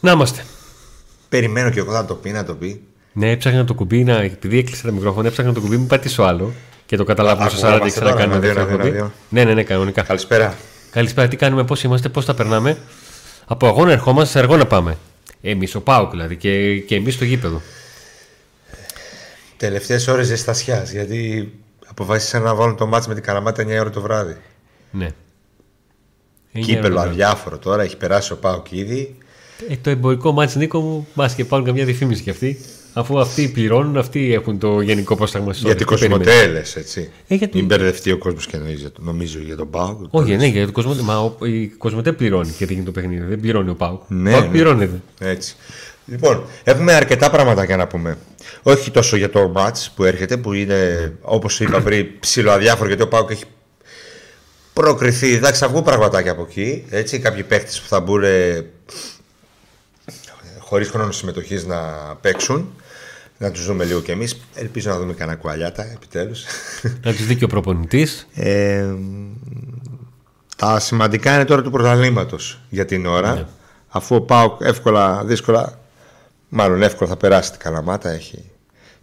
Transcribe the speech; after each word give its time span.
Να 0.00 0.10
είμαστε. 0.10 0.44
Περιμένω 1.28 1.70
και 1.70 1.78
εγώ 1.78 1.92
να 1.92 2.04
το 2.04 2.14
πει, 2.14 2.30
να 2.30 2.44
το 2.44 2.54
πει. 2.54 2.82
Ναι, 3.12 3.30
έψαχνα 3.30 3.64
το 3.64 3.74
κουμπί, 3.74 4.04
να, 4.04 4.16
επειδή 4.16 4.58
έκλεισε 4.58 4.86
το 4.86 4.92
μικρόφωνο, 4.92 5.28
έψαχνα 5.28 5.52
το 5.52 5.60
κουμπί, 5.60 5.76
μην 5.76 5.86
πατήσω 5.86 6.22
άλλο. 6.22 6.52
Και 6.86 6.96
το 6.96 7.04
καταλάβουμε 7.04 7.48
στο 7.48 7.68
40 7.68 7.90
και 7.94 8.00
να 8.00 8.12
κάνουμε 8.12 8.38
δεύτερο 8.38 8.66
κουμπί. 8.66 8.90
Ναι, 9.28 9.44
ναι, 9.44 9.54
ναι, 9.54 9.62
κανονικά. 9.62 10.02
Καλησπέρα. 10.02 10.56
Καλησπέρα, 10.90 11.28
τι 11.28 11.36
κάνουμε, 11.36 11.64
πώς 11.64 11.82
είμαστε, 11.82 12.08
πώς 12.08 12.24
τα 12.24 12.34
περνάμε. 12.34 12.78
Από 13.46 13.66
αγώνα 13.66 13.92
ερχόμαστε, 13.92 14.40
σε 14.40 14.46
να 14.46 14.66
πάμε. 14.66 14.96
Εμείς, 15.42 15.74
ο 15.74 15.80
Πάουκ 15.80 16.10
δηλαδή, 16.10 16.36
και, 16.36 16.78
και 16.78 16.94
εμείς 16.94 17.14
στο 17.14 17.24
γήπεδο. 17.24 17.62
Τελευταίες 19.56 20.08
ώρες 20.08 20.26
ζεστασιάς, 20.26 20.90
γιατί 20.92 21.52
αποφάσισαν 21.86 22.42
να 22.42 22.54
βάλουν 22.54 22.76
το 22.76 22.86
μάτς 22.86 23.06
με 23.06 23.14
την 23.14 23.22
Καραμάτα 23.22 23.62
9 23.62 23.66
ώρα 23.80 23.90
το 23.90 24.00
βράδυ. 24.00 24.36
Ναι. 24.90 25.08
Κύπελο 26.52 27.00
αδιάφορο 27.00 27.58
τώρα, 27.58 27.82
έχει 27.82 27.96
περάσει 27.96 28.32
ο 28.32 28.36
Πάουκ 28.36 28.72
ήδη. 28.72 29.16
Ε, 29.68 29.76
το 29.82 29.90
εμπορικό 29.90 30.32
μάτς 30.32 30.56
Νίκο 30.56 30.80
μου, 30.80 31.06
μα 31.14 31.28
και 31.28 31.44
πάρουν 31.44 31.64
καμιά 31.64 31.84
διαφήμιση 31.84 32.22
κι 32.22 32.30
αυτοί. 32.30 32.58
Αφού 32.92 33.18
αυτοί 33.18 33.48
πληρώνουν, 33.48 33.96
αυτοί 33.96 34.32
έχουν 34.32 34.58
το 34.58 34.80
γενικό 34.80 35.16
πρόσταγμα 35.16 35.52
στι 35.52 35.64
Γιατί 35.64 35.84
κοσμοτέλε, 35.84 36.62
έτσι. 36.74 37.10
Ε, 37.28 37.34
γιατί... 37.34 37.56
Μην 37.56 37.66
μπερδευτεί 37.66 38.12
ο 38.12 38.18
κόσμος 38.18 38.46
και 38.46 38.56
νομίζει, 38.56 38.86
νομίζω 38.98 39.38
για 39.38 39.56
τον 39.56 39.70
Πάουκ. 39.70 40.00
Όχι, 40.10 40.36
ναι, 40.36 40.46
για 40.46 40.66
το 40.66 40.72
κοσμοτέ. 40.72 41.02
Μα 41.02 41.18
ο, 41.18 41.46
η 41.46 41.66
κοσμοτέ 41.66 42.12
πληρώνει 42.12 42.50
και 42.58 42.66
δίνει 42.66 42.82
το 42.82 42.90
παιχνίδι. 42.90 43.24
Δεν 43.24 43.40
πληρώνει 43.40 43.70
ο 43.70 43.74
Πάουκ. 43.74 44.00
Ναι, 44.08 44.34
ο 44.34 44.40
ναι. 44.40 44.46
πληρώνεται. 44.46 45.00
Έτσι. 45.18 45.56
Λοιπόν, 46.06 46.44
έχουμε 46.64 46.92
αρκετά 46.92 47.30
πράγματα 47.30 47.64
για 47.64 47.76
να 47.76 47.86
πούμε. 47.86 48.18
Όχι 48.62 48.90
τόσο 48.90 49.16
για 49.16 49.30
το 49.30 49.52
match 49.56 49.86
που 49.94 50.04
έρχεται, 50.04 50.36
που 50.36 50.52
είναι 50.52 51.12
όπως 51.20 51.60
είπα 51.60 51.80
πριν 51.80 52.06
ψηλοαδιάφορο 52.20 52.88
γιατί 52.88 53.02
ο 53.02 53.08
Πάουκ 53.08 53.30
έχει 53.30 53.44
προκριθεί. 54.72 55.34
Εντάξει, 55.34 55.60
θα 55.60 55.68
βγουν 55.68 55.82
πραγματάκια 55.82 56.32
από 56.32 56.46
εκεί. 56.48 56.84
Έτσι, 56.90 57.18
κάποιοι 57.18 57.42
παίχτε 57.42 57.70
που 57.82 57.88
θα 57.88 58.00
μπουν 58.00 58.22
χωρίς 60.68 60.88
χρόνο 60.88 61.12
συμμετοχής 61.12 61.66
να 61.66 61.78
παίξουν. 62.20 62.72
Να 63.38 63.50
τους 63.50 63.64
δούμε 63.64 63.84
λίγο 63.84 64.00
κι 64.00 64.10
εμείς. 64.10 64.40
Ελπίζω 64.54 64.90
να 64.90 64.98
δούμε 64.98 65.12
κανένα 65.12 65.38
κουαλιάτα 65.38 65.82
επιτέλους. 65.82 66.44
Να 67.02 67.12
τους 67.12 67.26
δει 67.26 67.36
και 67.36 67.44
ο 67.44 67.48
προπονητής. 67.48 68.28
Ε, 68.34 68.86
τα 70.56 70.80
σημαντικά 70.80 71.34
είναι 71.34 71.44
τώρα 71.44 71.62
του 71.62 71.70
πρωταθλήματος 71.70 72.60
για 72.68 72.84
την 72.84 73.06
ώρα. 73.06 73.34
Ναι. 73.34 73.46
Αφού 73.88 74.14
ο 74.14 74.20
Πάουκ 74.20 74.60
εύκολα, 74.60 75.24
δύσκολα, 75.24 75.78
μάλλον 76.48 76.82
εύκολα 76.82 77.10
θα 77.10 77.16
περάσει 77.16 77.50
την 77.50 77.60
Καλαμάτα, 77.60 78.10
έχει 78.10 78.44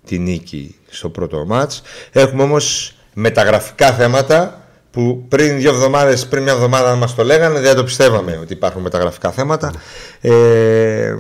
τη 0.06 0.20
νίκη 0.20 0.76
στο 0.90 1.10
πρώτο 1.10 1.46
μάτς. 1.46 1.82
Έχουμε 2.12 2.44
όμως 2.44 2.96
μεταγραφικά 3.14 3.92
θέματα 3.94 4.65
που 4.96 5.26
πριν 5.28 5.58
δύο 5.58 5.70
εβδομάδες, 5.70 6.28
πριν 6.28 6.44
μια 6.44 6.52
εβδομάδα 6.52 6.96
μας 6.96 7.16
το 7.16 7.24
λέγανε, 7.24 7.60
δεν 7.60 7.76
το 7.76 7.84
πιστεύαμε 7.84 8.40
ότι 8.42 8.54
υπάρχουν 8.54 8.82
μεταγραφικά 8.82 9.32
θέματα. 9.32 9.74
Ε, 10.22 11.16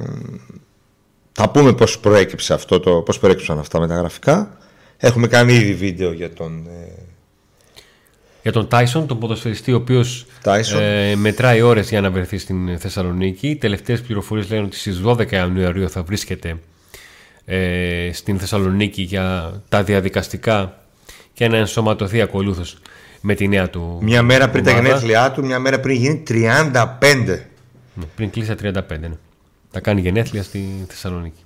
θα 1.31 1.49
πούμε 1.49 1.73
πώς 1.73 1.99
προέκυψε 1.99 2.53
αυτό 2.53 2.79
το, 2.79 2.91
πώς 3.01 3.19
προέκυψαν 3.19 3.59
αυτά 3.59 3.79
μεταγραφικά. 3.79 4.57
Έχουμε 4.97 5.27
κάνει 5.27 5.53
ήδη 5.53 5.73
βίντεο 5.73 6.11
για 6.11 6.33
τον... 6.33 6.67
Ε, 6.67 6.91
για 8.41 8.51
τον 8.51 8.67
Τάισον, 8.67 9.07
τον 9.07 9.19
ποδοσφαιριστή, 9.19 9.73
ο 9.73 9.75
οποίος 9.75 10.25
ε, 10.79 11.15
μετράει 11.15 11.61
ώρες 11.61 11.89
για 11.89 12.01
να 12.01 12.11
βρεθεί 12.11 12.37
στην 12.37 12.79
Θεσσαλονίκη. 12.79 13.47
Οι 13.47 13.55
τελευταίες 13.55 14.01
πληροφορίες 14.01 14.49
λένε 14.49 14.63
ότι 14.63 14.75
στις 14.75 15.01
12 15.05 15.31
Ιανουαρίου 15.31 15.89
θα 15.89 16.03
βρίσκεται 16.03 16.57
ε, 17.45 18.09
στην 18.13 18.39
Θεσσαλονίκη 18.39 19.01
για 19.01 19.53
τα 19.69 19.83
διαδικαστικά 19.83 20.79
και 21.33 21.47
να 21.47 21.57
ενσωματωθεί 21.57 22.21
ακολούθως 22.21 22.77
με 23.27 23.35
τη 23.35 23.47
νέα 23.47 23.69
του. 23.69 23.99
Μια 24.01 24.21
μέρα 24.21 24.49
πριν 24.49 24.63
τα 24.63 24.71
γενέθλιά 24.71 25.31
του, 25.31 25.45
μια 25.45 25.59
μέρα 25.59 25.79
πριν 25.79 25.95
γίνει 25.95 26.23
35. 26.27 26.71
Ναι, 27.93 28.05
πριν 28.15 28.29
κλείσει 28.29 28.55
τα 28.55 28.85
35, 28.89 28.99
ναι. 28.99 29.11
Θα 29.71 29.79
κάνει 29.79 30.01
γενέθλια 30.01 30.43
στη 30.43 30.85
Θεσσαλονίκη. 30.87 31.43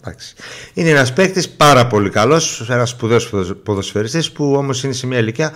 Εντάξει. 0.00 0.34
Είναι 0.74 0.88
ένας 0.88 1.12
παίκτης 1.12 1.48
πάρα 1.48 1.86
πολύ 1.86 2.10
καλός, 2.10 2.68
ένας 2.70 2.90
σπουδαίος 2.90 3.30
ποδοσφαιριστής 3.62 4.32
που 4.32 4.54
όμως 4.54 4.84
είναι 4.84 4.92
σε 4.92 5.06
μια 5.06 5.18
ηλικία 5.18 5.52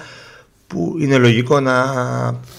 που 0.66 0.96
είναι 1.00 1.16
λογικό 1.16 1.60
να 1.60 1.84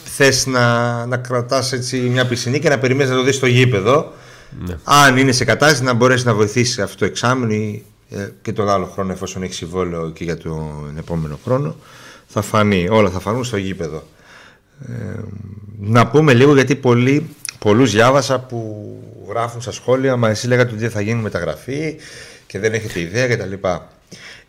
θες 0.03 0.45
να, 0.45 1.05
να 1.05 1.17
κρατάς 1.17 1.73
μια 2.09 2.27
πισινή 2.27 2.59
και 2.59 2.69
να 2.69 2.79
περιμένεις 2.79 3.11
να 3.11 3.17
το 3.17 3.23
δεις 3.23 3.35
στο 3.35 3.45
γήπεδο. 3.45 4.13
Ναι. 4.67 4.77
Αν 4.83 5.17
είναι 5.17 5.31
σε 5.31 5.45
κατάσταση 5.45 5.83
να 5.83 5.93
μπορέσει 5.93 6.25
να 6.25 6.33
βοηθήσει 6.33 6.81
αυτό 6.81 6.97
το 6.97 7.05
εξάμεινο 7.05 7.53
ή 7.53 7.83
ε, 8.09 8.29
και 8.41 8.51
τον 8.53 8.69
άλλο 8.69 8.85
χρόνο, 8.85 9.11
εφόσον 9.11 9.43
έχει 9.43 9.53
συμβόλαιο 9.53 10.09
και 10.09 10.23
για 10.23 10.37
τον 10.37 10.95
επόμενο 10.97 11.39
χρόνο, 11.43 11.75
θα 12.41 12.47
φανεί. 12.47 12.87
Όλα 12.89 13.09
θα 13.09 13.19
φανούν 13.19 13.43
στο 13.43 13.57
γήπεδο. 13.57 14.03
Ε, 14.87 14.93
να 15.79 16.07
πούμε 16.07 16.33
λίγο 16.33 16.53
γιατί 16.53 16.75
πολλοί, 16.75 17.29
πολλούς 17.59 17.91
διάβασα 17.91 18.39
που 18.39 18.91
γράφουν 19.29 19.61
στα 19.61 19.71
σχόλια 19.71 20.15
μα 20.15 20.29
εσύ 20.29 20.47
λέγατε 20.47 20.69
ότι 20.69 20.79
δεν 20.79 20.89
θα 20.89 21.01
γίνει 21.01 21.21
μεταγραφή 21.21 21.95
και 22.47 22.59
δεν 22.59 22.73
έχετε 22.73 22.99
ιδέα 22.99 23.27
κτλ. 23.27 23.53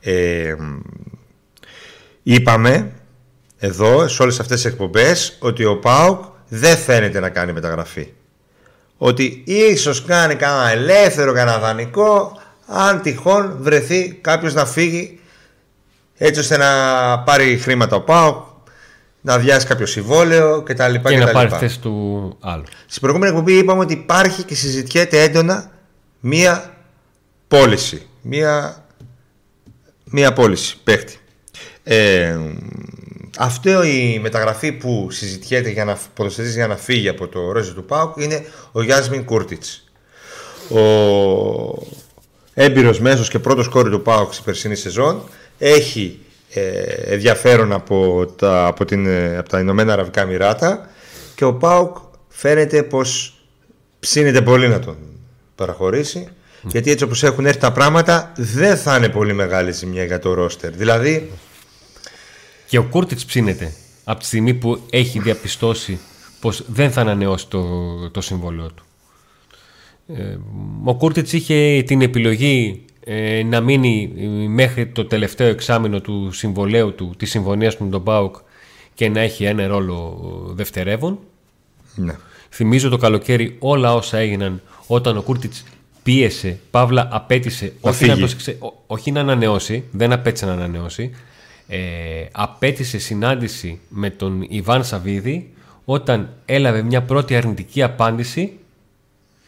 Ε, 0.00 0.54
είπαμε 2.22 2.93
εδώ 3.59 4.09
σε 4.09 4.22
όλες 4.22 4.41
αυτές 4.41 4.62
τις 4.62 4.72
εκπομπές 4.72 5.37
ότι 5.38 5.65
ο 5.65 5.78
ΠΑΟΚ 5.78 6.25
δεν 6.49 6.76
φαίνεται 6.76 7.20
να 7.20 7.28
κάνει 7.28 7.53
μεταγραφή 7.53 8.12
ότι 8.97 9.43
ίσως 9.47 10.05
κάνει 10.05 10.34
κανένα 10.34 10.70
ελεύθερο, 10.70 11.32
κανένα 11.32 11.59
δανεικό 11.59 12.41
αν 12.66 13.03
τυχόν 13.03 13.56
βρεθεί 13.60 14.19
κάποιος 14.20 14.55
να 14.55 14.66
φύγει 14.66 15.17
έτσι 16.18 16.40
ώστε 16.40 16.56
να 16.56 17.18
πάρει 17.18 17.58
χρήματα 17.58 17.96
ο 17.96 18.00
ΠΑΟΚ 18.00 18.46
να 19.20 19.38
βιάσει 19.38 19.66
κάποιο 19.66 19.86
συμβόλαιο 19.86 20.62
κτλ. 20.62 20.94
Και, 20.94 20.98
και 21.08 21.18
να 21.18 21.30
πάρει 21.30 21.48
θέση 21.48 21.80
του 21.80 22.36
άλλου. 22.40 22.64
Στην 22.86 23.00
προηγούμενη 23.00 23.32
εκπομπή 23.32 23.58
είπαμε 23.58 23.80
ότι 23.80 23.92
υπάρχει 23.92 24.42
και 24.42 24.54
συζητιέται 24.54 25.22
έντονα 25.22 25.70
μία 26.20 26.74
πώληση. 27.48 28.06
Μία, 28.22 28.84
μία 30.04 30.32
πώληση 30.32 30.76
παίχτη. 30.84 31.18
Ε, 31.82 32.38
αυτό 33.38 33.82
η 33.82 34.18
μεταγραφή 34.22 34.72
που 34.72 35.08
συζητιέται 35.10 35.70
για 35.70 35.84
να, 35.84 35.98
για 36.54 36.66
να 36.66 36.76
φύγει 36.76 37.08
από 37.08 37.28
το 37.28 37.52
ρόζι 37.52 37.72
του 37.72 37.84
ΠΑΟΚ 37.84 38.16
είναι 38.16 38.46
ο 38.72 38.82
Γιάσμιν 38.82 39.24
Κούρτιτς. 39.24 39.84
Ο 40.70 40.80
έμπειρος 42.54 43.00
μέσος 43.00 43.28
και 43.28 43.38
πρώτος 43.38 43.68
κόρη 43.68 43.90
του 43.90 44.02
ΠΑΟΚ 44.02 44.32
στην 44.32 44.44
περσινή 44.44 44.74
σεζόν 44.74 45.22
έχει 45.58 46.19
ε, 46.50 46.80
ενδιαφέρον 47.14 47.72
από 47.72 48.26
τα, 48.36 48.66
από, 48.66 48.84
την, 48.84 49.06
ε, 49.06 49.36
από 49.36 49.48
τα 49.48 49.60
Ηνωμένα 49.60 49.92
Αραβικά 49.92 50.24
Μοιράτα 50.24 50.91
και 51.34 51.44
ο 51.44 51.54
ΠΑΟΚ 51.54 51.96
φαίνεται 52.28 52.82
πως 52.82 53.41
ψήνεται 54.00 54.42
πολύ 54.42 54.69
να 54.69 54.78
τον 54.78 54.96
παραχωρήσει 55.54 56.28
γιατί 56.62 56.91
έτσι 56.91 57.04
όπως 57.04 57.22
έχουν 57.22 57.46
έρθει 57.46 57.60
τα 57.60 57.72
πράγματα 57.72 58.32
δεν 58.36 58.76
θα 58.76 58.96
είναι 58.96 59.08
πολύ 59.08 59.32
μεγάλη 59.32 59.72
ζημιά 59.72 60.04
για 60.04 60.19
το 60.19 60.34
ρόστερ. 60.34 60.70
Δηλαδή 60.70 61.30
και 62.66 62.78
ο 62.78 62.84
Κούρτιτς 62.84 63.25
ψήνεται 63.25 63.72
από 64.04 64.20
τη 64.20 64.26
στιγμή 64.26 64.54
που 64.54 64.80
έχει 64.90 65.19
διαπιστώσει 65.19 65.98
πως 66.40 66.64
δεν 66.66 66.90
θα 66.90 67.00
ανανεώσει 67.00 67.46
το, 67.48 67.64
το 68.10 68.20
συμβόλαιο 68.20 68.70
του. 68.72 68.84
Ε, 70.14 70.36
ο 70.84 70.94
Κούρτιτς 70.94 71.32
είχε 71.32 71.82
την 71.86 72.02
επιλογή 72.02 72.84
ε, 73.10 73.42
να 73.42 73.60
μείνει 73.60 74.12
μέχρι 74.48 74.86
το 74.86 75.04
τελευταίο 75.04 75.48
εξάμεινο 75.48 76.00
του 76.00 76.32
συμβολέου 76.32 76.94
του, 76.94 77.14
της 77.16 77.31
συμφωνίας 77.31 77.76
του 77.76 77.84
με 77.84 77.90
τον 77.90 78.02
ΠΑΟΚ 78.02 78.37
και 78.94 79.08
να 79.08 79.20
έχει 79.20 79.44
ένα 79.44 79.66
ρόλο 79.66 80.19
δευτερεύον. 80.55 81.19
Ναι. 81.94 82.16
Θυμίζω 82.50 82.88
το 82.88 82.96
καλοκαίρι 82.96 83.56
όλα 83.58 83.94
όσα 83.94 84.19
έγιναν 84.19 84.62
όταν 84.87 85.16
ο 85.16 85.22
Κούρτιτς 85.22 85.64
πίεσε, 86.02 86.58
παύλα 86.70 87.08
απέτησε, 87.12 87.72
όχι 87.81 88.06
να, 88.06 88.16
όχι 88.87 89.12
να 89.12 89.20
ανανεώσει, 89.20 89.84
δεν 89.90 90.12
απέτησε 90.12 90.46
να 90.46 90.52
ανανεώσει, 90.52 91.10
ε, 91.69 91.78
απέτησε 92.32 92.99
συνάντηση 92.99 93.81
με 93.88 94.10
τον 94.10 94.46
Ιβάν 94.49 94.84
Σαββίδη 94.84 95.52
όταν 95.84 96.28
έλαβε 96.44 96.82
μια 96.82 97.02
πρώτη 97.02 97.37
αρνητική 97.37 97.82
απάντηση 97.82 98.52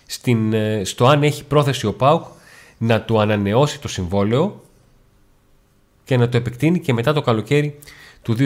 στην, 0.06 0.52
ε, 0.52 0.82
στο 0.84 1.06
αν 1.06 1.22
έχει 1.22 1.44
πρόθεση 1.44 1.86
ο 1.86 1.92
ΠΑΟΚ 1.92 2.24
να 2.82 3.00
του 3.00 3.20
ανανεώσει 3.20 3.80
το 3.80 3.88
συμβόλαιο 3.88 4.64
και 6.04 6.16
να 6.16 6.28
το 6.28 6.36
επεκτείνει 6.36 6.80
και 6.80 6.92
μετά 6.92 7.12
το 7.12 7.20
καλοκαίρι 7.20 7.78
του 8.22 8.36
2023. 8.36 8.42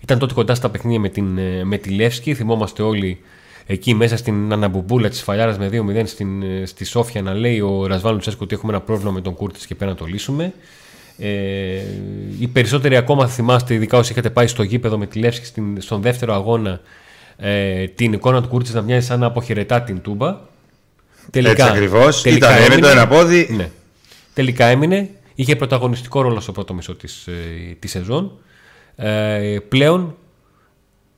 Ήταν 0.00 0.18
τότε 0.18 0.34
κοντά 0.34 0.54
στα 0.54 0.70
παιχνίδια 0.70 1.00
με, 1.00 1.08
την, 1.08 1.38
ε, 1.38 1.64
με 1.64 1.76
τη 1.76 1.90
Λεύσκη, 1.90 2.34
θυμόμαστε 2.34 2.82
όλοι 2.82 3.20
εκεί 3.66 3.94
μέσα 3.94 4.16
στην 4.16 4.52
αναμπουμπούλα 4.52 5.08
της 5.08 5.22
Φαλιάρας 5.22 5.58
με 5.58 5.68
2-0 5.68 6.06
στην, 6.06 6.42
ε, 6.42 6.66
στη 6.66 6.84
Σόφια 6.84 7.22
να 7.22 7.34
λέει 7.34 7.60
ο 7.60 7.86
Ρασβάλλον 7.86 8.20
Τσέσκο 8.20 8.44
ότι 8.44 8.54
έχουμε 8.54 8.72
ένα 8.72 8.82
πρόβλημα 8.82 9.10
με 9.10 9.20
τον 9.20 9.34
Κούρτης 9.34 9.66
και 9.66 9.74
πρέπει 9.74 9.90
να 9.90 9.96
το 9.96 10.04
λύσουμε. 10.04 10.52
Ε, 11.18 11.80
οι 12.40 12.48
περισσότεροι 12.48 12.96
ακόμα 12.96 13.26
θα 13.26 13.32
θυμάστε, 13.32 13.74
ειδικά 13.74 13.98
όσοι 13.98 14.12
είχατε 14.12 14.30
πάει 14.30 14.46
στο 14.46 14.62
γήπεδο 14.62 14.98
με 14.98 15.06
τη 15.06 15.18
Λεύσκη 15.18 15.62
στον 15.78 16.00
δεύτερο 16.00 16.34
αγώνα, 16.34 16.80
ε, 17.36 17.86
την 17.86 18.12
εικόνα 18.12 18.42
του 18.42 18.48
Κούρτση 18.48 18.74
να 18.74 18.82
μοιάζει 18.82 19.06
σαν 19.06 19.20
να 19.20 19.26
αποχαιρετά 19.26 19.82
την 19.82 20.00
τούμπα. 20.00 20.38
Τελικά, 21.30 21.50
Έτσι 21.50 21.62
ακριβώς. 21.62 22.24
Ήταν 22.24 22.56
έμεινε, 22.56 22.80
το 22.80 22.88
ένα 22.88 23.06
πόδι. 23.08 23.48
Ναι. 23.50 23.70
Τελικά 24.34 24.66
έμεινε. 24.66 25.10
Είχε 25.34 25.56
πρωταγωνιστικό 25.56 26.20
ρόλο 26.20 26.40
στο 26.40 26.52
πρώτο 26.52 26.74
μισό 26.74 26.94
της, 26.94 27.26
ε, 27.26 27.32
της 27.78 27.90
σεζόν. 27.90 28.32
Ε, 28.96 29.58
πλέον 29.68 30.16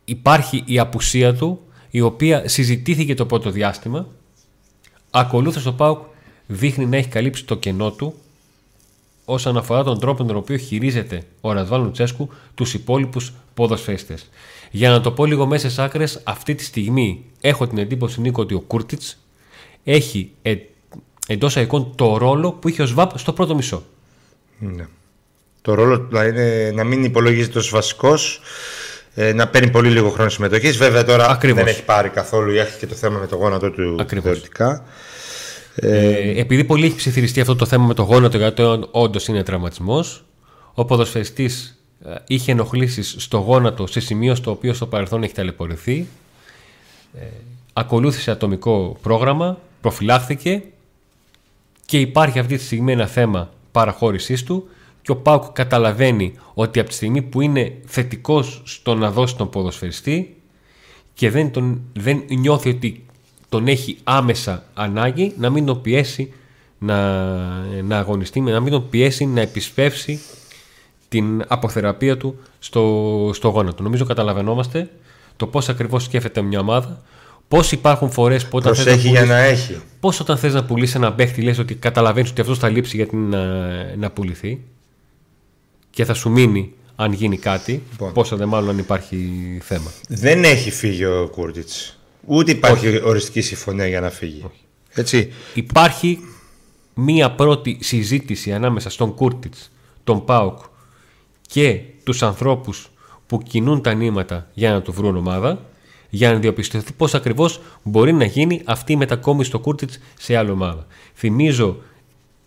υπάρχει 0.05 0.63
η 0.67 0.79
απουσία 0.79 1.35
του 1.35 1.61
η 1.91 2.01
οποία 2.01 2.49
συζητήθηκε 2.49 3.15
το 3.15 3.27
πρώτο 3.27 3.51
διάστημα. 3.51 4.07
Ακολούθως 5.11 5.63
το 5.63 5.73
ΠΑΟΚ 5.73 6.05
δείχνει 6.47 6.87
να 6.87 6.97
έχει 6.97 7.09
καλύψει 7.09 7.45
το 7.45 7.57
κενό 7.57 7.91
του 7.91 8.15
όσον 9.25 9.57
αφορά 9.57 9.83
τον 9.83 9.99
τρόπο 9.99 10.25
τον 10.25 10.37
οποίο 10.37 10.57
χειρίζεται 10.57 11.23
ο 11.41 11.53
Ρασβάν 11.53 11.83
Λουτσέσκου 11.83 12.29
τους 12.55 12.75
υπόλοιπους 12.75 13.33
ποδοσφαίστες. 13.55 14.29
Για 14.71 14.91
να 14.91 15.01
το 15.01 15.11
πω 15.13 15.25
λίγο 15.25 15.47
μέσα 15.47 15.71
σε 15.71 15.83
άκρες, 15.83 16.21
αυτή 16.25 16.55
τη 16.55 16.65
στιγμή 16.65 17.25
έχω 17.41 17.67
την 17.67 17.79
εντύπωση 17.79 18.21
Νίκο 18.21 18.43
ότι 18.43 18.55
ο 18.55 18.61
Κούρτιτς 18.61 19.19
έχει 19.85 20.31
ε, 20.43 20.55
εντός 21.27 21.57
αικών 21.57 21.93
το 21.95 22.17
ρόλο 22.17 22.53
που 22.53 22.69
είχε 22.69 22.83
ο 22.83 22.87
ΣΒΑΠ 22.87 23.19
στο 23.19 23.33
πρώτο 23.33 23.55
μισό. 23.55 23.83
Ναι. 24.59 24.87
Το 25.63 25.75
ρόλο 25.75 26.09
να, 26.11 26.25
είναι, 26.25 26.73
να 26.75 26.85
μην 26.85 27.05
υπολογίζεται 27.05 27.59
ως 27.59 27.71
βασικός, 27.71 28.41
ε, 29.15 29.33
να 29.33 29.49
παίρνει 29.49 29.71
πολύ 29.71 29.91
λίγο 29.91 30.11
χρόνο 30.11 30.31
συμμετοχής. 30.31 30.77
Βέβαια 30.77 31.05
τώρα 31.05 31.29
Ακριβώς. 31.31 31.65
δεν 31.65 31.73
έχει 31.73 31.85
πάρει 31.85 32.09
καθόλου, 32.09 32.51
έχει 32.51 32.79
και 32.79 32.87
το 32.87 32.95
θέμα 32.95 33.19
με 33.19 33.27
το 33.27 33.37
γόνατο 33.37 33.71
του 33.71 33.97
Ακριβώς. 34.01 34.25
θεωρητικά. 34.25 34.85
Ε, 35.75 36.41
επειδή 36.41 36.65
πολύ 36.65 36.87
έχει 36.87 36.97
ψιθυριστεί 36.97 37.41
αυτό 37.41 37.57
το 37.57 37.67
θέμα 37.67 37.87
με 37.87 37.95
το 37.95 38.03
γόνατο, 38.03 38.37
γιατί 38.37 38.63
όντως 38.91 39.29
είναι 39.29 39.43
τραυματισμός, 39.43 40.25
ο 40.75 40.85
ποδοσφαιριστής 40.85 41.79
είχε 42.27 42.53
ενοχλήσεις 42.53 43.15
στο 43.19 43.39
γόνατο 43.39 43.87
σε 43.87 44.01
σημείο 44.01 44.35
στο 44.35 44.51
οποίο 44.51 44.75
στο 44.75 44.87
παρελθόν 44.87 45.23
έχει 45.23 45.35
ταλαιπωρηθεί. 45.35 46.07
Ε, 47.15 47.25
ακολούθησε 47.73 48.31
ατομικό 48.31 48.97
πρόγραμμα, 49.03 49.59
προφυλάχθηκε 49.81 50.63
και 51.87 52.01
υπάρχει 52.01 52.39
αυτή 52.39 52.57
τη 52.57 52.63
στιγμή 52.63 52.93
ένα 52.93 53.07
θέμα 53.07 53.51
παραχώρησής 53.73 54.43
του 54.43 54.69
και 55.03 55.11
ο 55.11 55.17
Πάουκ 55.17 55.53
καταλαβαίνει 55.53 56.35
ότι 56.55 56.81
από 56.81 56.89
τη 56.89 56.95
στιγμή 56.95 57.23
που 57.23 57.41
είναι 57.41 57.77
θετικός 57.87 58.63
στο 58.65 58.95
να 58.95 59.11
δώσει 59.11 59.37
τον 59.37 59.51
ποδοσφαιριστή 59.51 60.37
και 61.15 61.31
δεν, 61.31 61.51
τον, 61.51 61.81
δεν 61.93 62.25
νιώθει 62.29 62.69
ότι 62.69 63.05
τον 63.49 63.67
έχει 63.67 63.99
άμεσα 64.05 64.65
ανάγκη 64.75 65.35
να 65.39 65.51
μην 65.51 65.67
τον 65.67 65.81
πιέσει 65.81 66.33
να, 66.79 67.23
να 67.83 67.99
αγωνιστεί, 67.99 68.41
να 68.41 68.61
μην 68.61 68.73
τον 68.73 68.89
πιέσει 68.89 69.27
να 69.27 69.41
επισπεύσει 69.41 70.21
την 71.09 71.45
αποθεραπεία 71.49 72.17
του 72.17 72.39
στο, 72.59 73.31
στο 73.35 73.49
γόνατο. 73.49 73.83
Νομίζω 73.83 74.05
καταλαβαίνόμαστε 74.05 74.91
το 75.37 75.47
πώς 75.47 75.69
ακριβώς 75.69 76.05
σκέφτεται 76.05 76.43
μια 76.43 76.61
ομάδα, 76.61 77.03
πώς 77.49 77.73
υπάρχουν 77.73 78.11
φορές 78.11 78.47
που 78.49 78.57
όταν 78.57 78.75
θες 78.75 78.85
να, 78.85 78.93
Προσέχει 78.93 79.09
για 79.09 79.21
πουλήσεις, 79.21 79.37
να 79.39 79.45
έχει. 79.45 79.81
πώς 80.01 80.21
όταν 80.21 80.39
θες 80.39 80.55
να 80.55 80.65
πουλήσεις 80.65 80.95
ένα 80.95 81.13
παίχτη 81.13 81.43
λες 81.43 81.59
ότι 81.59 81.75
καταλαβαίνεις 81.75 82.31
ότι 82.31 82.41
αυτός 82.41 82.59
θα 82.59 82.69
λείψει 82.69 82.97
γιατί 82.97 83.17
να, 83.17 83.47
να 83.97 84.11
πουληθεί 84.11 84.61
και 85.91 86.05
θα 86.05 86.15
σου 86.15 86.31
μείνει 86.31 86.73
αν 86.97 87.13
γίνει 87.13 87.39
κάτι, 87.39 87.83
Λοιπόν. 87.91 88.13
πόσο 88.13 88.37
δε 88.37 88.45
μάλλον 88.45 88.69
αν 88.69 88.79
υπάρχει 88.79 89.19
θέμα. 89.63 89.93
Δεν 90.09 90.45
έχει 90.45 90.71
φύγει 90.71 91.05
ο 91.05 91.29
Κούρτιτς. 91.33 91.99
Ούτε 92.27 92.51
υπάρχει 92.51 93.01
οριστική 93.05 93.41
συμφωνία 93.41 93.87
για 93.87 94.01
να 94.01 94.11
φύγει. 94.11 94.45
Έτσι. 94.95 95.33
Υπάρχει 95.55 96.19
μία 96.95 97.31
πρώτη 97.31 97.79
συζήτηση 97.81 98.53
ανάμεσα 98.53 98.91
στον 98.91 99.15
Κούρτιτς, 99.15 99.71
τον 100.05 100.25
Πάουκ 100.25 100.59
και 101.47 101.81
τους 102.05 102.23
ανθρώπους 102.23 102.91
που 103.27 103.39
κινούν 103.43 103.83
τα 103.83 103.95
νήματα 103.95 104.51
για 104.55 104.73
να 104.73 104.83
του 104.83 104.93
βρουν 104.93 105.17
ομάδα 105.17 105.65
για 106.09 106.33
να 106.33 106.39
διαπιστωθεί 106.39 106.93
πώς 106.93 107.15
ακριβώς 107.15 107.61
μπορεί 107.83 108.13
να 108.13 108.25
γίνει 108.25 108.63
αυτή 108.65 108.93
η 108.93 108.97
μετακόμιση 108.97 109.49
στο 109.49 109.59
Κούρτιτς 109.59 109.99
σε 110.19 110.37
άλλη 110.37 110.51
ομάδα. 110.51 110.87
Θυμίζω, 111.15 111.77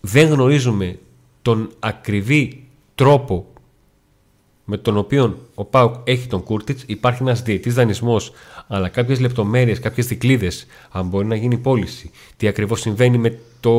δεν 0.02 0.28
γνωρίζουμε 0.28 1.00
τον 1.42 1.72
ακριβή 1.80 2.64
τρόπο 2.96 3.46
με 4.66 4.78
τον 4.78 4.98
οποίο 4.98 5.38
ο 5.56 5.66
Πάουκ 5.66 5.96
έχει 6.04 6.28
τον 6.28 6.44
Κούρτιτς, 6.44 6.84
υπάρχει 6.88 7.22
ένας 7.24 7.42
διετή 7.42 7.70
δανεισμός, 7.70 8.32
αλλά 8.68 8.90
κάποιες 8.90 9.20
λεπτομέρειες, 9.20 9.80
κάποιες 9.80 10.08
δικλείδε, 10.08 10.52
αν 10.92 11.08
μπορεί 11.08 11.26
να 11.26 11.36
γίνει 11.36 11.58
πώληση, 11.58 12.12
τι 12.38 12.48
ακριβώς 12.48 12.80
συμβαίνει 12.80 13.18
με 13.18 13.40
το. 13.60 13.72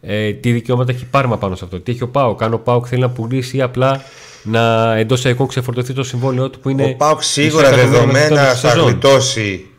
Ε, 0.00 0.32
τι 0.32 0.52
δικαιώματα 0.52 0.92
έχει 0.92 1.04
πάρμα 1.06 1.38
πάνω 1.38 1.54
σε 1.56 1.64
αυτό, 1.64 1.80
τι 1.80 1.92
έχει 1.92 2.02
ο 2.02 2.08
Πάουκ, 2.08 2.42
αν 2.42 2.52
ο 2.52 2.58
Πάουκ 2.58 2.86
θέλει 2.88 3.00
να 3.00 3.10
πουλήσει 3.10 3.56
ή 3.56 3.62
απλά 3.62 4.02
να 4.42 4.94
εντός 4.96 5.24
εικόν 5.24 5.46
ξεφορτωθεί 5.46 5.92
το 5.92 6.02
συμβόλαιό 6.02 6.50
του 6.50 6.60
που 6.60 6.68
είναι. 6.68 6.84
Ο 6.84 6.94
Πάουκ 6.96 7.22
σίγουρα 7.22 7.68
μισό 7.70 7.80
εκατομμύριο 7.80 8.12
μέχρι 8.12 8.28
το 8.28 8.34
δεδομένα 8.34 8.42
τέλος 8.44 8.52
της 8.52 8.60
θα 8.60 8.68
σεζόν, 8.70 8.88
γλιτώσει 8.88 9.70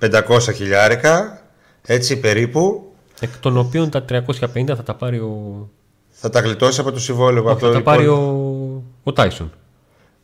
500 0.49 0.53
χιλιάρικα. 0.55 1.41
Έτσι 1.81 2.19
περίπου. 2.19 2.91
Εκ 3.19 3.37
των 3.39 3.57
οποίων 3.57 3.89
τα 3.89 4.05
350 4.09 4.65
θα 4.67 4.83
τα 4.83 4.93
πάρει 4.93 5.17
ο. 5.17 5.69
Θα 6.09 6.29
τα 6.29 6.39
γλιτώσει 6.39 6.79
από 6.79 6.91
το 6.91 6.99
συμβόλαιο. 6.99 7.41
από 7.41 7.49
Όχι, 7.51 7.59
το 7.59 7.67
θα 7.67 7.73
τα 7.73 7.81
πάρει 7.81 8.03
υπόλοιπο. 8.03 8.23
ο, 8.23 8.83
ο 9.03 9.13
Τάισον. 9.13 9.51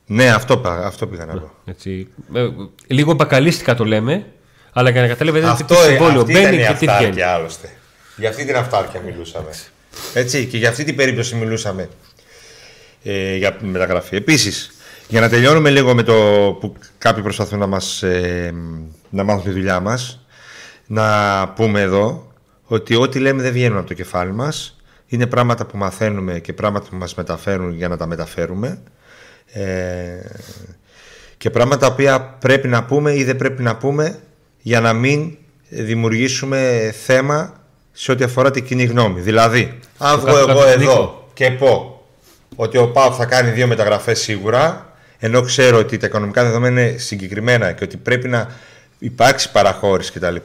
Ναι, 0.05 0.29
αυτό, 0.29 0.57
πα- 0.57 0.85
αυτό 0.85 1.07
πήγα 1.07 1.25
να 1.25 1.33
πω. 1.33 1.51
Έτσι. 1.65 2.07
Ε, 2.33 2.47
λίγο 2.87 3.13
μπακαλίστικα 3.13 3.75
το 3.75 3.85
λέμε, 3.85 4.25
αλλά 4.73 4.89
για 4.89 5.01
να 5.01 5.07
καταλάβετε 5.07 5.45
τι 5.45 5.51
Αυτό 5.51 5.75
συμβόλαιο 5.75 6.19
αυτή 6.19 6.31
ήταν 6.31 6.43
μπαίνει 6.43 6.55
η 6.63 6.65
και 6.65 6.73
τι 6.73 6.77
βγαίνει. 6.77 6.91
αυτάρκεια 6.91 7.27
άλλωστε. 7.33 7.69
Για 8.17 8.29
αυτή 8.29 8.45
την 8.45 8.55
αυτάρκεια 8.55 9.01
μιλούσαμε. 9.05 9.47
Έτσι, 9.49 9.63
και 10.49 10.57
για 10.57 10.69
αυτή 10.69 10.83
την 10.83 10.95
περίπτωση 10.95 11.35
μιλούσαμε 11.35 11.89
ε, 13.03 13.35
για 13.35 13.57
μεταγραφή. 13.61 14.15
Επίσης, 14.15 14.71
για 15.07 15.21
να 15.21 15.29
τελειώνουμε 15.29 15.69
λίγο 15.69 15.93
με 15.93 16.03
το 16.03 16.13
που 16.59 16.75
κάποιοι 16.97 17.23
προσπαθούν 17.23 17.59
να 17.59 17.67
μας 17.67 18.03
ε, 18.03 18.53
να 19.09 19.23
μάθουν 19.23 19.43
τη 19.43 19.49
δουλειά 19.49 19.79
μας, 19.79 20.25
να 20.87 21.47
πούμε 21.49 21.81
εδώ 21.81 22.31
ότι 22.63 22.95
ό,τι 22.95 23.19
λέμε 23.19 23.41
δεν 23.41 23.51
βγαίνουν 23.51 23.77
από 23.77 23.87
το 23.87 23.93
κεφάλι 23.93 24.31
μας. 24.31 24.77
Είναι 25.07 25.27
πράγματα 25.27 25.65
που 25.65 25.77
μαθαίνουμε 25.77 26.39
και 26.39 26.53
πράγματα 26.53 26.89
που 26.89 26.95
μας 26.95 27.15
μεταφέρουν 27.15 27.73
για 27.73 27.87
να 27.87 27.97
τα 27.97 28.05
μεταφέρουμε. 28.05 28.81
Ε, 29.45 29.63
και 31.37 31.49
πράγματα 31.49 31.87
τα 31.87 31.93
οποία 31.93 32.21
πρέπει 32.21 32.67
να 32.67 32.83
πούμε 32.83 33.15
ή 33.15 33.23
δεν 33.23 33.35
πρέπει 33.35 33.63
να 33.63 33.77
πούμε 33.77 34.19
για 34.61 34.79
να 34.79 34.93
μην 34.93 35.37
δημιουργήσουμε 35.69 36.93
θέμα 37.05 37.62
σε 37.93 38.11
ό,τι 38.11 38.23
αφορά 38.23 38.51
την 38.51 38.65
κοινή 38.65 38.83
γνώμη. 38.83 39.19
Δηλαδή, 39.21 39.79
αν 39.97 40.19
βγω 40.19 40.25
κάτω 40.25 40.37
εγώ 40.37 40.59
κάτω, 40.59 40.69
εδώ 40.69 40.77
Νίκο. 40.77 41.29
και 41.33 41.51
πω 41.51 42.01
ότι 42.55 42.77
ο 42.77 42.87
ΠΑΟΚ 42.87 43.13
θα 43.17 43.25
κάνει 43.25 43.51
δύο 43.51 43.67
μεταγραφές 43.67 44.19
σίγουρα, 44.19 44.93
ενώ 45.19 45.41
ξέρω 45.41 45.77
ότι 45.77 45.97
τα 45.97 46.05
οικονομικά 46.05 46.43
δεδομένα 46.43 46.81
είναι 46.81 46.97
συγκεκριμένα 46.97 47.71
και 47.71 47.83
ότι 47.83 47.97
πρέπει 47.97 48.27
να 48.27 48.51
υπάρξει 48.99 49.51
παραχώρηση 49.51 50.11
κτλ. 50.11 50.35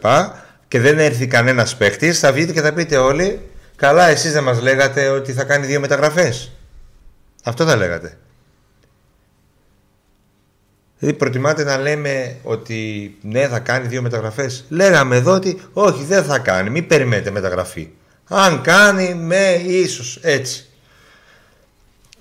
Και 0.68 0.80
δεν 0.80 0.98
έρθει 0.98 1.26
κανένας 1.26 1.76
παίχτη, 1.76 2.12
θα 2.12 2.32
βγείτε 2.32 2.52
και 2.52 2.60
θα 2.60 2.72
πείτε 2.72 2.96
όλοι, 2.96 3.40
καλά, 3.76 4.08
εσείς 4.08 4.32
δεν 4.32 4.42
μας 4.42 4.60
λέγατε 4.60 5.08
ότι 5.08 5.32
θα 5.32 5.44
κάνει 5.44 5.66
δύο 5.66 5.80
μεταγραφές. 5.80 6.52
Αυτό 7.44 7.64
θα 7.64 7.76
λέγατε. 7.76 8.16
Δηλαδή 10.98 11.18
προτιμάτε 11.18 11.64
να 11.64 11.78
λέμε 11.78 12.36
ότι 12.42 13.14
ναι 13.20 13.48
θα 13.48 13.58
κάνει 13.58 13.86
δύο 13.86 14.02
μεταγραφές. 14.02 14.64
Λέγαμε 14.68 15.16
εδώ 15.16 15.32
ότι 15.32 15.60
όχι 15.72 16.04
δεν 16.04 16.24
θα 16.24 16.38
κάνει, 16.38 16.70
μην 16.70 16.86
περιμένετε 16.86 17.30
μεταγραφή. 17.30 17.88
Αν 18.28 18.60
κάνει 18.62 19.14
με 19.14 19.62
ίσως 19.66 20.18
έτσι. 20.22 20.62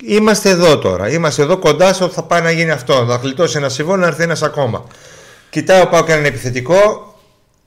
Είμαστε 0.04 0.50
εδώ 0.50 0.78
τώρα, 0.78 1.08
είμαστε 1.08 1.42
εδώ 1.42 1.58
κοντά 1.58 1.92
στο 1.92 2.04
ότι 2.04 2.14
θα 2.14 2.22
πάει 2.22 2.40
να 2.40 2.50
γίνει 2.50 2.70
αυτό. 2.70 3.06
Θα 3.08 3.16
γλιτώσει 3.16 3.56
ένα 3.56 3.68
συμβόλαιο 3.68 4.00
να 4.00 4.06
έρθει 4.06 4.22
ένας 4.22 4.42
ακόμα. 4.42 4.86
Κοιτάει 5.50 5.82
ο 5.82 5.88
Πάο 5.88 6.04
έναν 6.08 6.24
επιθετικό, 6.24 7.14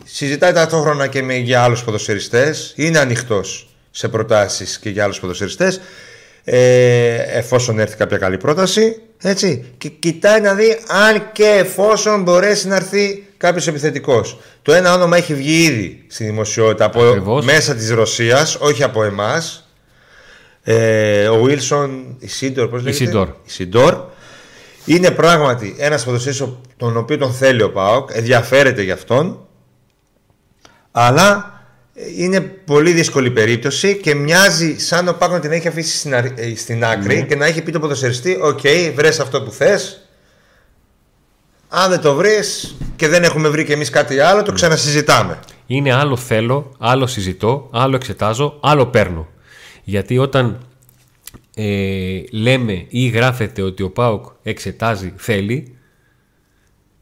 συζητάει 0.03 0.53
ταυτόχρονα 0.53 1.07
και 1.07 1.23
με, 1.23 1.35
για 1.35 1.63
άλλους 1.63 1.83
ποδοσφαιριστές, 1.83 2.73
είναι 2.75 2.99
ανοιχτός 2.99 3.69
σε 3.91 4.07
προτάσεις 4.07 4.79
και 4.79 4.89
για 4.89 5.03
άλλους 5.03 5.19
ποδοσφαιριστές 5.19 5.81
ε, 6.43 7.15
εφόσον 7.15 7.79
έρθει 7.79 7.95
κάποια 7.95 8.17
καλή 8.17 8.37
πρόταση 8.37 9.01
έτσι, 9.21 9.65
και 9.77 9.89
κοιτάει 9.89 10.41
να 10.41 10.53
δει 10.53 10.77
αν 10.87 11.31
και 11.31 11.45
εφόσον 11.45 12.21
μπορέσει 12.23 12.67
να 12.67 12.75
έρθει 12.75 13.27
κάποιος 13.37 13.67
επιθετικός. 13.67 14.39
Το 14.61 14.73
ένα 14.73 14.93
όνομα 14.93 15.17
έχει 15.17 15.33
βγει 15.33 15.63
ήδη 15.63 16.05
στη 16.07 16.23
δημοσιότητα 16.23 16.85
από 16.85 17.01
Ακριβώς. 17.07 17.45
μέσα 17.45 17.75
της 17.75 17.91
Ρωσίας 17.91 18.55
όχι 18.55 18.83
από 18.83 19.03
εμάς. 19.03 19.65
Ε, 20.63 21.27
ο 21.27 21.41
Βίλσον 21.41 22.15
Ισίντορ 22.19 22.67
πώς 22.69 22.83
λέγεται; 22.83 23.03
Ισίντορ. 23.03 23.27
Ισίντορ 23.45 23.97
είναι 24.85 25.11
πράγματι 25.11 25.75
ένας 25.77 26.03
ποδοσφαιριστής 26.03 26.47
ο- 26.47 26.61
τον 26.77 26.97
οποίο 26.97 27.17
τον 27.17 27.33
θέλει 27.33 27.61
ο 27.61 27.71
ΠΑΟΚ 27.71 28.09
ενδιαφέρεται 28.13 28.81
για 28.81 28.93
αυτόν. 28.93 29.45
Αλλά 30.91 31.45
ε, 31.45 31.50
είναι 32.17 32.39
πολύ 32.41 32.91
δύσκολη 32.91 33.31
περίπτωση 33.31 33.97
και 33.97 34.15
μοιάζει 34.15 34.77
σαν 34.79 35.07
ο 35.07 35.13
Πάκο 35.13 35.33
να 35.33 35.39
την 35.39 35.51
έχει 35.51 35.67
αφήσει 35.67 35.97
στην, 35.97 36.15
αρ- 36.15 36.39
ε, 36.39 36.55
στην 36.55 36.85
άκρη 36.85 37.25
και 37.25 37.35
να 37.35 37.45
έχει 37.45 37.61
πει 37.61 37.71
το 37.71 37.79
ποδοσφαιριστή: 37.79 38.37
Οκ, 38.41 38.59
βρες 38.95 39.19
αυτό 39.19 39.41
που 39.43 39.51
θες. 39.51 40.05
Αν 41.69 41.89
δεν 41.89 42.01
το 42.01 42.15
βρεις 42.15 42.75
και 42.95 43.07
δεν 43.07 43.23
έχουμε 43.23 43.49
βρει 43.49 43.65
κι 43.65 43.71
εμείς 43.71 43.89
κάτι 43.89 44.19
άλλο, 44.19 44.43
το 44.43 44.51
ξανασυζητάμε. 44.51 45.39
Είναι 45.67 45.93
άλλο 45.93 46.17
θέλω, 46.17 46.75
άλλο 46.79 47.07
συζητώ, 47.07 47.69
άλλο 47.71 47.95
εξετάζω, 47.95 48.59
άλλο 48.61 48.85
παίρνω. 48.85 49.27
Γιατί 49.83 50.17
όταν 50.17 50.65
ε, 51.55 52.21
λέμε 52.31 52.85
ή 52.89 53.07
γράφεται 53.07 53.61
ότι 53.61 53.83
ο 53.83 53.91
ΠΑΟΚ 53.91 54.25
εξετάζει, 54.43 55.13
θέλει, 55.17 55.75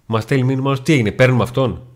μας 0.05 0.23
στέλνει 0.23 0.43
μήνυμα 0.43 0.67
όλος, 0.67 0.81
τι 0.81 0.93
έγινε, 0.93 1.11
παίρνουμε 1.11 1.43
αυτόν. 1.43 1.87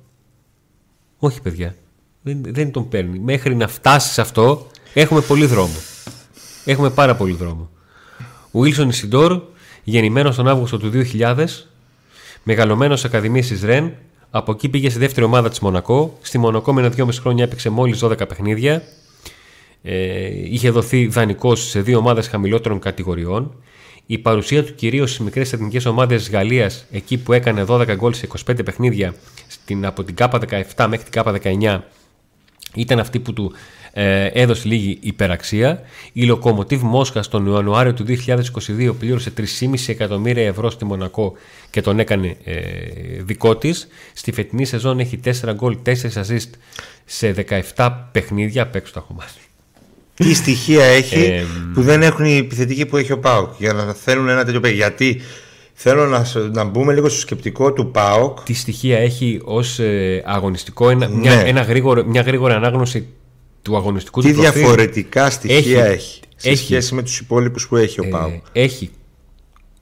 Όχι 1.17 1.41
παιδιά, 1.41 1.75
δεν, 2.23 2.41
δεν 2.47 2.71
τον 2.71 2.89
παίρνει. 2.89 3.19
Μέχρι 3.19 3.55
να 3.55 3.67
φτάσει 3.67 4.13
σε 4.13 4.21
αυτό 4.21 4.67
έχουμε 4.93 5.21
πολύ 5.21 5.45
δρόμο. 5.45 5.75
Έχουμε 6.65 6.89
πάρα 6.89 7.15
πολύ 7.15 7.33
δρόμο. 7.33 7.69
Ο 8.51 8.59
Βίλσον 8.59 8.89
Ισιντόρ, 8.89 9.41
γεννημένος 9.83 10.35
τον 10.35 10.47
Αύγουστο 10.47 10.77
του 10.77 10.91
2000, 11.19 11.45
μεγαλωμένος 12.43 12.99
σε 12.99 13.07
Ακαδημίες 13.07 13.47
της 13.47 13.63
ΡΕΝ, 13.63 13.93
Από 14.29 14.51
εκεί 14.51 14.69
πήγε 14.69 14.89
στη 14.89 14.99
δεύτερη 14.99 15.25
ομάδα 15.25 15.49
της 15.49 15.59
Μονακό. 15.59 16.17
Στη 16.21 16.37
Μονακό 16.37 16.73
με 16.73 16.81
ένα 16.81 16.89
δυόμιση 16.89 17.21
χρόνια 17.21 17.43
έπαιξε 17.43 17.69
μόλις 17.69 17.99
12 18.03 18.27
παιχνίδια. 18.27 18.83
Ε, 19.81 20.27
είχε 20.53 20.69
δοθεί 20.69 21.07
δανεικός 21.07 21.69
σε 21.69 21.81
δύο 21.81 21.97
ομάδες 21.97 22.27
χαμηλότερων 22.27 22.79
κατηγοριών. 22.79 23.55
Η 24.05 24.17
παρουσία 24.17 24.63
του 24.63 24.75
κυρίως 24.75 25.09
στις 25.09 25.23
μικρές 25.23 25.53
εθνικές 25.53 25.85
ομάδες 25.85 26.29
Γαλλίας, 26.29 26.85
εκεί 26.91 27.17
που 27.17 27.33
έκανε 27.33 27.63
12 27.67 27.95
γκολ 27.95 28.13
σε 28.13 28.27
25 28.47 28.65
παιχνίδια 28.65 29.15
στην, 29.47 29.85
από 29.85 30.03
την 30.03 30.15
ΚΑΠΑ 30.15 30.39
17 30.75 30.85
μέχρι 30.89 31.09
την 31.09 31.11
ΚΑΠΑ 31.11 31.39
19, 31.43 31.79
ήταν 32.73 32.99
αυτή 32.99 33.19
που 33.19 33.33
του 33.33 33.53
ε, 33.93 34.25
έδωσε 34.25 34.67
λίγη 34.67 34.97
υπεραξία. 35.01 35.81
Η 36.13 36.23
Λοκομοτίβ 36.23 36.81
Μόσχα 36.81 37.19
τον 37.29 37.45
Ιανουάριο 37.53 37.93
του 37.93 38.05
2022 38.07 38.93
πλήρωσε 38.99 39.33
3,5 39.37 39.73
εκατομμύρια 39.87 40.47
ευρώ 40.47 40.69
στη 40.69 40.85
Μονακό 40.85 41.33
και 41.69 41.81
τον 41.81 41.99
έκανε 41.99 42.37
ε, 42.43 42.61
δικό 43.23 43.55
της. 43.57 43.87
Στη 44.13 44.31
φετινή 44.31 44.65
σεζόν 44.65 44.99
έχει 44.99 45.19
4 45.25 45.31
γκολ, 45.53 45.77
4 45.85 45.91
assist 45.91 46.49
σε 47.05 47.45
17 47.75 47.91
παιχνίδια. 48.11 48.61
Απ' 48.61 48.75
έξω 48.75 48.93
τα 48.93 48.99
έχω 49.03 49.13
μάθει. 49.13 49.39
Τι 50.15 50.33
στοιχεία 50.33 50.83
έχει 50.83 51.45
που 51.73 51.81
δεν 51.81 52.01
έχουν 52.01 52.25
οι 52.25 52.37
επιθετικοί 52.37 52.85
που 52.85 52.97
έχει 52.97 53.11
ο 53.11 53.19
Πάοκ 53.19 53.53
για 53.57 53.73
να 53.73 53.93
θέλουν 53.93 54.29
ένα 54.29 54.45
τέτοιο 54.45 54.59
παίκτη; 54.59 54.77
Γιατί 54.77 55.21
θέλω 55.85 56.05
να, 56.05 56.25
να 56.51 56.63
μπούμε 56.63 56.93
λίγο 56.93 57.09
στο 57.09 57.19
σκεπτικό 57.19 57.73
του 57.73 57.91
Πάοκ. 57.91 58.43
Τι 58.43 58.53
στοιχεία 58.53 58.97
έχει 58.97 59.41
ως 59.43 59.79
ε, 59.79 60.23
αγωνιστικό, 60.25 60.89
ένα, 60.89 61.07
μια, 61.07 61.35
ναι. 61.35 61.49
ένα 61.49 61.61
γρήγορο, 61.61 62.05
μια 62.05 62.21
γρήγορη 62.21 62.53
ανάγνωση 62.53 63.07
του 63.61 63.75
αγωνιστικού 63.75 64.21
Τι 64.21 64.33
του 64.33 64.39
διαφορετικά 64.39 65.29
στοιχεία 65.29 65.85
έχει, 65.85 66.21
έχει 66.43 66.57
σε 66.57 66.63
σχέση 66.63 66.95
με 66.95 67.01
τους 67.01 67.19
υπόλοιπους 67.19 67.67
που 67.67 67.75
έχει 67.75 67.99
ο 67.99 68.03
ε, 68.05 68.09
Πάοκ. 68.09 68.43
Έχει 68.51 68.89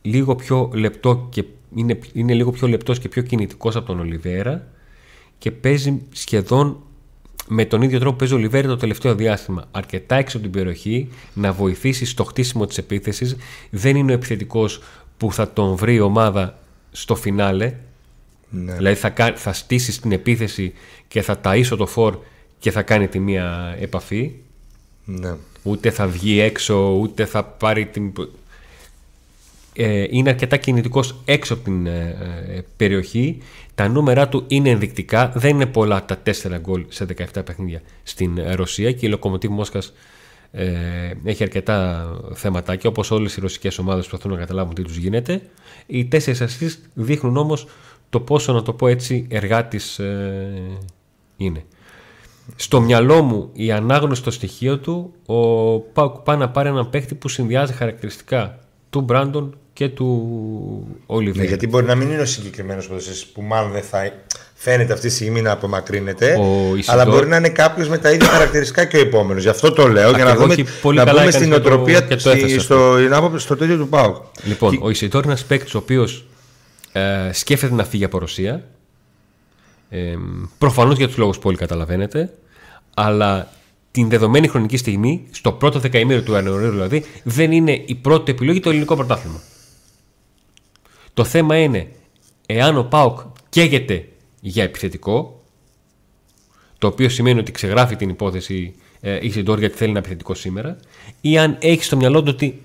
λίγο 0.01 0.35
πιο 0.35 0.71
λεπτό 0.73 1.27
και 1.29 1.43
είναι, 1.75 1.99
είναι 2.13 2.33
λίγο 2.33 2.51
πιο 2.51 2.67
λεπτός 2.67 2.99
και 2.99 3.09
πιο 3.09 3.21
κινητικός 3.21 3.75
από 3.75 3.85
τον 3.85 3.99
Ολιβέρα 3.99 4.67
και 5.37 5.51
παίζει 5.51 6.01
σχεδόν 6.11 6.83
με 7.47 7.65
τον 7.65 7.81
ίδιο 7.81 7.99
τρόπο 7.99 8.11
που 8.11 8.17
παίζει 8.17 8.33
ο 8.33 8.37
Ολιβέρα 8.37 8.67
το 8.67 8.77
τελευταίο 8.77 9.15
διάστημα. 9.15 9.67
Αρκετά 9.71 10.15
έξω 10.15 10.37
από 10.37 10.45
την 10.45 10.55
περιοχή 10.55 11.09
να 11.33 11.51
βοηθήσει 11.51 12.05
στο 12.05 12.23
χτίσιμο 12.23 12.65
της 12.65 12.77
επίθεσης. 12.77 13.35
Δεν 13.69 13.95
είναι 13.95 14.11
ο 14.11 14.15
επιθετικός 14.15 14.81
που 15.21 15.33
θα 15.33 15.51
τον 15.51 15.75
βρει 15.75 15.93
η 15.93 15.99
ομάδα 15.99 16.59
στο 16.91 17.15
φινάλε. 17.15 17.73
Ναι. 18.49 18.73
Δηλαδή 18.73 18.95
θα, 18.95 19.33
θα 19.35 19.53
στήσει 19.53 20.01
την 20.01 20.11
επίθεση 20.11 20.73
και 21.07 21.21
θα 21.21 21.39
ταΐσω 21.43 21.75
το 21.77 21.85
φορ 21.85 22.17
και 22.59 22.71
θα 22.71 22.81
κάνει 22.81 23.07
τη 23.07 23.19
μία 23.19 23.75
επαφή. 23.79 24.31
Ναι. 25.05 25.35
Ούτε 25.63 25.91
θα 25.91 26.07
βγει 26.07 26.39
έξω, 26.39 26.97
ούτε 26.99 27.25
θα 27.25 27.43
πάρει 27.43 27.85
την... 27.85 28.13
Ε, 29.73 30.05
είναι 30.09 30.29
αρκετά 30.29 30.57
κινητικός 30.57 31.15
έξω 31.25 31.53
από 31.53 31.63
την 31.63 31.87
ε, 31.87 32.17
ε, 32.49 32.61
περιοχή. 32.77 33.37
Τα 33.75 33.87
νούμερα 33.87 34.27
του 34.27 34.43
είναι 34.47 34.69
ενδεικτικά. 34.69 35.31
Δεν 35.35 35.49
είναι 35.49 35.65
πολλά 35.65 36.05
τα 36.05 36.21
4 36.25 36.31
γκολ 36.59 36.85
σε 36.89 37.05
17 37.35 37.45
παιχνίδια 37.45 37.81
στην 38.03 38.39
Ρωσία 38.51 38.91
και 38.91 39.05
η 39.05 39.09
Λοκομοτήβ 39.09 39.51
Μόσχας 39.51 39.93
ε, 40.51 40.67
έχει 41.23 41.43
αρκετά 41.43 42.07
θέματα 42.33 42.75
και 42.75 42.87
όπως 42.87 43.11
όλες 43.11 43.37
οι 43.37 43.41
ρωσικές 43.41 43.77
ομάδες 43.77 44.07
προσπαθούν 44.07 44.31
να 44.31 44.43
καταλάβουν 44.43 44.73
τι 44.73 44.81
τους 44.81 44.97
γίνεται. 44.97 45.41
Οι 45.85 46.05
τέσσερις 46.05 46.41
assist 46.41 46.89
δείχνουν 46.93 47.37
όμως 47.37 47.67
το 48.09 48.19
πόσο 48.19 48.53
να 48.53 48.61
το 48.61 48.73
πω 48.73 48.87
έτσι 48.87 49.27
εργάτης 49.29 49.99
είναι. 51.37 51.63
Στο 52.55 52.81
μυαλό 52.81 53.21
μου 53.21 53.49
η 53.53 53.71
ανάγνωση 53.71 54.21
στο 54.21 54.31
στοιχείο 54.31 54.79
του, 54.79 55.13
ο 55.25 55.79
Πάουκ 55.79 56.15
πάει 56.15 56.37
να 56.37 56.49
πάρει 56.49 56.69
έναν 56.69 56.89
παίχτη 56.89 57.15
που 57.15 57.29
συνδυάζει 57.29 57.73
χαρακτηριστικά 57.73 58.59
του 58.89 59.01
Μπράντον 59.01 59.57
και 59.73 59.89
του 59.89 60.07
Ολιβέρ. 61.05 61.41
Ναι, 61.41 61.47
γιατί 61.47 61.67
μπορεί 61.67 61.85
να 61.85 61.95
μην 61.95 62.11
είναι 62.11 62.21
ο 62.21 62.25
συγκεκριμένος 62.25 62.89
που 63.33 63.41
μάλλον 63.41 63.71
δεν 63.71 63.81
θα 63.81 64.11
φαίνεται 64.63 64.93
αυτή 64.93 65.07
τη 65.07 65.13
στιγμή 65.13 65.41
να 65.41 65.51
απομακρύνεται. 65.51 66.37
αλλά 66.85 67.05
μπορεί 67.05 67.27
να 67.27 67.37
είναι 67.37 67.49
κάποιος 67.49 67.87
με 67.87 67.97
τα 67.97 68.11
ίδια 68.11 68.27
χαρακτηριστικά 68.27 68.85
και 68.85 68.97
ο 68.97 68.99
επόμενος. 68.99 69.43
Γι' 69.43 69.49
αυτό 69.49 69.71
το 69.71 69.87
λέω, 69.87 70.11
για 70.11 70.23
να 70.23 70.35
δούμε 70.35 70.55
πολύ 70.81 70.97
να 70.97 71.13
μπούμε 71.13 71.31
στην 71.31 71.53
οτροπία 71.53 72.07
το, 72.07 72.19
στο, 72.19 72.31
στο, 72.59 73.37
στο 73.37 73.55
τέτοιο 73.55 73.77
του 73.77 73.87
Πάουκ. 73.87 74.15
Λοιπόν, 74.43 74.79
ο 74.81 74.89
Ισητόρ 74.89 75.23
είναι 75.23 75.31
ένας 75.31 75.45
παίκτης 75.45 75.73
ο 75.73 75.77
οποίος 75.77 76.25
ε, 76.91 77.29
σκέφτεται 77.31 77.73
να 77.73 77.83
φύγει 77.83 78.03
από 78.03 78.17
Ρωσία. 78.17 78.63
Ε, 79.89 80.15
Προφανώς 80.57 80.97
για 80.97 81.07
τους 81.07 81.17
λόγους 81.17 81.37
που 81.37 81.47
όλοι 81.47 81.57
καταλαβαίνετε, 81.57 82.33
αλλά 82.93 83.51
την 83.91 84.09
δεδομένη 84.09 84.47
χρονική 84.47 84.77
στιγμή, 84.77 85.25
στο 85.31 85.51
πρώτο 85.51 85.79
δεκαημέριο 85.79 86.23
του 86.23 86.33
Ιανουαρίου 86.33 86.71
δηλαδή, 86.71 87.05
δεν 87.23 87.51
είναι 87.51 87.83
η 87.85 87.95
πρώτη 87.95 88.31
επιλογή 88.31 88.59
το 88.59 88.69
ελληνικό 88.69 88.95
πρωτάθλημα. 88.95 89.41
Το 91.13 91.23
θέμα 91.23 91.57
είναι 91.57 91.87
εάν 92.45 92.77
ο 92.77 92.83
Πάοκ 92.83 93.19
καίγεται 93.49 94.05
για 94.41 94.63
επιθετικό, 94.63 95.43
το 96.77 96.87
οποίο 96.87 97.09
σημαίνει 97.09 97.39
ότι 97.39 97.51
ξεγράφει 97.51 97.95
την 97.95 98.09
υπόθεση 98.09 98.73
ε, 99.01 99.19
η 99.21 99.29
Σιντόρ 99.29 99.59
γιατί 99.59 99.77
θέλει 99.77 99.89
ένα 99.89 99.99
επιθετικό 99.99 100.33
σήμερα, 100.33 100.77
ή 101.21 101.37
αν 101.37 101.57
έχει 101.59 101.83
στο 101.83 101.95
μυαλό 101.95 102.23
του 102.23 102.31
ότι 102.33 102.61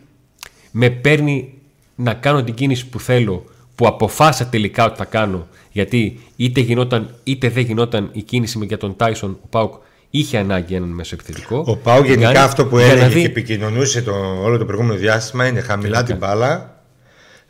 με 0.70 0.90
παίρνει 0.90 1.54
να 1.94 2.14
κάνω 2.14 2.44
την 2.44 2.54
κίνηση 2.54 2.86
που 2.86 3.00
θέλω 3.00 3.44
που 3.74 3.86
αποφάσισα 3.86 4.46
τελικά 4.46 4.84
ότι 4.84 4.96
θα 4.96 5.04
κάνω, 5.04 5.46
γιατί 5.72 6.20
είτε 6.36 6.60
γινόταν 6.60 7.14
είτε 7.24 7.48
δεν 7.48 7.64
γινόταν 7.64 8.08
η 8.12 8.22
κίνηση 8.22 8.64
για 8.64 8.78
τον 8.78 8.96
Τάισον, 8.96 9.38
ο 9.42 9.46
Πάουκ 9.46 9.74
είχε 10.10 10.38
ανάγκη 10.38 10.74
έναν 10.74 10.88
μέσο 10.88 11.16
επιθετικό. 11.20 11.64
Ο 11.66 11.76
Πάουκ 11.76 12.06
γενικά 12.06 12.44
αυτό 12.44 12.66
που 12.66 12.78
έλεγε 12.78 13.06
δει... 13.06 13.20
και 13.20 13.26
επικοινωνούσε 13.26 14.02
το, 14.02 14.14
όλο 14.42 14.58
το 14.58 14.64
προηγούμενο 14.64 14.98
διάστημα 14.98 15.46
είναι 15.46 15.60
χαμηλά 15.60 16.02
την 16.02 16.16
μπάλα. 16.16 16.80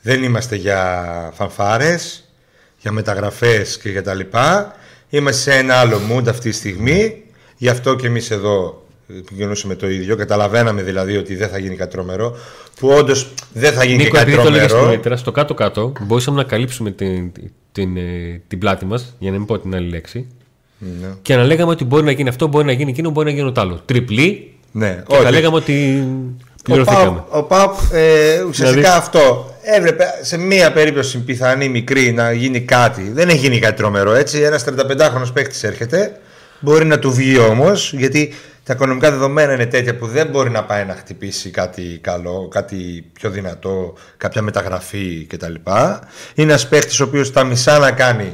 Δεν 0.03 0.23
είμαστε 0.23 0.57
για 0.57 1.31
φανφάρες, 1.35 2.26
για 2.81 2.93
μεταγραφές 2.93 3.79
και 3.79 3.89
για 3.89 4.03
τα 4.03 4.15
λοιπά. 4.15 4.75
Είμαστε 5.09 5.51
σε 5.51 5.59
ένα 5.59 5.75
άλλο 5.75 6.01
mood 6.11 6.29
αυτή 6.29 6.51
τη 6.51 6.57
στιγμή. 6.57 7.23
Γι' 7.57 7.69
αυτό 7.69 7.95
και 7.95 8.07
εμείς 8.07 8.31
εδώ 8.31 8.87
επικοινωνούσαμε 9.19 9.75
το 9.75 9.89
ίδιο. 9.89 10.17
Καταλαβαίναμε 10.17 10.83
δηλαδή 10.83 11.17
ότι 11.17 11.35
δεν 11.35 11.49
θα 11.49 11.59
γίνει 11.59 11.77
κάτι 11.77 11.91
τρομερό. 11.91 12.37
Που 12.81 12.89
όντως 12.89 13.33
δεν 13.53 13.73
θα 13.73 13.85
γίνει 13.85 14.03
Νίκο, 14.03 14.17
κάτι 14.17 14.33
τρομερό. 14.33 14.99
Το 15.03 15.17
στο 15.17 15.33
κάτω-κάτω 15.33 15.93
μπορούσαμε 16.01 16.37
να 16.37 16.45
καλύψουμε 16.45 16.91
την, 16.91 17.33
την, 17.33 17.51
την, 17.73 17.97
ε, 17.97 18.43
την 18.49 18.59
πλάτη 18.59 18.85
μας, 18.85 19.15
για 19.19 19.31
να 19.31 19.37
μην 19.37 19.47
πω 19.47 19.59
την 19.59 19.75
άλλη 19.75 19.89
λέξη. 19.89 20.27
Ναι. 20.79 21.09
Και 21.23 21.37
να 21.37 21.45
λέγαμε 21.45 21.71
ότι 21.71 21.85
μπορεί 21.85 22.05
να 22.05 22.11
γίνει 22.11 22.29
αυτό, 22.29 22.47
μπορεί 22.47 22.65
να 22.65 22.73
γίνει 22.73 22.91
εκείνο, 22.91 23.11
μπορεί 23.11 23.27
να 23.27 23.37
γίνει 23.37 23.53
το 23.53 23.61
άλλο. 23.61 23.81
Τριπλή. 23.85 24.55
Ναι, 24.73 25.03
και 25.07 25.17
θα 25.17 25.31
λέγαμε 25.31 25.57
ότι 25.57 26.07
πληρωθήκαμε. 26.67 27.25
Ο 27.29 27.43
Πάουκ 27.43 27.75
ε, 27.93 28.43
ουσιαστικά 28.43 28.81
δηλαδή... 28.81 28.99
αυτό 28.99 29.55
έβλεπε 29.63 30.05
σε 30.21 30.37
μία 30.37 30.73
περίπτωση 30.73 31.19
πιθανή 31.19 31.69
μικρή 31.69 32.13
να 32.13 32.33
γίνει 32.33 32.61
κάτι. 32.61 33.11
Δεν 33.13 33.29
έχει 33.29 33.39
γίνει 33.39 33.59
κάτι 33.59 33.77
τρομερό 33.77 34.15
έτσι. 34.15 34.41
Ένας 34.41 34.65
35χρονο 34.69 35.33
παίκτης 35.33 35.63
έρχεται. 35.63 36.21
Μπορεί 36.61 36.85
να 36.85 36.99
του 36.99 37.13
βγει 37.13 37.39
όμως 37.39 37.93
γιατί 37.93 38.35
τα 38.65 38.73
οικονομικά 38.73 39.11
δεδομένα 39.11 39.53
είναι 39.53 39.67
τέτοια 39.67 39.97
που 39.97 40.07
δεν 40.07 40.27
μπορεί 40.27 40.51
να 40.51 40.65
πάει 40.65 40.85
να 40.85 40.95
χτυπήσει 40.95 41.51
κάτι 41.51 41.99
καλό, 42.01 42.49
κάτι 42.51 43.05
πιο 43.13 43.31
δυνατό, 43.31 43.95
κάποια 44.17 44.43
μεταγραφή 44.43 45.27
κτλ. 45.29 45.55
Είναι 46.35 46.53
ένας 46.53 46.69
παίχτη 46.69 47.03
ο 47.03 47.05
οποίος 47.05 47.33
τα 47.33 47.45
μισά 47.45 47.79
να 47.79 47.91
κάνει. 47.91 48.33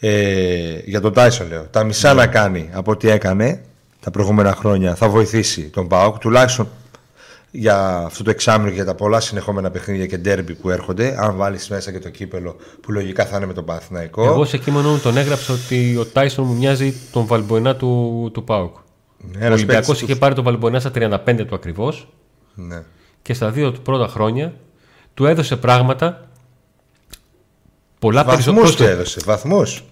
Ε, 0.00 0.78
για 0.84 1.00
τον 1.00 1.12
Τάισον 1.12 1.48
λέω. 1.48 1.66
Τα 1.70 1.84
μισά 1.84 2.14
ναι. 2.14 2.20
να 2.20 2.26
κάνει 2.26 2.68
από 2.72 2.90
ό,τι 2.90 3.10
έκανε 3.10 3.60
τα 4.00 4.10
προηγούμενα 4.10 4.52
χρόνια 4.52 4.94
θα 4.94 5.08
βοηθήσει 5.08 5.62
τον 5.62 5.88
Πάοκ 5.88 6.18
τουλάχιστον 6.18 6.68
για 7.56 7.96
αυτό 7.96 8.22
το 8.22 8.30
εξάμεινο 8.30 8.68
και 8.68 8.74
για 8.74 8.84
τα 8.84 8.94
πολλά 8.94 9.20
συνεχόμενα 9.20 9.70
παιχνίδια 9.70 10.06
και 10.06 10.18
ντέρμπι 10.18 10.54
που 10.54 10.70
έρχονται. 10.70 11.16
Αν 11.18 11.36
βάλεις 11.36 11.68
μέσα 11.68 11.92
και 11.92 11.98
το 11.98 12.10
κύπελο 12.10 12.56
που 12.80 12.92
λογικά 12.92 13.26
θα 13.26 13.36
είναι 13.36 13.46
με 13.46 13.52
τον 13.52 13.64
Παθηναϊκό. 13.64 14.24
Εγώ 14.24 14.44
σε 14.44 14.58
κείμενο 14.58 14.90
μου 14.90 14.98
τον 14.98 15.16
έγραψα 15.16 15.52
ότι 15.52 15.96
ο 15.96 16.04
Τάισον 16.04 16.44
μου 16.46 16.54
μοιάζει 16.54 16.94
τον 17.12 17.26
Βαλμποενά 17.26 17.76
του, 17.76 18.30
του 18.32 18.44
Πάοκ. 18.44 18.76
Ναι, 19.16 19.48
ο 19.48 19.52
Ολυμπιακός 19.52 20.02
είχε 20.02 20.16
πάρει 20.16 20.34
τον 20.34 20.44
Βαλμποενά 20.44 20.80
στα 20.80 20.90
35 20.94 21.44
του 21.46 21.54
ακριβώς. 21.54 22.08
Ναι. 22.54 22.82
Και 23.22 23.34
στα 23.34 23.50
δύο 23.50 23.72
του 23.72 23.80
πρώτα 23.80 24.08
χρόνια 24.08 24.54
του 25.14 25.26
έδωσε 25.26 25.56
πράγματα. 25.56 26.28
Πολλά 27.98 28.24
περισσότερα. 28.24 28.70
του 28.70 28.82
έδωσε, 28.82 29.20
βαθμούς. 29.24 29.84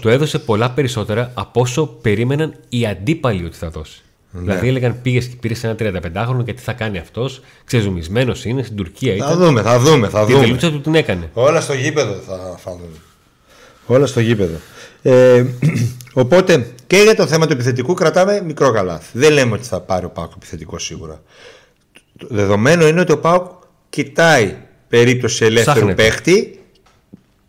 Του 0.00 0.08
έδωσε 0.08 0.38
πολλά 0.38 0.70
περισσότερα 0.70 1.30
από 1.34 1.60
όσο 1.60 1.86
περίμεναν 1.86 2.54
οι 2.68 2.86
αντίπαλοι 2.86 3.44
ότι 3.44 3.56
θα 3.56 3.70
δώσει. 3.70 4.00
Ναι. 4.36 4.42
Δηλαδή 4.42 4.68
έλεγαν 4.68 4.98
πήγες 5.02 5.26
και 5.26 5.36
πήρες 5.40 5.64
ένα 5.64 5.74
35χρονο 5.78 6.44
και 6.44 6.52
τι 6.52 6.62
θα 6.62 6.72
κάνει 6.72 6.98
αυτός. 6.98 7.40
Ξεζουμισμένος 7.64 8.44
είναι 8.44 8.62
στην 8.62 8.76
Τουρκία. 8.76 9.14
Ήταν. 9.14 9.28
Θα 9.28 9.36
δούμε, 9.36 9.62
θα 9.62 9.78
δούμε. 9.78 10.08
Θα 10.08 10.24
δούμε. 10.24 10.38
Τη 10.38 10.44
τελούτσα 10.44 10.70
του 10.70 10.80
την 10.80 10.94
έκανε. 10.94 11.30
Όλα 11.32 11.60
στο 11.60 11.72
γήπεδο 11.72 12.12
θα 12.12 12.56
φανούν. 12.58 13.00
Όλα 13.86 14.06
στο 14.06 14.20
γήπεδο. 14.20 14.56
Ε, 15.02 15.44
οπότε 16.22 16.66
και 16.86 16.96
για 16.96 17.14
το 17.14 17.26
θέμα 17.26 17.46
του 17.46 17.52
επιθετικού 17.52 17.94
κρατάμε 17.94 18.42
μικρό 18.44 18.72
καλάθι. 18.72 19.18
Δεν 19.18 19.32
λέμε 19.32 19.54
ότι 19.54 19.66
θα 19.66 19.80
πάρει 19.80 20.04
ο 20.04 20.08
Πάουκ 20.08 20.32
επιθετικό 20.36 20.78
σίγουρα. 20.78 21.22
Το 22.18 22.26
δεδομένο 22.30 22.86
είναι 22.86 23.00
ότι 23.00 23.12
ο 23.12 23.18
Πάουκ 23.18 23.46
κοιτάει 23.90 24.54
περίπτωση 24.88 25.44
ελεύθερου 25.44 25.76
Ψάχνεται. 25.76 26.02
παίχτη 26.02 26.60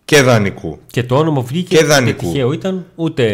και 0.08 0.22
δανεικού. 0.22 0.78
Και 0.86 1.02
το 1.02 1.16
όνομα 1.16 1.42
βγήκε 1.42 1.76
και 1.76 1.84
δανεικού. 1.84 2.26
τυχαίο 2.26 2.52
ήταν 2.52 2.86
ούτε 2.94 3.24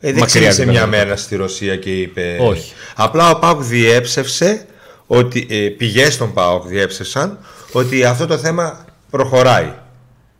ε, 0.00 0.12
δεν 0.12 0.24
ξύπνησε 0.24 0.66
μια 0.66 0.86
μέρα 0.86 1.16
στη 1.16 1.36
Ρωσία 1.36 1.76
και 1.76 1.90
είπε 2.00 2.36
Όχι. 2.40 2.72
Απλά 2.94 3.30
ο 3.30 3.38
Πάουκ 3.38 3.62
διέψευσε 3.62 4.66
ότι 5.06 5.46
ε, 5.50 5.68
πηγές 5.68 6.16
των 6.16 6.32
Πάουκ 6.32 6.66
διέψευσαν 6.66 7.38
ότι 7.72 8.04
αυτό 8.04 8.26
το 8.26 8.38
θέμα 8.38 8.84
προχωράει. 9.10 9.72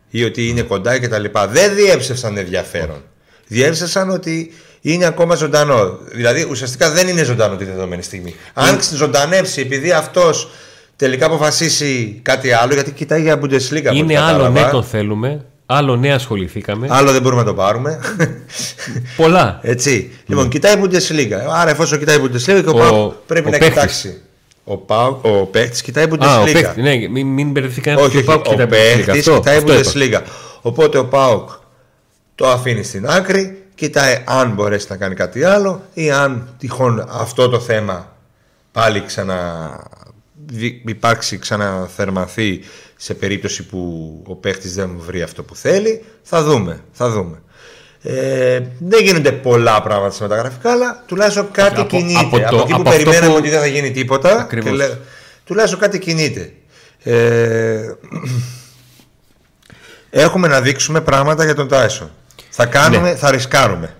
ή 0.09 0.23
ότι 0.23 0.47
είναι 0.47 0.61
κοντά 0.61 0.99
κτλ. 0.99 1.25
Δεν 1.49 1.75
διέψευσαν 1.75 2.37
ενδιαφέρον. 2.37 3.03
Διέψευσαν 3.47 4.09
ότι 4.09 4.53
είναι 4.81 5.05
ακόμα 5.05 5.35
ζωντανό. 5.35 5.97
Δηλαδή 6.11 6.47
ουσιαστικά 6.49 6.91
δεν 6.91 7.07
είναι 7.07 7.23
ζωντανό 7.23 7.55
τη 7.55 7.65
δεδομένη 7.65 8.01
στιγμή. 8.01 8.35
Αν 8.53 8.79
ζωντανέψει 8.93 9.61
επειδή 9.61 9.91
αυτός 9.91 10.49
τελικά 11.01 11.25
αποφασίσει 11.25 12.19
κάτι 12.21 12.51
άλλο, 12.51 12.73
γιατί 12.73 12.91
κοιτάει 12.91 13.21
για 13.21 13.39
Bundesliga. 13.41 13.93
Είναι 13.93 14.19
άλλο 14.19 14.49
ναι, 14.49 14.69
τον 14.71 14.83
θέλουμε. 14.83 15.45
Άλλο 15.65 15.95
ναι, 15.95 16.13
ασχοληθήκαμε. 16.13 16.87
Άλλο 16.89 17.11
δεν 17.11 17.21
μπορούμε 17.21 17.41
να 17.41 17.47
το 17.47 17.53
πάρουμε. 17.53 17.99
Πολλά. 19.17 19.59
Έτσι. 19.61 20.11
Λοιπόν, 20.25 20.49
κοιτάει 20.49 20.75
Bundesliga. 20.83 21.39
Άρα, 21.51 21.69
εφόσον 21.69 21.99
κοιτάει 21.99 22.17
Bundesliga, 22.21 22.73
ο, 22.73 22.85
ο 22.85 23.15
πρέπει 23.27 23.47
ο 23.47 23.51
να 23.51 23.57
παίχτης. 23.57 23.73
κοιτάξει. 23.73 24.21
Ο, 24.63 24.77
Πάου, 24.77 25.19
ο 25.21 25.29
παίκτης 25.29 25.81
κοιτάει 25.81 26.05
Bundesliga. 26.09 26.25
Α, 26.25 26.39
ο 26.39 26.43
παίκτης, 26.43 26.83
ναι, 26.83 27.07
μην, 27.07 27.27
μην 27.27 27.51
μπερδευτεί 27.51 27.81
κανένα. 27.81 28.05
Όχι, 28.07 28.17
όχι, 28.17 28.61
ο 28.61 28.67
παίκτης 28.67 29.29
κοιτάει 29.29 29.61
Bundesliga. 29.65 30.21
Οπότε 30.61 30.97
ο 30.97 31.05
Πάουκ 31.05 31.49
το 32.35 32.47
αφήνει 32.47 32.83
στην 32.83 33.07
άκρη, 33.07 33.63
κοιτάει 33.75 34.23
αν 34.25 34.51
μπορέσει 34.51 34.85
να 34.89 34.95
κάνει 34.95 35.15
κάτι 35.15 35.43
άλλο 35.43 35.81
ή 35.93 36.11
αν 36.11 36.47
τυχόν 36.57 37.05
αυτό 37.09 37.49
το 37.49 37.59
θέμα 37.59 38.15
πάλι 38.71 39.03
ξανα 39.05 39.69
υπάρξει 40.85 41.37
ξαναθερμαθεί 41.37 42.59
σε 42.95 43.13
περίπτωση 43.13 43.65
που 43.65 44.11
ο 44.27 44.35
παίχτης 44.35 44.75
δεν 44.75 44.91
βρει 44.97 45.21
αυτό 45.21 45.43
που 45.43 45.55
θέλει. 45.55 46.03
Θα 46.23 46.43
δούμε. 46.43 46.83
Θα 46.91 47.09
δούμε. 47.09 47.41
Ε, 48.03 48.59
δεν 48.79 49.03
γίνονται 49.03 49.31
πολλά 49.31 49.81
πράγματα 49.81 50.13
σε 50.13 50.23
μεταγραφικά, 50.23 50.71
αλλά 50.71 51.03
τουλάχιστον 51.05 51.51
κάτι 51.51 51.79
από, 51.79 51.97
κινείται. 51.97 52.19
Από, 52.19 52.39
το, 52.39 52.45
από 52.45 52.61
εκεί 52.61 52.73
που 52.73 52.81
περιμέναμε 52.81 53.27
που... 53.27 53.35
ότι 53.37 53.49
δεν 53.49 53.59
θα 53.59 53.65
γίνει 53.65 53.91
τίποτα, 53.91 54.47
και 54.49 54.71
λέ, 54.71 54.89
τουλάχιστον 55.45 55.79
κάτι 55.79 55.99
κινείται. 55.99 56.53
Ε, 57.03 57.81
έχουμε 60.23 60.47
να 60.47 60.61
δείξουμε 60.61 61.01
πράγματα 61.01 61.43
για 61.43 61.55
τον 61.55 61.67
Τάισον. 61.67 62.11
Θα 62.49 62.65
κάνουμε, 62.65 63.09
ναι. 63.09 63.15
θα 63.15 63.31
ρισκάρουμε. 63.31 63.95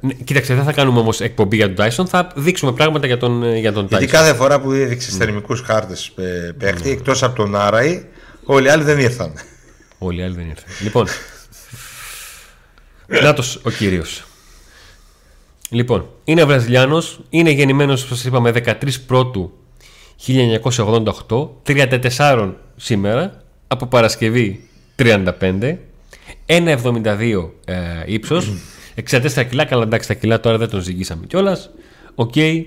Ναι, 0.00 0.12
κοίταξε, 0.12 0.54
δεν 0.54 0.64
θα 0.64 0.72
κάνουμε 0.72 0.98
όμως 0.98 1.20
εκπομπή 1.20 1.56
για 1.56 1.66
τον 1.66 1.74
Τάισον, 1.74 2.06
θα 2.06 2.32
δείξουμε 2.36 2.72
πράγματα 2.72 3.06
για 3.06 3.16
τον, 3.16 3.42
ε, 3.42 3.58
για 3.58 3.72
τον 3.72 3.86
Γιατί 3.86 4.06
κάθε 4.06 4.34
φορά 4.34 4.60
που 4.60 4.72
έδειξες 4.72 5.14
mm. 5.14 5.18
θερμικούς 5.18 5.60
χάρτες 5.60 6.12
παίχτη, 6.58 6.88
mm. 6.90 6.92
εκτός 6.92 7.22
από 7.22 7.36
τον 7.36 7.56
Άραη, 7.56 8.06
όλοι 8.44 8.66
οι 8.66 8.70
άλλοι 8.70 8.82
δεν 8.82 8.98
ήρθαν. 8.98 9.32
Όλοι 9.98 10.20
οι 10.20 10.22
άλλοι 10.22 10.34
δεν 10.34 10.48
ήρθαν. 10.48 10.72
λοιπόν, 10.82 11.06
Νάτος 13.22 13.60
ο 13.64 13.70
κύριος. 13.70 14.24
Λοιπόν, 15.70 16.08
είναι 16.24 16.44
Βραζιλιάνος, 16.44 17.20
είναι 17.30 17.50
γεννημένος, 17.50 18.04
όπως 18.04 18.16
σας 18.16 18.26
είπαμε, 18.26 18.50
13 18.50 19.00
Πρώτου 19.06 19.52
1988, 20.26 21.50
34 21.62 22.54
σήμερα, 22.76 23.42
από 23.66 23.86
Παρασκευή 23.86 24.68
35, 24.96 25.78
1,72 26.46 27.50
ε, 27.64 27.76
ύψος, 28.06 28.52
64 29.10 29.46
κιλά, 29.48 29.64
καλά 29.64 29.82
εντάξει 29.82 30.08
τα 30.08 30.14
κιλά 30.14 30.40
τώρα 30.40 30.58
δεν 30.58 30.68
τον 30.68 30.80
ζυγίσαμε 30.80 31.26
κιόλας. 31.26 31.70
Οκ, 32.14 32.32
οκέι. 32.34 32.64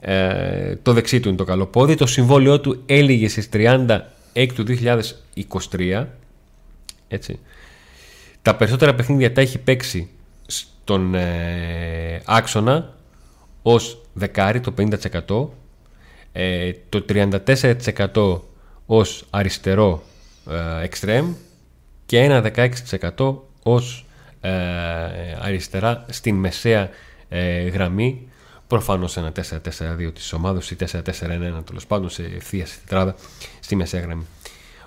ε, 0.00 0.76
το 0.76 0.92
δεξί 0.92 1.20
του 1.20 1.28
είναι 1.28 1.36
το 1.36 1.44
καλό 1.44 1.66
πόδι, 1.66 1.94
το 1.94 2.06
συμβόλαιό 2.06 2.60
του 2.60 2.82
έληγε 2.86 3.28
στις 3.28 3.48
30 3.52 4.00
του 4.54 4.64
2023, 5.70 6.06
έτσι. 7.08 7.38
Τα 8.42 8.56
περισσότερα 8.56 8.94
παιχνίδια 8.94 9.32
τα 9.32 9.40
έχει 9.40 9.58
παίξει 9.58 10.08
στον 10.46 11.14
ε, 11.14 12.22
άξονα 12.24 12.94
ως 13.62 14.02
δεκάρι 14.12 14.60
το 14.60 14.74
50% 14.78 15.48
ε, 16.32 16.72
το 16.88 17.04
34% 17.08 18.40
ως 18.86 19.24
αριστερό 19.30 20.02
ε, 20.50 20.88
extreme 20.88 21.34
και 22.06 22.18
ένα 22.18 22.50
16% 23.16 23.36
ως 23.62 24.02
ε, 24.02 24.07
αριστερά 25.40 26.04
στην 26.08 26.34
μεσαία 26.34 26.90
ε, 27.28 27.60
γραμμή 27.68 28.28
προφανώς 28.66 29.16
ένα 29.16 29.32
4-4-2 29.32 30.10
της 30.14 30.32
ομάδας 30.32 30.70
ή 30.70 30.76
4-4-1 30.92 31.02
τέλος 31.64 31.86
πάντων 31.86 32.10
σε 32.10 32.22
ευθεία 32.22 32.66
τετράδα 32.80 33.14
στη 33.60 33.76
μεσαία 33.76 34.00
γραμμή. 34.00 34.26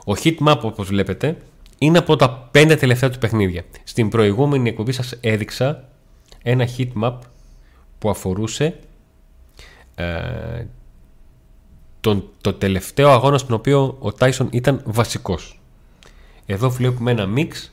Ο 0.05 0.13
hit 0.23 0.35
map 0.47 0.59
όπως 0.61 0.87
βλέπετε 0.87 1.37
είναι 1.77 1.97
από 1.97 2.15
τα 2.15 2.47
πέντε 2.51 2.75
τελευταία 2.75 3.09
του 3.09 3.17
παιχνίδια. 3.17 3.63
Στην 3.83 4.09
προηγούμενη 4.09 4.69
εκπομπή 4.69 4.91
σας 4.91 5.17
έδειξα 5.21 5.87
ένα 6.43 6.67
heat 6.77 6.89
map 7.03 7.17
που 7.99 8.09
αφορούσε 8.09 8.79
ε, 9.95 10.65
τον, 11.99 12.29
το 12.41 12.53
τελευταίο 12.53 13.09
αγώνα 13.09 13.37
στον 13.37 13.55
οποίο 13.55 13.95
ο 13.99 14.13
Τάισον 14.13 14.47
ήταν 14.51 14.81
βασικός. 14.85 15.59
Εδώ 16.45 16.69
βλέπουμε 16.69 17.11
ένα 17.11 17.25
μίξ 17.25 17.71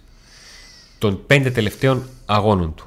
των 0.99 1.27
πέντε 1.27 1.51
τελευταίων 1.51 2.09
αγώνων 2.27 2.75
του. 2.75 2.87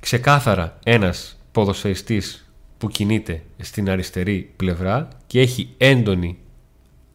Ξεκάθαρα 0.00 0.78
ένας 0.84 1.36
ποδοσφαιριστής 1.52 2.50
που 2.78 2.88
κινείται 2.88 3.42
στην 3.58 3.90
αριστερή 3.90 4.52
πλευρά 4.56 5.08
και 5.26 5.40
έχει 5.40 5.74
έντονη 5.76 6.38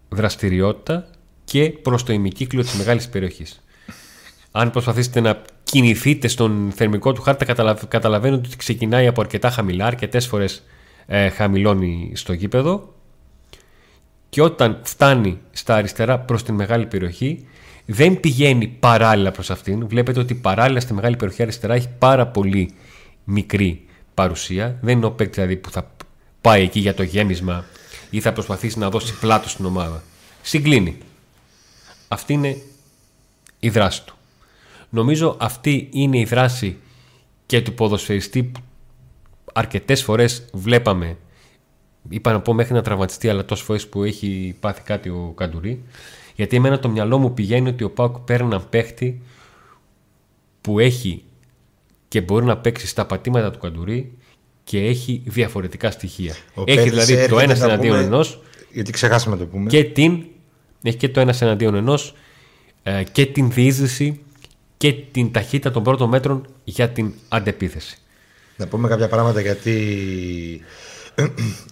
δραστηριότητα 0.09 1.07
και 1.43 1.69
προς 1.69 2.03
το 2.03 2.13
ημικύκλιο 2.13 2.61
της 2.61 2.73
μεγάλης 2.73 3.09
περιοχής. 3.09 3.63
Αν 4.51 4.71
προσπαθήσετε 4.71 5.19
να 5.19 5.41
κινηθείτε 5.63 6.27
στον 6.27 6.71
θερμικό 6.75 7.13
του 7.13 7.21
χάρτη 7.21 7.45
καταλαβαίνετε 7.87 8.47
ότι 8.47 8.57
ξεκινάει 8.57 9.07
από 9.07 9.21
αρκετά 9.21 9.49
χαμηλά, 9.49 9.85
αρκετές 9.85 10.27
φορές 10.27 10.63
ε, 11.05 11.29
χαμηλώνει 11.29 12.11
στο 12.15 12.33
γήπεδο 12.33 12.93
και 14.31 14.41
όταν 14.41 14.79
φτάνει 14.83 15.39
στα 15.51 15.75
αριστερά 15.75 16.19
προς 16.19 16.43
την 16.43 16.55
μεγάλη 16.55 16.85
περιοχή 16.85 17.47
δεν 17.85 18.19
πηγαίνει 18.19 18.67
παράλληλα 18.67 19.31
προς 19.31 19.49
αυτήν. 19.49 19.87
Βλέπετε 19.87 20.19
ότι 20.19 20.35
παράλληλα 20.35 20.79
στη 20.79 20.93
μεγάλη 20.93 21.15
περιοχή 21.15 21.41
αριστερά 21.41 21.73
έχει 21.73 21.89
πάρα 21.99 22.27
πολύ 22.27 22.73
μικρή 23.23 23.85
παρουσία. 24.13 24.77
Δεν 24.81 24.97
είναι 24.97 25.05
ο 25.05 25.11
παίκτης 25.11 25.35
δηλαδή 25.35 25.55
που 25.55 25.71
θα 25.71 25.91
πάει 26.41 26.63
εκεί 26.63 26.79
για 26.79 26.93
το 26.93 27.03
γέμισμα 27.03 27.65
ή 28.09 28.19
θα 28.19 28.33
προσπαθήσει 28.33 28.79
να 28.79 28.89
δώσει 28.89 29.19
πλάτο 29.19 29.49
στην 29.49 29.65
ομάδα. 29.65 30.03
Συγκλίνει. 30.41 30.97
Αυτή 32.07 32.33
είναι 32.33 32.57
η 33.59 33.69
δράση 33.69 34.03
του. 34.05 34.15
Νομίζω 34.89 35.37
αυτή 35.39 35.89
είναι 35.91 36.19
η 36.19 36.25
δράση 36.25 36.77
και 37.45 37.61
του 37.61 37.73
ποδοσφαιριστή 37.73 38.43
που 38.43 38.61
αρκετές 39.53 40.03
φορές 40.03 40.45
βλέπαμε 40.53 41.17
είπα 42.09 42.31
να 42.31 42.41
πω 42.41 42.53
μέχρι 42.53 42.73
να 42.73 42.81
τραυματιστεί 42.81 43.29
αλλά 43.29 43.45
τόσες 43.45 43.65
φορές 43.65 43.87
που 43.87 44.03
έχει 44.03 44.55
πάθει 44.59 44.81
κάτι 44.81 45.09
ο 45.09 45.33
Καντουρί 45.37 45.83
γιατί 46.35 46.55
εμένα 46.55 46.79
το 46.79 46.89
μυαλό 46.89 47.17
μου 47.17 47.33
πηγαίνει 47.33 47.69
ότι 47.69 47.83
ο 47.83 47.89
Πάουκ 47.89 48.17
παίρνει 48.17 48.45
έναν 48.45 48.69
παίχτη 48.69 49.21
που 50.61 50.79
έχει 50.79 51.23
και 52.07 52.21
μπορεί 52.21 52.45
να 52.45 52.57
παίξει 52.57 52.87
στα 52.87 53.05
πατήματα 53.05 53.51
του 53.51 53.59
Καντουρί 53.59 54.17
και 54.63 54.79
έχει 54.79 55.21
διαφορετικά 55.25 55.91
στοιχεία. 55.91 56.35
Ο 56.53 56.63
έχει 56.65 56.89
δηλαδή 56.89 57.27
το 57.27 57.39
ένας 57.39 57.61
εναντίον 57.61 57.97
ενός. 57.97 58.41
Γιατί 58.71 58.91
ξεχάσαμε 58.91 59.37
το 59.37 59.45
πούμε. 59.45 59.69
Και 59.69 59.83
την, 59.83 60.23
έχει 60.81 60.97
και 60.97 61.09
το 61.09 61.19
ένας 61.19 61.41
εναντίον 61.41 61.75
ενός 61.75 62.15
ε, 62.83 63.03
και 63.11 63.25
την 63.25 63.51
διείσδυση 63.51 64.19
και 64.77 64.93
την 64.93 65.31
ταχύτητα 65.31 65.71
των 65.71 65.83
πρώτων 65.83 66.09
μέτρων 66.09 66.47
για 66.63 66.89
την 66.89 67.13
αντεπίθεση. 67.29 67.97
Να 68.57 68.67
πούμε 68.67 68.87
κάποια 68.87 69.07
πράγματα 69.07 69.41
γιατί 69.41 69.75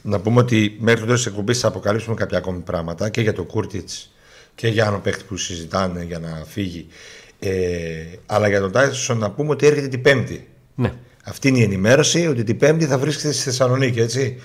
να 0.02 0.20
πούμε 0.20 0.40
ότι 0.40 0.78
μέχρι 0.80 1.00
το 1.00 1.06
τέλο 1.06 1.18
τη 1.18 1.24
εκπομπή 1.28 1.54
θα 1.54 1.68
αποκαλύψουμε 1.68 2.16
κάποια 2.16 2.38
ακόμη 2.38 2.60
πράγματα 2.60 3.10
και 3.10 3.22
για 3.22 3.34
το 3.34 3.44
Κούρτιτς 3.44 4.12
και 4.56 4.68
για 4.68 4.88
άλλο 4.88 4.98
παίχτη 4.98 5.24
που 5.28 5.38
συζητάνε 5.38 6.04
για 6.04 6.20
να 6.20 6.44
φύγει. 6.48 6.88
Ε, 7.40 7.52
αλλά 8.26 8.48
για 8.48 8.60
τον 8.60 8.72
Τάισον 8.72 9.18
να 9.18 9.32
πούμε 9.32 9.50
ότι 9.50 9.66
έρχεται 9.68 9.88
την 9.88 10.02
Πέμπτη. 10.02 10.48
Ναι. 10.76 10.94
Αυτή 11.24 11.48
είναι 11.48 11.58
η 11.58 11.64
ενημέρωση 11.64 12.28
ότι 12.28 12.44
την 12.44 12.58
Πέμπτη 12.58 12.86
θα 12.86 12.98
βρίσκεται 12.98 13.34
στη 13.34 13.44
Θεσσαλονίκη, 13.44 14.00
έτσι. 14.00 14.38